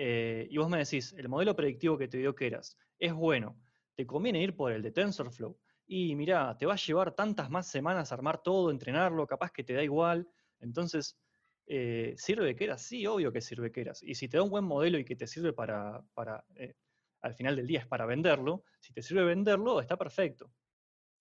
Eh, 0.00 0.46
y 0.48 0.56
vos 0.58 0.68
me 0.68 0.78
decís, 0.78 1.12
el 1.18 1.28
modelo 1.28 1.56
predictivo 1.56 1.98
que 1.98 2.06
te 2.06 2.18
dio 2.18 2.32
Keras 2.34 2.78
es 3.00 3.12
bueno, 3.12 3.60
te 3.96 4.06
conviene 4.06 4.40
ir 4.40 4.54
por 4.54 4.70
el 4.72 4.80
de 4.80 4.92
TensorFlow. 4.92 5.58
Y 5.86 6.14
mirá, 6.14 6.56
te 6.56 6.66
va 6.66 6.74
a 6.74 6.76
llevar 6.76 7.14
tantas 7.16 7.50
más 7.50 7.68
semanas 7.68 8.12
armar 8.12 8.40
todo, 8.42 8.70
entrenarlo, 8.70 9.26
capaz 9.26 9.50
que 9.50 9.64
te 9.64 9.72
da 9.74 9.82
igual. 9.82 10.28
Entonces, 10.60 11.18
eh, 11.66 12.14
¿sirve 12.16 12.54
Keras? 12.54 12.82
Sí, 12.82 13.06
obvio 13.06 13.32
que 13.32 13.40
sirve 13.40 13.72
Keras. 13.72 14.02
Y 14.04 14.14
si 14.14 14.28
te 14.28 14.36
da 14.36 14.44
un 14.44 14.50
buen 14.50 14.64
modelo 14.64 14.98
y 14.98 15.04
que 15.04 15.16
te 15.16 15.26
sirve 15.26 15.52
para, 15.52 16.02
para 16.14 16.44
eh, 16.54 16.74
al 17.20 17.34
final 17.34 17.56
del 17.56 17.66
día 17.66 17.80
es 17.80 17.86
para 17.86 18.06
venderlo, 18.06 18.62
si 18.78 18.92
te 18.92 19.02
sirve 19.02 19.24
venderlo, 19.24 19.80
está 19.80 19.96
perfecto. 19.96 20.52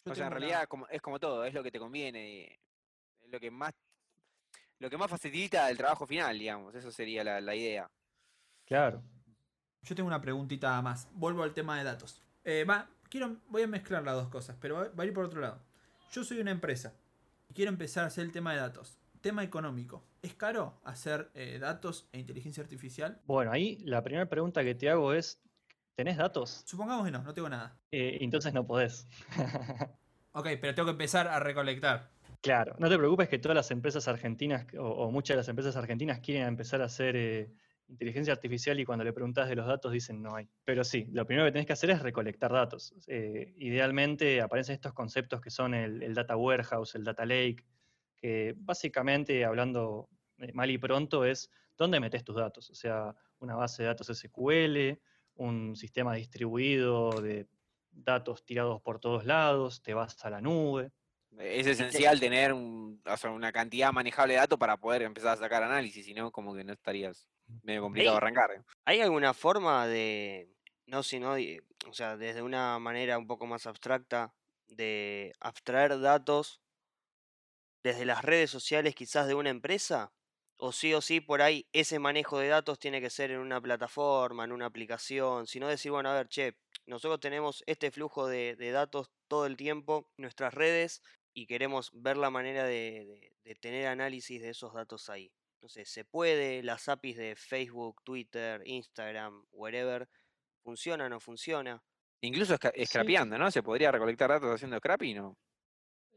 Yo 0.06 0.12
o 0.12 0.16
sea, 0.16 0.28
en 0.28 0.34
una- 0.34 0.40
realidad 0.40 0.68
como, 0.68 0.88
es 0.88 1.02
como 1.02 1.20
todo, 1.20 1.44
es 1.46 1.54
lo 1.54 1.64
que 1.64 1.72
te 1.72 1.80
conviene, 1.80 2.46
es 2.46 3.30
lo 3.32 3.40
que 3.40 3.50
más, 3.50 3.74
lo 4.80 4.90
que 4.90 4.98
más 4.98 5.10
facilita 5.10 5.70
el 5.72 5.78
trabajo 5.78 6.06
final, 6.06 6.38
digamos. 6.38 6.76
Eso 6.76 6.92
sería 6.92 7.24
la, 7.24 7.42
la 7.42 7.56
idea. 7.56 7.90
Claro. 8.68 9.02
Yo 9.82 9.96
tengo 9.96 10.08
una 10.08 10.22
preguntita 10.22 10.82
más. 10.82 11.08
Vuelvo 11.14 11.44
al 11.44 11.54
tema 11.54 11.78
de 11.78 11.86
datos. 11.86 12.22
Eh, 12.44 12.66
va, 12.66 12.90
quiero, 13.10 13.38
voy 13.48 13.62
a 13.62 13.68
mezclar 13.68 14.04
las 14.04 14.16
dos 14.16 14.28
cosas, 14.28 14.58
pero 14.60 14.76
va, 14.76 14.90
va 14.90 15.04
a 15.04 15.06
ir 15.06 15.14
por 15.14 15.24
otro 15.24 15.40
lado. 15.40 15.64
Yo 16.12 16.24
soy 16.24 16.40
una 16.40 16.52
empresa 16.52 16.94
y 17.50 17.54
quiero 17.54 17.72
empezar 17.72 18.04
a 18.04 18.08
hacer 18.08 18.26
el 18.26 18.34
tema 18.34 18.54
de 18.54 18.60
datos. 18.60 19.00
Tema 19.22 19.44
económico. 19.44 20.06
¿Es 20.22 20.34
caro 20.34 20.82
hacer 20.84 21.32
eh, 21.34 21.58
datos 21.60 22.10
e 22.12 22.20
inteligencia 22.20 22.62
artificial? 22.62 23.22
Bueno, 23.26 23.52
ahí 23.52 23.78
la 23.86 24.04
primera 24.04 24.28
pregunta 24.28 24.64
que 24.64 24.76
te 24.76 24.90
hago 24.90 25.14
es, 25.14 25.42
¿tenés 25.96 26.18
datos? 26.18 26.64
Supongamos 26.66 27.06
que 27.06 27.12
no, 27.12 27.24
no 27.24 27.34
tengo 27.34 27.48
nada. 27.48 27.80
Eh, 27.92 28.18
entonces 28.22 28.54
no 28.54 28.66
podés. 28.68 29.08
Ok, 30.34 30.50
pero 30.62 30.76
tengo 30.76 30.86
que 30.86 30.92
empezar 30.92 31.28
a 31.28 31.40
recolectar. 31.40 32.12
Claro, 32.44 32.76
no 32.78 32.90
te 32.90 32.98
preocupes 33.00 33.28
que 33.28 33.40
todas 33.40 33.56
las 33.56 33.72
empresas 33.72 34.08
argentinas 34.08 34.68
o, 34.78 34.84
o 34.84 35.12
muchas 35.12 35.34
de 35.34 35.38
las 35.38 35.48
empresas 35.48 35.76
argentinas 35.76 36.20
quieren 36.20 36.48
empezar 36.48 36.80
a 36.84 36.86
hacer 36.86 37.16
inteligencia 37.90 38.34
artificial 38.34 38.80
y 38.80 38.86
cuando 38.86 39.04
le 39.06 39.14
preguntas 39.14 39.48
de 39.48 39.56
los 39.56 39.66
datos 39.68 39.92
dicen 39.92 40.22
no 40.22 40.36
hay. 40.36 40.50
Pero 40.66 40.84
sí, 40.84 41.08
lo 41.12 41.26
primero 41.26 41.46
que 41.48 41.52
tenés 41.54 41.66
que 41.68 41.74
hacer 41.74 41.90
es 41.90 42.02
recolectar 42.02 42.52
datos. 42.52 42.94
Eh, 43.08 43.54
idealmente 43.58 44.42
aparecen 44.42 44.76
estos 44.76 44.94
conceptos 44.94 45.42
que 45.42 45.50
son 45.50 45.74
el, 45.74 46.04
el 46.04 46.14
data 46.14 46.36
warehouse, 46.36 46.96
el 46.96 47.04
data 47.04 47.26
lake, 47.26 47.64
que 48.18 48.54
básicamente 48.58 49.46
hablando 49.46 50.10
eh, 50.40 50.52
mal 50.54 50.70
y 50.70 50.78
pronto 50.78 51.24
es 51.26 51.50
dónde 51.78 52.00
metes 52.00 52.24
tus 52.24 52.36
datos. 52.36 52.70
O 52.70 52.76
sea, 52.76 53.16
una 53.40 53.56
base 53.56 53.84
de 53.84 53.88
datos 53.88 54.10
SQL, 54.10 55.00
un 55.36 55.76
sistema 55.76 56.16
distribuido 56.16 57.22
de 57.22 57.48
datos 57.92 58.44
tirados 58.44 58.82
por 58.82 59.00
todos 59.00 59.26
lados, 59.26 59.82
te 59.82 59.94
vas 59.94 60.24
a 60.26 60.30
la 60.30 60.42
nube. 60.42 60.92
Es 61.40 61.68
esencial 61.68 62.20
tener 62.20 62.54
un- 62.54 63.02
o 63.06 63.18
sea, 63.18 63.30
una 63.32 63.52
cantidad 63.52 63.92
manejable 63.94 64.34
de 64.34 64.40
datos 64.40 64.58
para 64.58 64.78
poder 64.78 65.04
empezar 65.04 65.34
a 65.34 65.38
sacar 65.38 65.62
análisis, 65.64 66.06
si 66.06 66.14
no, 66.14 66.32
como 66.32 66.56
que 66.56 66.64
no 66.64 66.74
estarías 66.74 67.28
medio 67.64 67.82
complicado 67.82 68.16
Ey. 68.16 68.18
arrancar. 68.18 68.52
¿eh? 68.52 68.62
¿Hay 68.86 69.02
alguna 69.02 69.34
forma 69.34 69.88
de, 69.88 70.50
no 70.86 71.04
sino, 71.04 71.36
di- 71.36 71.60
o 71.88 71.94
sea, 71.94 72.18
desde 72.18 72.42
una 72.42 72.80
manera 72.80 73.18
un 73.18 73.28
poco 73.28 73.46
más 73.48 73.68
abstracta, 73.68 74.34
de 74.68 75.34
abstraer 75.40 76.00
datos 76.00 76.62
desde 77.84 78.06
las 78.06 78.24
redes 78.24 78.50
sociales 78.52 78.96
quizás 78.96 79.28
de 79.28 79.36
una 79.36 79.50
empresa? 79.50 80.14
O 80.60 80.72
sí 80.72 80.94
o 80.94 81.02
sí, 81.02 81.22
por 81.22 81.42
ahí 81.44 81.68
ese 81.72 82.00
manejo 82.00 82.40
de 82.40 82.48
datos 82.48 82.80
tiene 82.80 83.00
que 83.02 83.12
ser 83.12 83.30
en 83.32 83.40
una 83.40 83.62
plataforma, 83.62 84.44
en 84.44 84.52
una 84.52 84.66
aplicación, 84.66 85.46
sino 85.46 85.68
decir, 85.68 85.92
bueno, 85.92 86.10
a 86.10 86.14
ver, 86.16 86.28
che, 86.30 86.58
nosotros 86.88 87.20
tenemos 87.20 87.64
este 87.68 87.92
flujo 87.92 88.28
de, 88.28 88.56
de 88.56 88.72
datos 88.72 89.12
todo 89.28 89.46
el 89.46 89.56
tiempo, 89.58 90.10
nuestras 90.18 90.54
redes, 90.56 91.04
y 91.34 91.46
queremos 91.46 91.92
ver 91.94 92.18
la 92.18 92.32
manera 92.32 92.64
de, 92.64 93.06
de- 93.06 93.32
de 93.44 93.56
tener 93.56 93.86
análisis 93.88 94.42
de 94.42 94.50
esos 94.50 94.74
datos 94.74 95.10
ahí. 95.10 95.32
No 95.62 95.70
sé, 95.70 95.86
se 95.86 96.06
puede, 96.06 96.62
las 96.64 96.88
APIs 96.88 97.18
de 97.18 97.36
Facebook, 97.36 98.02
Twitter, 98.04 98.62
Instagram, 98.66 99.46
wherever, 99.52 100.08
funciona 100.64 101.06
o 101.06 101.10
no 101.10 101.20
funciona. 101.20 101.82
Incluso 102.22 102.56
esca- 102.56 102.72
Sí. 102.76 102.86
scrapeando, 102.86 103.38
¿no? 103.38 103.50
Se 103.52 103.64
podría 103.64 103.92
recolectar 103.92 104.30
datos 104.30 104.54
haciendo 104.54 104.78
scrapping, 104.78 105.18
¿no? 105.18 105.38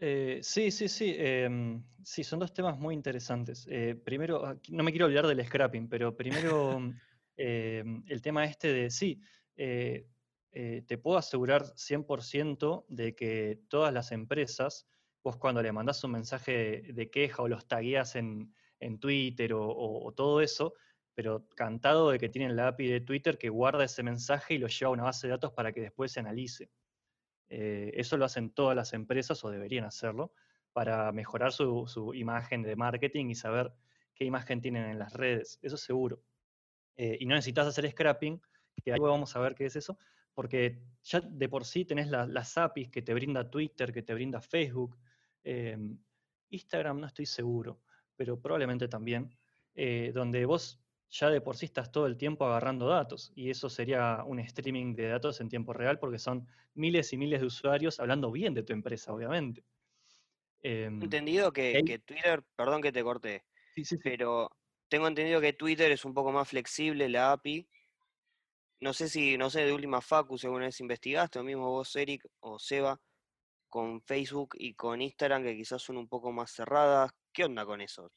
Eh, 0.03 0.41
sí, 0.43 0.71
sí, 0.71 0.89
sí. 0.89 1.15
em, 1.19 1.83
sí, 2.03 2.25
son 2.25 2.39
dos 2.39 2.53
temas 2.55 2.79
muy 2.79 2.95
interesantes. 2.95 3.67
Eh, 3.71 3.95
primero, 3.95 4.45
ah, 4.47 4.57
no 4.71 4.83
me 4.83 4.91
quiero 4.93 5.07
olvidar 5.07 5.27
del 5.27 5.45
scrapping, 5.45 5.89
pero 5.89 6.17
primero 6.17 6.79
em, 7.37 8.03
el 8.09 8.23
tema 8.23 8.45
este 8.45 8.73
de, 8.73 8.91
sí, 8.91 9.21
eh, 9.57 10.07
eh, 10.53 10.83
te 10.87 10.99
puedo 10.99 11.19
asegurar 11.19 11.65
100% 11.77 12.85
de 12.89 13.15
que 13.15 13.61
todas 13.69 13.93
las 13.93 14.11
empresas, 14.13 14.87
vos 15.23 15.37
cuando 15.37 15.63
le 15.63 15.73
mandás 15.73 16.03
un 16.05 16.13
mensaje 16.13 16.83
de 16.93 17.11
queja 17.11 17.43
o 17.43 17.49
los 17.49 17.69
tagueas 17.69 18.17
en, 18.17 18.55
en 18.81 18.99
Twitter 18.99 19.53
o, 19.55 20.13
todo 20.17 20.41
eso, 20.41 20.75
pero 21.15 21.47
cantado 21.55 22.11
de 22.11 22.19
que 22.19 22.29
tienen 22.29 22.57
la 22.57 22.69
API 22.69 22.89
de 22.89 23.01
Twitter 23.01 23.39
que 23.39 23.49
guarda 23.49 23.85
ese 23.85 24.03
mensaje 24.03 24.55
y 24.55 24.59
lo 24.59 24.69
lleva 24.69 24.91
a 24.91 24.93
una 24.93 25.05
base 25.05 25.27
de 25.27 25.33
datos 25.33 25.53
para 25.53 25.73
que 25.73 25.83
después 25.83 26.13
se 26.13 26.21
analice. 26.21 26.71
Eh, 27.49 27.93
eso 27.95 28.17
lo 28.17 28.25
hacen 28.25 28.51
todas 28.51 28.77
las 28.77 28.93
empresas 28.93 29.45
o 29.45 29.51
deberían 29.51 29.85
hacerlo 29.85 30.33
para 30.73 31.11
mejorar 31.13 31.53
su, 31.53 31.87
su 31.87 32.15
imagen 32.15 32.63
de 32.63 32.77
marketing 32.77 33.27
y 33.27 33.35
saber 33.35 33.73
qué 34.15 34.25
imagen 34.25 34.61
tienen 34.61 34.85
en 34.87 34.99
las 34.99 35.13
redes. 35.13 35.59
Eso 35.63 35.77
seguro. 35.77 36.23
Eh, 36.97 37.17
y 37.21 37.27
no 37.27 37.35
necesitas 37.35 37.67
hacer 37.67 37.91
scrapping, 37.91 38.41
que 38.85 38.93
ahí 38.93 39.01
vamos 39.01 39.35
a 39.35 39.41
ver 39.41 39.55
qué 39.55 39.67
es 39.67 39.77
eso, 39.77 39.99
porque 40.35 40.83
ya 41.03 41.21
de 41.21 41.49
por 41.49 41.65
sí 41.65 41.85
tenés 41.85 42.09
la- 42.09 42.27
las 42.27 42.57
APIs 42.57 42.91
que 42.91 43.03
te 43.03 43.15
brinda 43.15 43.51
Twitter, 43.51 43.93
que 43.93 44.03
te 44.03 44.15
brinda 44.15 44.41
Facebook. 44.41 44.99
em, 45.43 45.99
Instagram 46.51 47.01
no 47.01 47.07
estoy 47.07 47.25
seguro, 47.25 47.81
pero 48.21 48.39
probablemente 48.39 48.87
también, 48.87 49.35
eh, 49.75 50.13
donde 50.13 50.45
vos 50.45 50.79
ya 51.09 51.31
de 51.31 51.41
por 51.41 51.57
sí 51.57 51.65
estás 51.65 51.91
todo 51.91 52.05
el 52.05 52.19
tiempo 52.19 52.45
agarrando 52.45 52.87
datos, 52.87 53.33
y 53.35 53.49
eso 53.49 53.71
sería 53.71 54.23
un 54.27 54.41
streaming 54.41 54.95
de 54.95 55.09
datos 55.09 55.41
en 55.41 55.49
tiempo 55.49 55.73
real, 55.73 55.99
porque 55.99 56.19
son 56.19 56.47
miles 56.75 57.15
y 57.15 57.17
miles 57.17 57.41
de 57.41 57.47
usuarios 57.47 57.99
hablando 57.99 58.31
bien 58.31 58.53
de 58.53 58.63
tu 58.63 58.75
empresa, 58.75 59.15
obviamente. 59.15 59.65
Em, 60.61 61.03
Entendido 61.03 61.51
que, 61.51 61.83
Twitter, 62.05 62.43
perdón 62.55 62.83
que 62.83 62.93
te 62.93 63.03
corté, 63.03 63.47
sí, 63.75 63.87
sí, 63.87 63.97
sí. 63.97 64.03
pero 64.05 64.51
tengo 64.91 65.09
entendido 65.09 65.41
que 65.41 65.55
Twitter 65.55 65.91
es 65.91 66.05
un 66.05 66.13
poco 66.13 66.31
más 66.31 66.47
flexible, 66.47 67.09
la 67.09 67.33
API. 67.33 67.67
No 68.81 68.93
sé 68.93 69.09
si, 69.09 69.39
no 69.39 69.49
sé, 69.49 69.65
de 69.65 69.73
última 69.73 70.03
Facu, 70.03 70.37
si 70.37 70.47
alguna 70.47 70.67
vez 70.67 70.79
investigaste, 70.81 71.39
o 71.39 71.43
mismo 71.43 71.71
vos, 71.71 71.97
Eric, 71.97 72.27
o 72.41 72.59
Seba, 72.59 73.01
con 73.71 74.03
Facebook 74.03 74.57
y 74.59 74.75
con 74.75 75.01
Instagram, 75.01 75.43
que 75.43 75.57
quizás 75.57 75.81
son 75.81 75.97
un 75.97 76.07
poco 76.07 76.33
más 76.33 76.51
cerradas. 76.51 77.13
¿Qué 77.33 77.45
onda 77.45 77.65
con 77.65 77.81
eso? 77.81 78.11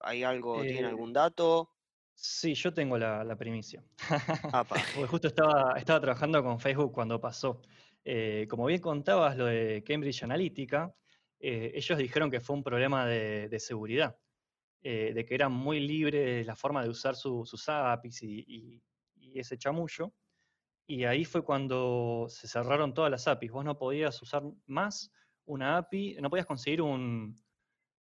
¿Hay 0.00 0.22
algo, 0.24 0.62
tienen 0.62 0.84
Eh, 0.84 0.88
algún 0.88 1.12
dato? 1.12 1.70
Sí, 2.14 2.54
yo 2.54 2.72
tengo 2.74 2.98
la, 2.98 3.24
la 3.24 3.36
primicia. 3.36 3.82
Porque 4.94 5.08
justo 5.08 5.28
estaba, 5.28 5.74
estaba 5.78 6.00
trabajando 6.00 6.42
con 6.42 6.60
Facebook 6.60 6.92
cuando 6.92 7.20
pasó. 7.20 7.62
Eh, 8.04 8.46
como 8.48 8.66
bien 8.66 8.80
contabas 8.80 9.36
lo 9.36 9.46
de 9.46 9.82
Cambridge 9.86 10.22
Analytica, 10.22 10.94
eh, 11.38 11.72
ellos 11.74 11.98
dijeron 11.98 12.30
que 12.30 12.40
fue 12.40 12.56
un 12.56 12.62
problema 12.62 13.06
de, 13.06 13.48
de 13.48 13.60
seguridad, 13.60 14.18
eh, 14.82 15.12
de 15.14 15.24
que 15.24 15.34
era 15.34 15.48
muy 15.48 15.80
libre 15.80 16.44
la 16.44 16.56
forma 16.56 16.82
de 16.82 16.90
usar 16.90 17.16
su- 17.16 17.44
sus 17.46 17.68
APIs 17.68 18.22
y, 18.22 18.44
y- 18.46 18.82
y 19.16 19.38
ese 19.38 19.56
chamullo. 19.58 20.12
Y 20.86 21.04
ahí 21.04 21.24
fue 21.24 21.44
cuando 21.44 22.26
se 22.28 22.48
cerraron 22.48 22.94
todas 22.94 23.10
las 23.10 23.28
APIs. 23.28 23.52
Vos 23.52 23.64
no 23.64 23.78
podías 23.78 24.20
usar 24.22 24.42
más 24.66 25.12
una 25.44 25.78
API, 25.78 26.16
no 26.20 26.30
podías 26.30 26.46
conseguir 26.46 26.82
un, 26.82 27.40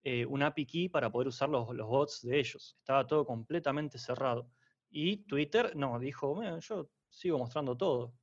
eh, 0.07 0.23
un 0.23 0.43
API 0.43 0.65
key 0.67 0.87
para 0.87 1.11
poder 1.11 1.27
usar 1.29 1.49
los, 1.49 1.65
bots 1.65 2.21
de 2.21 2.39
ellos. 2.39 2.75
Estaba 2.77 3.07
todo 3.07 3.25
completamente 3.25 3.97
cerrado. 3.97 4.51
Y 4.91 5.25
Twitter, 5.25 5.75
no, 5.75 5.97
dijo, 5.97 6.35
"Bueno, 6.35 6.59
yo 6.59 6.91
sigo 7.09 7.39
mostrando 7.39 7.75
todo. 7.75 8.13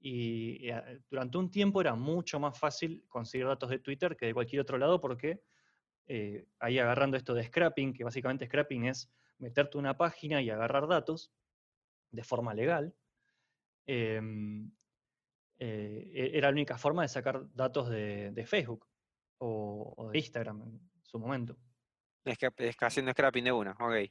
Y 0.00 0.66
eh, 0.70 1.02
durante 1.10 1.36
un 1.36 1.50
tiempo 1.50 1.82
era 1.82 1.94
mucho 1.94 2.40
más 2.40 2.58
fácil 2.58 3.04
conseguir 3.06 3.46
datos 3.46 3.68
de 3.68 3.80
Twitter 3.80 4.16
que 4.16 4.26
de 4.26 4.34
cualquier 4.34 4.62
otro 4.62 4.78
lado 4.78 4.98
porque 4.98 5.42
eh, 6.06 6.46
ahí 6.58 6.78
agarrando 6.78 7.18
esto 7.18 7.34
de 7.34 7.44
scrapping, 7.44 7.92
que 7.92 8.04
básicamente 8.04 8.46
scrapping 8.46 8.86
es 8.86 9.12
meterte 9.38 9.76
una 9.76 9.94
página 9.94 10.40
y 10.40 10.48
agarrar 10.48 10.88
datos 10.88 11.32
de 12.12 12.24
forma 12.24 12.54
legal, 12.54 12.94
em, 13.86 14.70
eh, 15.58 16.10
e- 16.14 16.38
era 16.38 16.48
la 16.48 16.52
única 16.52 16.78
forma 16.78 17.02
de 17.02 17.08
sacar 17.08 17.44
datos 17.54 17.90
de, 17.90 18.44
Facebook 18.46 18.86
o, 19.38 19.92
o 19.98 20.10
de 20.10 20.18
Instagram 20.18 20.62
su 21.06 21.18
momento. 21.18 21.56
Es 22.24 22.36
que, 22.38 22.50
es 22.58 22.76
haciendo 22.80 23.12
scrapping 23.12 23.44
de 23.44 23.52
una, 23.52 23.72
ok. 23.72 24.10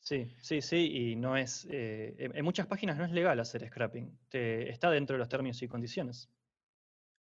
Sí, 0.00 0.30
sí, 0.42 0.60
sí, 0.60 0.90
y 0.92 1.16
no 1.16 1.34
es, 1.36 1.66
eh, 1.70 2.14
en, 2.18 2.44
muchas 2.44 2.66
páginas 2.66 2.98
no 2.98 3.04
es 3.06 3.10
legal 3.10 3.40
hacer 3.40 3.66
scrapping, 3.66 4.18
te- 4.28 4.68
está 4.68 4.90
dentro 4.90 5.14
de 5.14 5.18
los 5.18 5.28
términos 5.30 5.62
y 5.62 5.68
condiciones. 5.68 6.30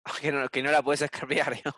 Que 0.21 0.31
no, 0.31 0.47
que 0.49 0.63
no 0.63 0.71
la 0.71 0.81
puedes 0.81 1.01
scrapear, 1.01 1.57
¿no? 1.65 1.73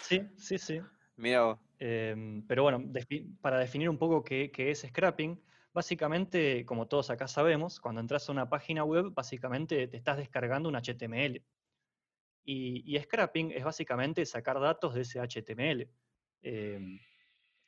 Sí, 0.00 0.22
sí, 0.36 0.58
sí. 0.58 0.80
Mira 1.16 1.42
vos. 1.42 1.58
Em, 1.78 2.46
pero 2.46 2.62
bueno, 2.62 2.80
defi- 2.80 3.38
para 3.40 3.58
definir 3.58 3.88
un 3.90 3.98
poco 3.98 4.24
qué, 4.24 4.50
qué 4.50 4.70
es 4.70 4.80
scrapping, 4.88 5.40
básicamente, 5.74 6.64
como 6.64 6.88
todos 6.88 7.10
acá 7.10 7.28
sabemos, 7.28 7.78
cuando 7.78 8.00
entras 8.00 8.28
a 8.28 8.32
una 8.32 8.48
página 8.48 8.84
web, 8.84 9.12
básicamente 9.12 9.86
te 9.86 9.96
estás 9.96 10.16
descargando 10.16 10.68
un 10.68 10.76
HTML. 10.76 11.44
Y, 12.44 12.96
y 12.96 12.98
scrapping 13.00 13.52
es 13.52 13.64
básicamente 13.64 14.24
sacar 14.24 14.58
datos 14.58 14.94
de 14.94 15.02
ese 15.02 15.20
HTML. 15.20 15.88
Em, 16.42 16.98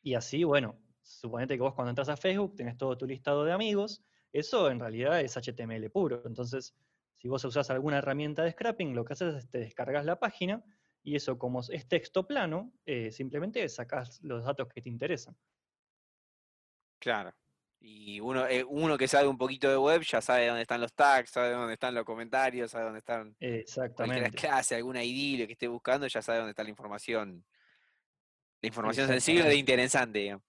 y 0.03 0.15
así, 0.15 0.45
bueno, 0.45 0.79
suponete 1.03 1.57
que 1.57 1.63
vos 1.63 1.75
cuando 1.75 1.91
entras 1.91 2.09
a 2.09 2.17
Facebook 2.17 2.57
tenés 2.57 2.77
todo 2.77 2.97
tu 2.97 3.07
listado 3.07 3.45
de 3.45 3.53
amigos, 3.53 4.03
eso 4.33 4.71
en 4.71 4.81
realidad 4.81 5.21
es 5.21 5.37
HTML 5.37 5.91
puro. 5.91 6.23
Entonces, 6.27 6.75
si 7.17 7.29
vos 7.29 7.45
usás 7.45 7.71
alguna 7.71 7.99
herramienta 7.99 8.45
de 8.45 8.53
scrapping, 8.53 8.95
lo 8.95 9.05
que 9.05 9.13
haces 9.13 9.35
es 9.35 9.51
te 9.51 9.59
descargas 9.59 10.05
la 10.05 10.19
página 10.19 10.65
y 11.03 11.17
eso 11.17 11.39
como 11.39 11.61
es 11.61 11.89
texto 11.89 12.27
plano, 12.27 12.73
eh, 12.87 13.11
simplemente 13.11 13.69
sacás 13.69 14.21
los 14.23 14.45
datos 14.45 14.69
que 14.69 14.81
te 14.81 14.89
interesan. 14.89 15.37
Claro. 16.99 17.33
Y 17.83 18.21
uno, 18.21 18.47
eh, 18.47 18.63
uno 18.63 18.99
que 18.99 19.09
sabe 19.09 19.27
un 19.27 19.39
poquito 19.39 19.69
de 19.69 19.79
web 19.79 20.03
ya 20.03 20.21
sabe 20.21 20.47
dónde 20.49 20.63
están 20.63 20.83
los 20.83 20.93
tags, 20.93 21.31
sabe 21.31 21.53
dónde 21.53 21.73
están 21.73 21.95
los 21.95 22.05
comentarios, 22.05 22.71
sabe 22.71 22.85
dónde 22.85 22.99
están 22.99 23.35
Exactamente. 23.41 24.31
clase, 24.33 24.75
alguna 24.77 25.03
idea 25.03 25.47
que 25.47 25.55
esté 25.55 25.67
buscando, 25.67 26.07
ya 26.07 26.21
sabe 26.21 26.39
dónde 26.39 26.51
está 26.51 26.63
la 26.63 26.71
información. 26.71 27.43
La 28.63 28.69
información 28.69 29.09
sensible 29.09 29.45
de 29.45 29.57
interesante, 29.57 30.19
digamos. 30.21 30.45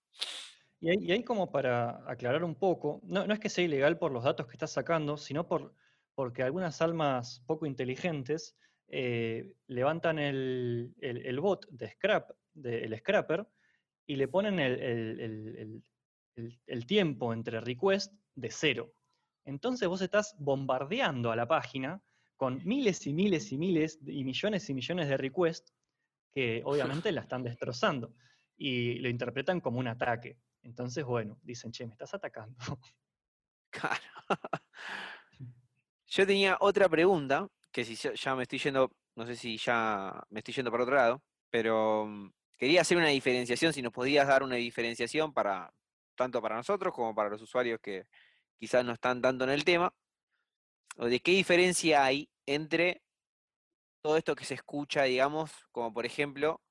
Y 0.79 0.89
ahí, 0.89 0.97
y 0.99 1.11
ahí 1.11 1.23
como 1.23 1.51
para 1.51 2.03
aclarar 2.09 2.43
un 2.43 2.55
poco, 2.55 3.01
no, 3.03 3.25
no 3.27 3.33
es 3.33 3.39
que 3.39 3.49
sea 3.49 3.63
ilegal 3.63 3.97
por 3.99 4.11
los 4.11 4.23
datos 4.23 4.47
que 4.47 4.53
estás 4.53 4.71
sacando, 4.71 5.15
sino 5.15 5.47
por, 5.47 5.75
porque 6.15 6.41
algunas 6.43 6.81
almas 6.81 7.43
poco 7.45 7.65
inteligentes 7.65 8.55
eh, 8.93 9.53
levantan 9.67 10.19
el, 10.19 10.93
el- 10.99 11.25
el 11.25 11.39
bot 11.39 11.65
de 11.69 11.89
scrap, 11.91 12.31
de- 12.53 12.83
el 12.83 12.97
scrapper, 12.97 13.47
y 14.07 14.15
le 14.17 14.27
ponen 14.27 14.59
el- 14.59 15.81
el 16.65 16.85
tiempo 16.85 17.31
entre 17.33 17.61
request 17.61 18.13
de 18.35 18.49
cero. 18.49 18.93
Entonces 19.45 19.87
vos 19.87 20.01
estás 20.01 20.35
bombardeando 20.39 21.31
a 21.31 21.35
la 21.35 21.47
página 21.47 22.01
con 22.35 22.61
miles 22.65 23.05
y 23.07 23.13
miles 23.13 23.51
y 23.51 23.57
miles 23.57 23.99
y 24.05 24.23
millones 24.23 24.69
y 24.69 24.73
millones 24.73 25.07
de 25.09 25.17
requests 25.17 25.73
que 26.31 26.61
obviamente 26.65 27.11
la 27.11 27.21
están 27.21 27.43
destrozando 27.43 28.13
y 28.57 28.95
lo 28.99 29.09
interpretan 29.09 29.59
como 29.59 29.79
un 29.79 29.87
ataque. 29.87 30.37
Entonces, 30.63 31.03
bueno, 31.03 31.39
dicen, 31.41 31.71
che, 31.71 31.85
me 31.85 31.93
estás 31.93 32.13
atacando. 32.13 32.57
Claro. 33.73 34.03
Yo 36.07 36.27
tenía 36.27 36.57
otra 36.59 36.89
pregunta, 36.89 37.47
que 37.71 37.85
si 37.85 37.95
ya 37.95 38.35
me 38.35 38.43
estoy 38.43 38.59
yendo, 38.59 38.91
no 39.15 39.25
sé 39.25 39.37
si 39.37 39.57
ya 39.57 40.21
me 40.29 40.39
estoy 40.39 40.53
yendo 40.53 40.69
para 40.69 40.83
otro 40.83 40.95
lado, 40.95 41.23
pero 41.49 42.05
mm, 42.05 42.33
quería 42.57 42.81
hacer 42.81 42.97
una 42.97 43.07
diferenciación, 43.07 43.71
si 43.71 43.81
nos 43.81 43.93
podías 43.93 44.27
dar 44.27 44.43
una 44.43 44.57
diferenciación 44.57 45.33
para 45.33 45.73
tanto 46.15 46.41
para 46.41 46.57
nosotros 46.57 46.93
como 46.93 47.15
para 47.15 47.29
los 47.29 47.41
usuarios 47.41 47.79
que 47.81 48.07
quizás 48.59 48.83
no 48.83 48.91
están 48.91 49.21
tanto 49.21 49.45
en 49.45 49.51
el 49.51 49.63
tema, 49.63 49.93
o 50.97 51.05
de 51.05 51.21
qué 51.21 51.31
diferencia 51.31 52.03
hay 52.03 52.29
entre 52.45 53.01
todo 54.01 54.17
esto 54.17 54.35
que 54.35 54.45
se 54.45 54.55
escucha, 54.55 55.03
digamos, 55.03 55.51
como 55.71 55.93
por 55.93 56.05
ejemplo 56.05 56.61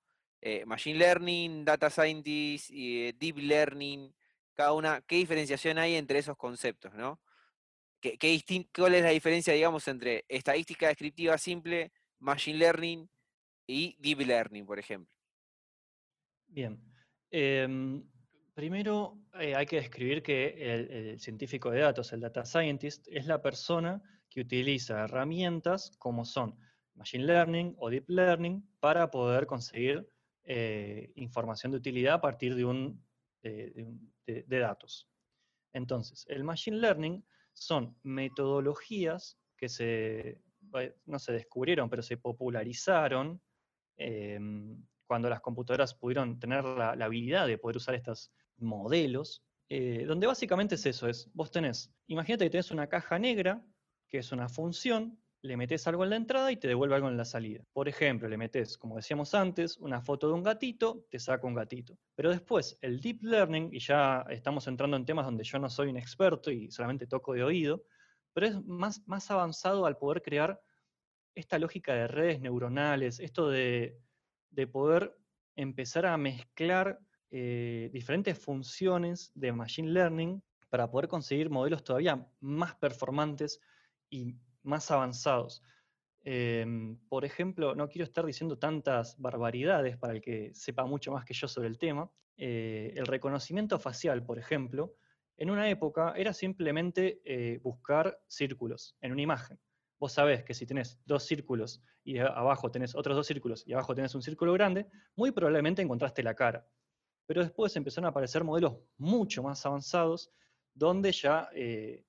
eh, 0.43 0.65
Machine 0.65 0.99
Learning, 0.99 1.65
Data 1.65 1.91
Scientist, 1.91 2.71
y, 2.71 3.09
eh, 3.09 3.13
Deep 3.13 3.39
Learning, 3.39 4.15
cada 4.55 4.73
una, 4.73 5.03
¿qué 5.03 5.17
diferenciación 5.17 5.79
hay 5.79 5.97
entre 5.97 6.19
esos 6.19 6.37
conceptos, 6.37 6.95
no? 6.95 7.21
¿Qué, 8.01 8.17
qué 8.17 8.43
¿Cuál 8.75 8.95
es 8.95 9.03
la 9.03 9.11
diferencia, 9.11 9.53
digamos, 9.53 9.87
entre 9.89 10.25
estadística 10.29 10.89
descriptiva 10.89 11.37
simple, 11.37 11.93
Machine 12.19 12.59
Learning 12.59 13.11
y 13.67 13.97
Deep 13.99 14.21
Learning, 14.21 14.65
por 14.65 14.79
ejemplo? 14.79 15.15
Bien. 16.47 16.81
Em, 17.31 18.03
primero 18.55 19.19
eh, 19.39 19.55
hay 19.55 19.67
que 19.67 19.77
describir 19.77 20.23
que 20.23 21.13
el 21.13 21.21
científico 21.21 21.71
de 21.71 21.81
datos, 21.81 22.13
el 22.13 22.21
data 22.21 22.45
scientist, 22.45 23.07
es 23.09 23.27
la 23.27 23.43
persona 23.43 24.03
que 24.31 24.41
utiliza 24.41 25.05
herramientas 25.05 25.93
como 25.99 26.25
son 26.25 26.59
Machine 27.01 27.25
Learning 27.25 27.75
o 27.79 27.89
Deep 27.89 28.09
Learning 28.11 28.63
para 28.79 29.11
poder 29.11 29.47
conseguir 29.47 30.07
eh, 30.45 31.11
información 31.17 31.73
de 31.73 31.79
utilidad 31.79 32.15
a 32.15 32.21
partir 32.21 32.55
de, 32.55 32.65
un, 32.67 33.03
de- 33.43 34.45
datos. 34.47 35.09
Entonces, 35.73 36.27
el 36.29 36.45
Machine 36.45 36.77
Learning 36.77 37.25
son 37.55 37.97
metodologías 38.03 39.39
que 39.57 39.69
se, 39.71 40.43
eh, 40.75 40.95
no 41.07 41.19
se 41.19 41.33
descubrieron, 41.33 41.89
pero 41.89 42.03
se 42.03 42.19
popularizaron 42.19 43.41
em, 43.97 44.85
cuando 45.07 45.31
las 45.31 45.41
computadoras 45.41 45.95
pudieron 45.95 46.39
tener 46.39 46.65
la, 46.65 46.95
la 46.95 47.05
habilidad 47.07 47.47
de 47.47 47.57
poder 47.59 47.79
usar 47.79 47.95
estos 47.95 48.31
modelos, 48.59 49.43
eh, 49.71 50.05
donde 50.07 50.27
básicamente 50.27 50.75
es 50.75 50.85
eso, 50.85 51.09
es, 51.09 51.31
vos 51.33 51.51
tenés, 51.51 51.95
imagínate 52.09 52.45
que 52.45 52.51
tenés 52.51 52.71
una 52.71 52.89
caja 52.89 53.19
negra, 53.19 53.65
que 54.07 54.19
es 54.19 54.33
una 54.33 54.49
función, 54.49 55.20
le 55.43 55.57
metes 55.57 55.87
algo 55.87 56.05
en 56.05 56.11
la 56.11 56.17
entrada 56.17 56.53
y 56.53 56.57
te 56.57 56.69
devuelve 56.69 56.95
algo 56.97 57.09
en 57.09 57.17
la 57.17 57.25
salida. 57.25 57.65
Por 57.73 57.89
ejemplo, 57.89 58.29
le 58.29 58.37
metes, 58.37 58.77
como 58.77 58.97
decíamos 58.97 59.35
antes, 59.35 59.79
una 59.79 60.03
foto 60.03 60.29
de 60.29 60.35
un 60.35 60.43
gatito, 60.43 61.07
te 61.11 61.19
saca 61.19 61.47
un 61.47 61.55
gatito. 61.55 61.97
Pero 62.15 62.31
después, 62.31 62.79
el 62.83 63.01
deep 63.01 63.23
learning, 63.23 63.71
y 63.73 63.79
ya 63.79 64.25
estamos 64.29 64.67
entrando 64.67 64.97
en 64.97 65.07
temas 65.07 65.25
donde 65.25 65.45
yo 65.45 65.59
no 65.59 65.71
soy 65.71 65.89
un 65.89 65.97
experto 65.97 66.51
y 66.51 66.71
solamente 66.71 67.07
toco 67.07 67.33
de 67.33 67.43
oído, 67.43 67.85
pero 68.33 68.47
es 68.47 68.65
más, 68.65 69.07
más 69.09 69.31
avanzado 69.31 69.87
al 69.87 69.97
poder 69.97 70.23
crear 70.23 70.61
esta 71.35 71.59
lógica 71.59 71.95
de 71.95 72.07
redes 72.07 72.41
neuronales, 72.41 73.19
esto 73.19 73.49
de, 73.49 73.99
de 74.51 74.67
poder 74.67 75.17
empezar 75.57 76.07
a 76.07 76.17
mezclar 76.17 77.01
eh, 77.31 77.89
diferentes 77.93 78.39
funciones 78.39 79.33
de 79.35 79.53
machine 79.53 79.91
learning 79.91 80.43
para 80.69 80.91
poder 80.91 81.09
conseguir 81.09 81.49
modelos 81.49 81.83
todavía 81.83 82.27
más 82.41 82.75
performantes 82.77 83.61
y 84.09 84.37
más 84.63 84.91
avanzados. 84.91 85.63
Em, 86.23 86.99
por 87.09 87.25
ejemplo, 87.25 87.75
no 87.75 87.89
quiero 87.89 88.05
estar 88.05 88.27
diciendo 88.27 88.59
tantas 88.59 89.19
barbaridades 89.19 89.97
para 89.97 90.13
el 90.13 90.21
que 90.21 90.53
sepa 90.55 90.85
mucho 90.85 91.13
más 91.13 91.25
que 91.25 91.35
yo 91.35 91.49
sobre 91.49 91.69
el 91.69 91.79
tema. 91.79 92.11
eh, 92.43 92.95
el 92.97 93.07
reconocimiento 93.07 93.79
facial, 93.79 94.25
por 94.25 94.39
ejemplo, 94.39 94.95
en 95.37 95.51
una 95.51 95.69
época 95.69 96.15
era 96.17 96.33
simplemente 96.33 97.21
eh, 97.25 97.59
buscar 97.63 98.19
círculos 98.29 98.97
en 99.01 99.13
una 99.13 99.23
imagen. 99.23 99.59
Vos 99.99 100.13
sabés 100.13 100.45
que 100.45 100.55
si 100.55 100.67
tenés 100.67 100.99
dos 101.05 101.25
círculos 101.25 101.83
y 102.05 102.19
abajo 102.19 102.71
tenés 102.71 102.95
otros 102.95 103.17
dos 103.17 103.27
círculos 103.27 103.67
y 103.67 103.73
abajo 103.75 103.95
tenés 103.95 104.15
un 104.15 104.23
círculo 104.23 104.53
grande, 104.55 104.87
muy 105.17 105.31
probablemente 105.31 105.83
encontraste 105.83 106.23
la 106.23 106.35
cara. 106.35 106.67
Pero 107.27 107.43
después 107.43 107.75
empezaron 107.77 108.07
a 108.07 108.09
aparecer 108.11 108.45
modelos 108.45 108.79
mucho 108.99 109.43
más 109.43 109.65
avanzados 109.65 110.31
donde 110.75 111.13
ya, 111.13 111.49
eh, 111.55 112.05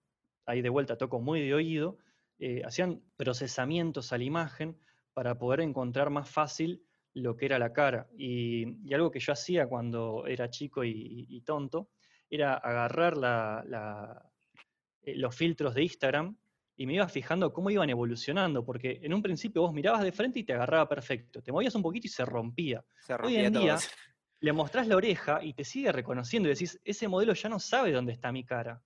ahí 0.46 0.62
de 0.62 0.70
vuelta 0.70 0.98
toco 0.98 1.20
muy 1.20 1.42
de 1.42 1.54
oído, 1.54 1.98
eh, 2.44 2.62
hacían 2.66 3.02
procesamientos 3.16 4.12
a 4.12 4.18
la 4.18 4.24
imagen 4.24 4.78
para 5.14 5.38
poder 5.38 5.62
encontrar 5.62 6.10
más 6.10 6.28
fácil 6.30 6.84
lo 7.14 7.36
que 7.38 7.46
era 7.46 7.60
la 7.60 7.72
cara. 7.72 8.10
Y, 8.18 8.88
y 8.90 8.94
algo 8.94 9.12
que 9.12 9.20
yo 9.20 9.32
hacía 9.34 9.68
cuando 9.68 10.26
era 10.26 10.50
chico 10.50 10.84
y, 10.84 10.90
y- 10.92 11.28
y 11.38 11.42
tonto 11.42 11.90
era 12.30 12.56
agarrar 12.56 13.16
la- 13.18 13.64
la- 13.68 14.32
eh, 15.04 15.16
los 15.16 15.36
filtros 15.36 15.74
de 15.76 15.84
Instagram 15.84 16.36
y 16.78 16.86
me 16.88 16.96
iba 16.96 17.08
fijando 17.08 17.52
cómo 17.54 17.70
iban 17.70 17.90
evolucionando, 17.90 18.64
porque 18.66 19.00
en 19.04 19.14
un 19.14 19.22
principio 19.22 19.62
vos 19.62 19.74
mirabas 19.74 20.02
de 20.04 20.12
frente 20.12 20.40
y 20.40 20.44
te 20.44 20.54
agarraba 20.54 20.88
perfecto, 20.88 21.42
te 21.44 21.52
movías 21.52 21.76
un 21.76 21.84
poquito 21.84 22.08
y 22.08 22.10
se 22.10 22.26
rompía. 22.26 22.84
Se 23.02 23.14
Hoy 23.14 23.18
rompía 23.18 23.46
en 23.48 23.54
todo. 23.54 23.62
día 23.64 23.76
le 24.40 24.54
mostrás 24.54 24.88
la 24.88 24.96
oreja 24.96 25.44
y 25.44 25.54
te 25.54 25.64
sigue 25.64 25.92
reconociendo 25.92 26.48
y 26.50 26.54
decís, 26.54 26.80
ese 26.84 27.08
modelo 27.08 27.34
ya 27.34 27.50
no 27.50 27.60
sabe 27.60 27.92
dónde 27.92 28.14
está 28.14 28.32
mi 28.32 28.44
cara. 28.46 28.82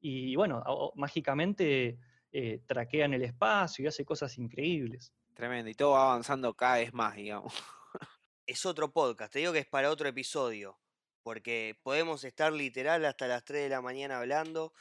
Y 0.00 0.34
bueno, 0.36 0.62
mágicamente 0.96 1.98
eh, 2.32 2.60
traquea 2.66 3.04
en 3.04 3.14
el 3.14 3.22
espacio 3.22 3.84
y 3.84 3.88
hace 3.88 4.04
cosas 4.04 4.36
increíbles. 4.38 5.12
Tremendo. 5.34 5.70
Y 5.70 5.74
todo 5.74 5.92
va 5.92 6.04
avanzando 6.10 6.54
cada 6.54 6.76
vez 6.76 6.92
más, 6.92 7.16
digamos. 7.16 7.54
Es 8.44 8.66
otro 8.66 8.92
podcast, 8.92 9.32
te 9.32 9.38
digo 9.38 9.52
que 9.52 9.60
es 9.60 9.68
para 9.68 9.88
otro 9.88 10.08
episodio, 10.08 10.76
porque 11.22 11.78
podemos 11.84 12.24
estar 12.24 12.52
literal 12.52 13.04
hasta 13.04 13.28
las 13.28 13.44
3 13.44 13.62
de 13.62 13.68
la 13.68 13.80
mañana 13.80 14.18
hablando. 14.18 14.72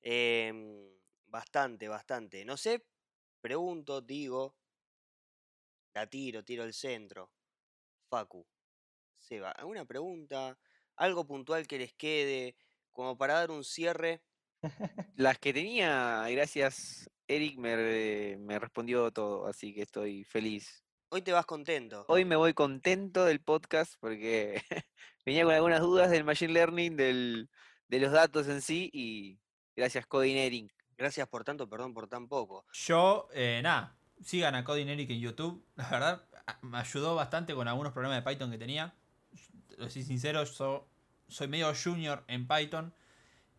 em, 0.00 0.88
bastante, 1.26 1.86
bastante. 1.88 2.44
No 2.46 2.56
sé, 2.56 2.86
pregunto, 3.42 4.00
digo, 4.00 4.56
la 5.94 6.06
tiro, 6.06 6.42
tiro 6.44 6.64
el 6.64 6.72
centro. 6.72 7.30
Facu, 8.08 8.46
Seba, 9.18 9.52
¿alguna 9.52 9.84
pregunta? 9.84 10.58
¿Algo 10.96 11.26
puntual 11.26 11.66
que 11.66 11.78
les 11.78 11.94
quede? 11.94 12.56
Como 12.90 13.16
para 13.16 13.34
dar 13.34 13.50
un 13.50 13.64
cierre. 13.64 14.22
Las 15.16 15.38
que 15.38 15.52
tenía, 15.52 16.26
gracias, 16.28 17.10
Eric 17.28 17.58
me, 17.58 18.36
me 18.38 18.58
respondió 18.58 19.10
todo, 19.10 19.46
así 19.46 19.74
que 19.74 19.82
estoy 19.82 20.24
feliz. 20.24 20.84
Hoy 21.10 21.22
te 21.22 21.32
vas 21.32 21.46
contento. 21.46 22.04
Hoy 22.08 22.24
me 22.24 22.36
voy 22.36 22.54
contento 22.54 23.24
del 23.24 23.40
podcast 23.40 23.94
porque 24.00 24.62
venía 25.26 25.44
con 25.44 25.54
algunas 25.54 25.80
dudas 25.80 26.10
del 26.10 26.24
machine 26.24 26.52
learning, 26.52 26.96
del, 26.96 27.50
de 27.88 27.98
los 27.98 28.12
datos 28.12 28.48
en 28.48 28.62
sí 28.62 28.90
y 28.92 29.38
gracias 29.74 30.06
Codinering. 30.06 30.70
Gracias 30.96 31.26
por 31.28 31.44
tanto, 31.44 31.68
perdón 31.68 31.94
por 31.94 32.08
tan 32.08 32.28
poco. 32.28 32.64
Yo, 32.72 33.28
eh, 33.32 33.60
nada, 33.62 33.96
sigan 34.22 34.54
a 34.54 34.64
Coding 34.64 34.88
Eric 34.88 35.10
en 35.10 35.20
YouTube. 35.20 35.64
La 35.74 35.88
verdad, 35.88 36.24
me 36.62 36.78
ayudó 36.78 37.14
bastante 37.14 37.54
con 37.54 37.66
algunos 37.68 37.92
problemas 37.92 38.22
de 38.22 38.30
Python 38.30 38.50
que 38.50 38.58
tenía. 38.58 38.94
Lo 39.78 39.88
soy 39.88 40.02
sincero, 40.02 40.44
yo 40.44 40.86
soy 41.26 41.48
medio 41.48 41.72
junior 41.74 42.22
en 42.28 42.46
Python. 42.46 42.94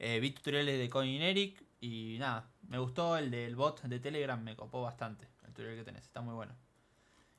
Eh, 0.03 0.19
vi 0.19 0.31
tutoriales 0.31 0.79
de 0.79 0.89
Coding 0.89 1.21
Eric 1.21 1.63
y 1.79 2.17
nada, 2.17 2.49
me 2.67 2.79
gustó 2.79 3.15
el 3.17 3.29
del 3.29 3.55
bot 3.55 3.83
de 3.83 3.99
Telegram, 3.99 4.43
me 4.43 4.55
copó 4.55 4.81
bastante 4.81 5.27
el 5.43 5.49
tutorial 5.49 5.75
que 5.75 5.83
tenés, 5.83 6.05
está 6.05 6.21
muy 6.21 6.33
bueno. 6.33 6.55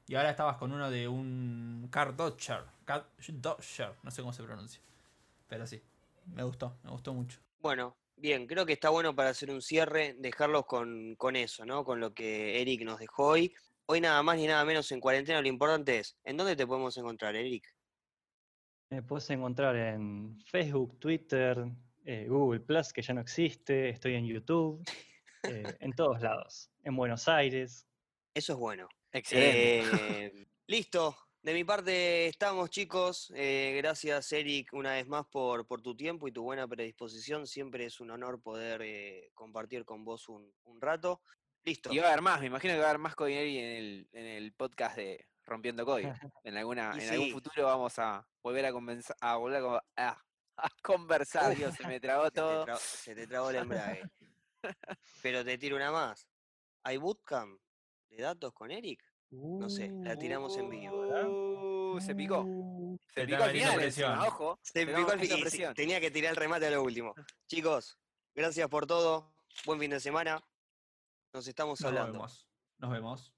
Y 0.07 0.15
ahora 0.15 0.31
estabas 0.31 0.59
con 0.59 0.71
uno 0.71 0.89
de 0.89 1.09
un 1.09 1.89
Car 1.91 2.15
Dodger, 2.15 2.63
Car 2.85 3.09
Dodger, 3.33 3.95
no 4.05 4.13
sé 4.13 4.23
cómo 4.23 4.33
se 4.33 4.45
pronuncia. 4.45 4.81
Pero 5.49 5.67
sí, 5.67 5.83
me 6.33 6.45
gustó, 6.45 6.79
me 6.85 6.93
gustó 6.93 7.13
mucho. 7.13 7.41
Bueno, 7.59 7.97
bien, 8.17 8.47
creo 8.47 8.65
que 8.65 8.75
está 8.75 8.91
bueno 8.91 9.13
para 9.13 9.31
hacer 9.31 9.51
un 9.51 9.61
cierre, 9.61 10.15
dejarlos 10.21 10.65
con, 10.65 11.17
con 11.17 11.35
eso, 11.35 11.67
¿no? 11.67 11.85
Con 11.85 11.99
lo 11.99 12.15
que 12.15 12.63
Eric 12.63 12.83
nos 12.85 13.01
dejó 13.01 13.27
hoy. 13.27 13.53
Hoy 13.87 14.01
nada 14.01 14.23
más 14.23 14.37
ni 14.37 14.47
nada 14.47 14.65
menos 14.65 14.93
en 14.93 15.01
cuarentena, 15.01 15.43
lo 15.43 15.49
importante 15.49 15.99
es, 15.99 16.17
¿en 16.23 16.37
dónde 16.37 16.55
te 16.55 16.65
podemos 16.65 16.97
encontrar, 16.97 17.35
Eric? 17.35 17.75
Me 18.89 19.03
puedes 19.03 19.29
encontrar 19.31 19.75
en 19.75 20.39
Facebook, 20.47 21.01
Twitter, 21.01 21.67
eh, 22.05 22.27
Google 22.29 22.61
Plus, 22.61 22.93
que 22.93 23.03
ya 23.03 23.15
no 23.15 23.21
existe, 23.21 23.89
estoy 23.89 24.15
en 24.15 24.27
YouTube, 24.27 24.83
eh, 25.45 25.77
en 25.81 25.93
todos 25.93 26.21
lados, 26.21 26.71
en 26.85 26.97
Buenos 26.97 27.29
Aires. 27.29 27.87
Eso 28.35 28.53
es 28.55 28.59
bueno. 28.59 28.89
Excelente. 29.13 30.27
Eh, 30.27 30.47
listo. 30.67 31.17
De 31.43 31.53
mi 31.55 31.65
parte 31.65 32.29
estamos, 32.29 32.71
chicos. 32.71 33.33
Eh, 33.35 33.75
gracias, 33.79 34.31
Eric, 34.33 34.73
una 34.75 34.93
vez 34.93 35.09
más 35.09 35.27
por, 35.27 35.67
por 35.67 35.83
tu 35.83 35.97
tiempo 35.97 36.29
y 36.29 36.33
tu 36.33 36.45
buena 36.45 36.69
predisposición. 36.69 37.49
Siempre 37.49 37.85
es 37.85 37.99
un 38.01 38.13
honor 38.13 38.41
poder 38.41 38.81
eh, 38.85 39.33
compartir 39.35 39.85
con 39.85 40.05
vos 40.05 40.29
un, 40.29 40.55
un 40.63 40.81
rato. 40.81 41.21
Listo. 41.65 41.93
Y 41.93 41.99
va 41.99 42.05
a 42.05 42.09
haber 42.13 42.23
más, 42.23 42.41
me 42.41 42.47
imagino 42.47 42.75
que 42.75 42.79
va 42.79 42.87
a 42.87 42.91
haber 42.91 43.01
más 43.01 43.17
Codinering 43.17 43.57
en 43.57 43.71
el, 43.77 44.09
en 44.13 44.25
el 44.27 44.53
podcast 44.53 44.97
de 44.97 45.27
Rompiendo 45.45 45.85
Código. 45.85 46.13
En, 46.45 46.57
alguna, 46.57 46.95
Y 46.97 47.03
en 47.03 47.11
algún 47.11 47.31
futuro 47.33 47.65
vamos 47.65 47.99
a 47.99 48.25
volver 48.41 48.67
a, 48.67 48.73
convenza- 48.73 49.17
a, 49.21 49.37
volver 49.37 49.63
a 49.97 50.23
conversar. 50.83 51.55
Dios, 51.57 51.75
se 51.75 51.87
me 51.87 52.01
trabó 52.01 52.25
Se 52.27 52.31
te, 52.31 52.41
todo. 52.41 52.67
tra- 52.67 52.79
se 52.79 53.15
te 53.15 53.27
trabó 53.27 53.51
el 53.51 53.57
embrague. 53.57 54.03
Pero 55.23 55.45
te 55.45 55.59
tiro 55.59 55.77
una 55.77 55.91
más. 55.91 56.27
¿Hay 56.85 56.97
bootcamp 56.97 57.61
de 58.11 58.23
datos 58.23 58.53
con 58.53 58.71
Eric? 58.71 59.03
No 59.31 59.69
sé, 59.71 59.91
la 60.03 60.17
tiramos 60.17 60.57
en 60.59 60.69
vivo. 60.69 61.95
Uh, 61.95 62.01
se 62.01 62.15
picó. 62.15 62.43
Uh, 62.43 62.99
Se 63.15 63.23
Se 63.23 63.27
picó 63.27 63.43
al 63.45 63.51
final 63.53 63.83
encima, 63.83 64.27
ojo. 64.29 64.59
Se 64.63 64.85
picó 64.87 64.99
al 64.99 65.03
mucha 65.05 65.19
fin 65.19 65.25
y 65.25 65.35
sí, 65.37 65.41
presión. 65.41 65.75
tenía 65.75 66.01
que 66.01 66.11
tirar 66.11 66.31
el 66.31 66.37
remate 66.37 66.67
a 66.67 66.71
lo 66.71 66.83
último. 66.83 67.15
Chicos, 67.47 67.99
gracias 68.35 68.69
por 68.69 68.87
todo. 68.87 69.33
Buen 69.65 69.81
fin 69.81 69.91
de 69.91 70.01
semana. 70.01 70.43
Nos 71.33 71.47
estamos 71.49 71.81
Nos 71.81 71.89
hablando. 71.89 72.13
vemos. 72.13 72.47
Nos 72.79 72.91
vemos. 72.93 73.33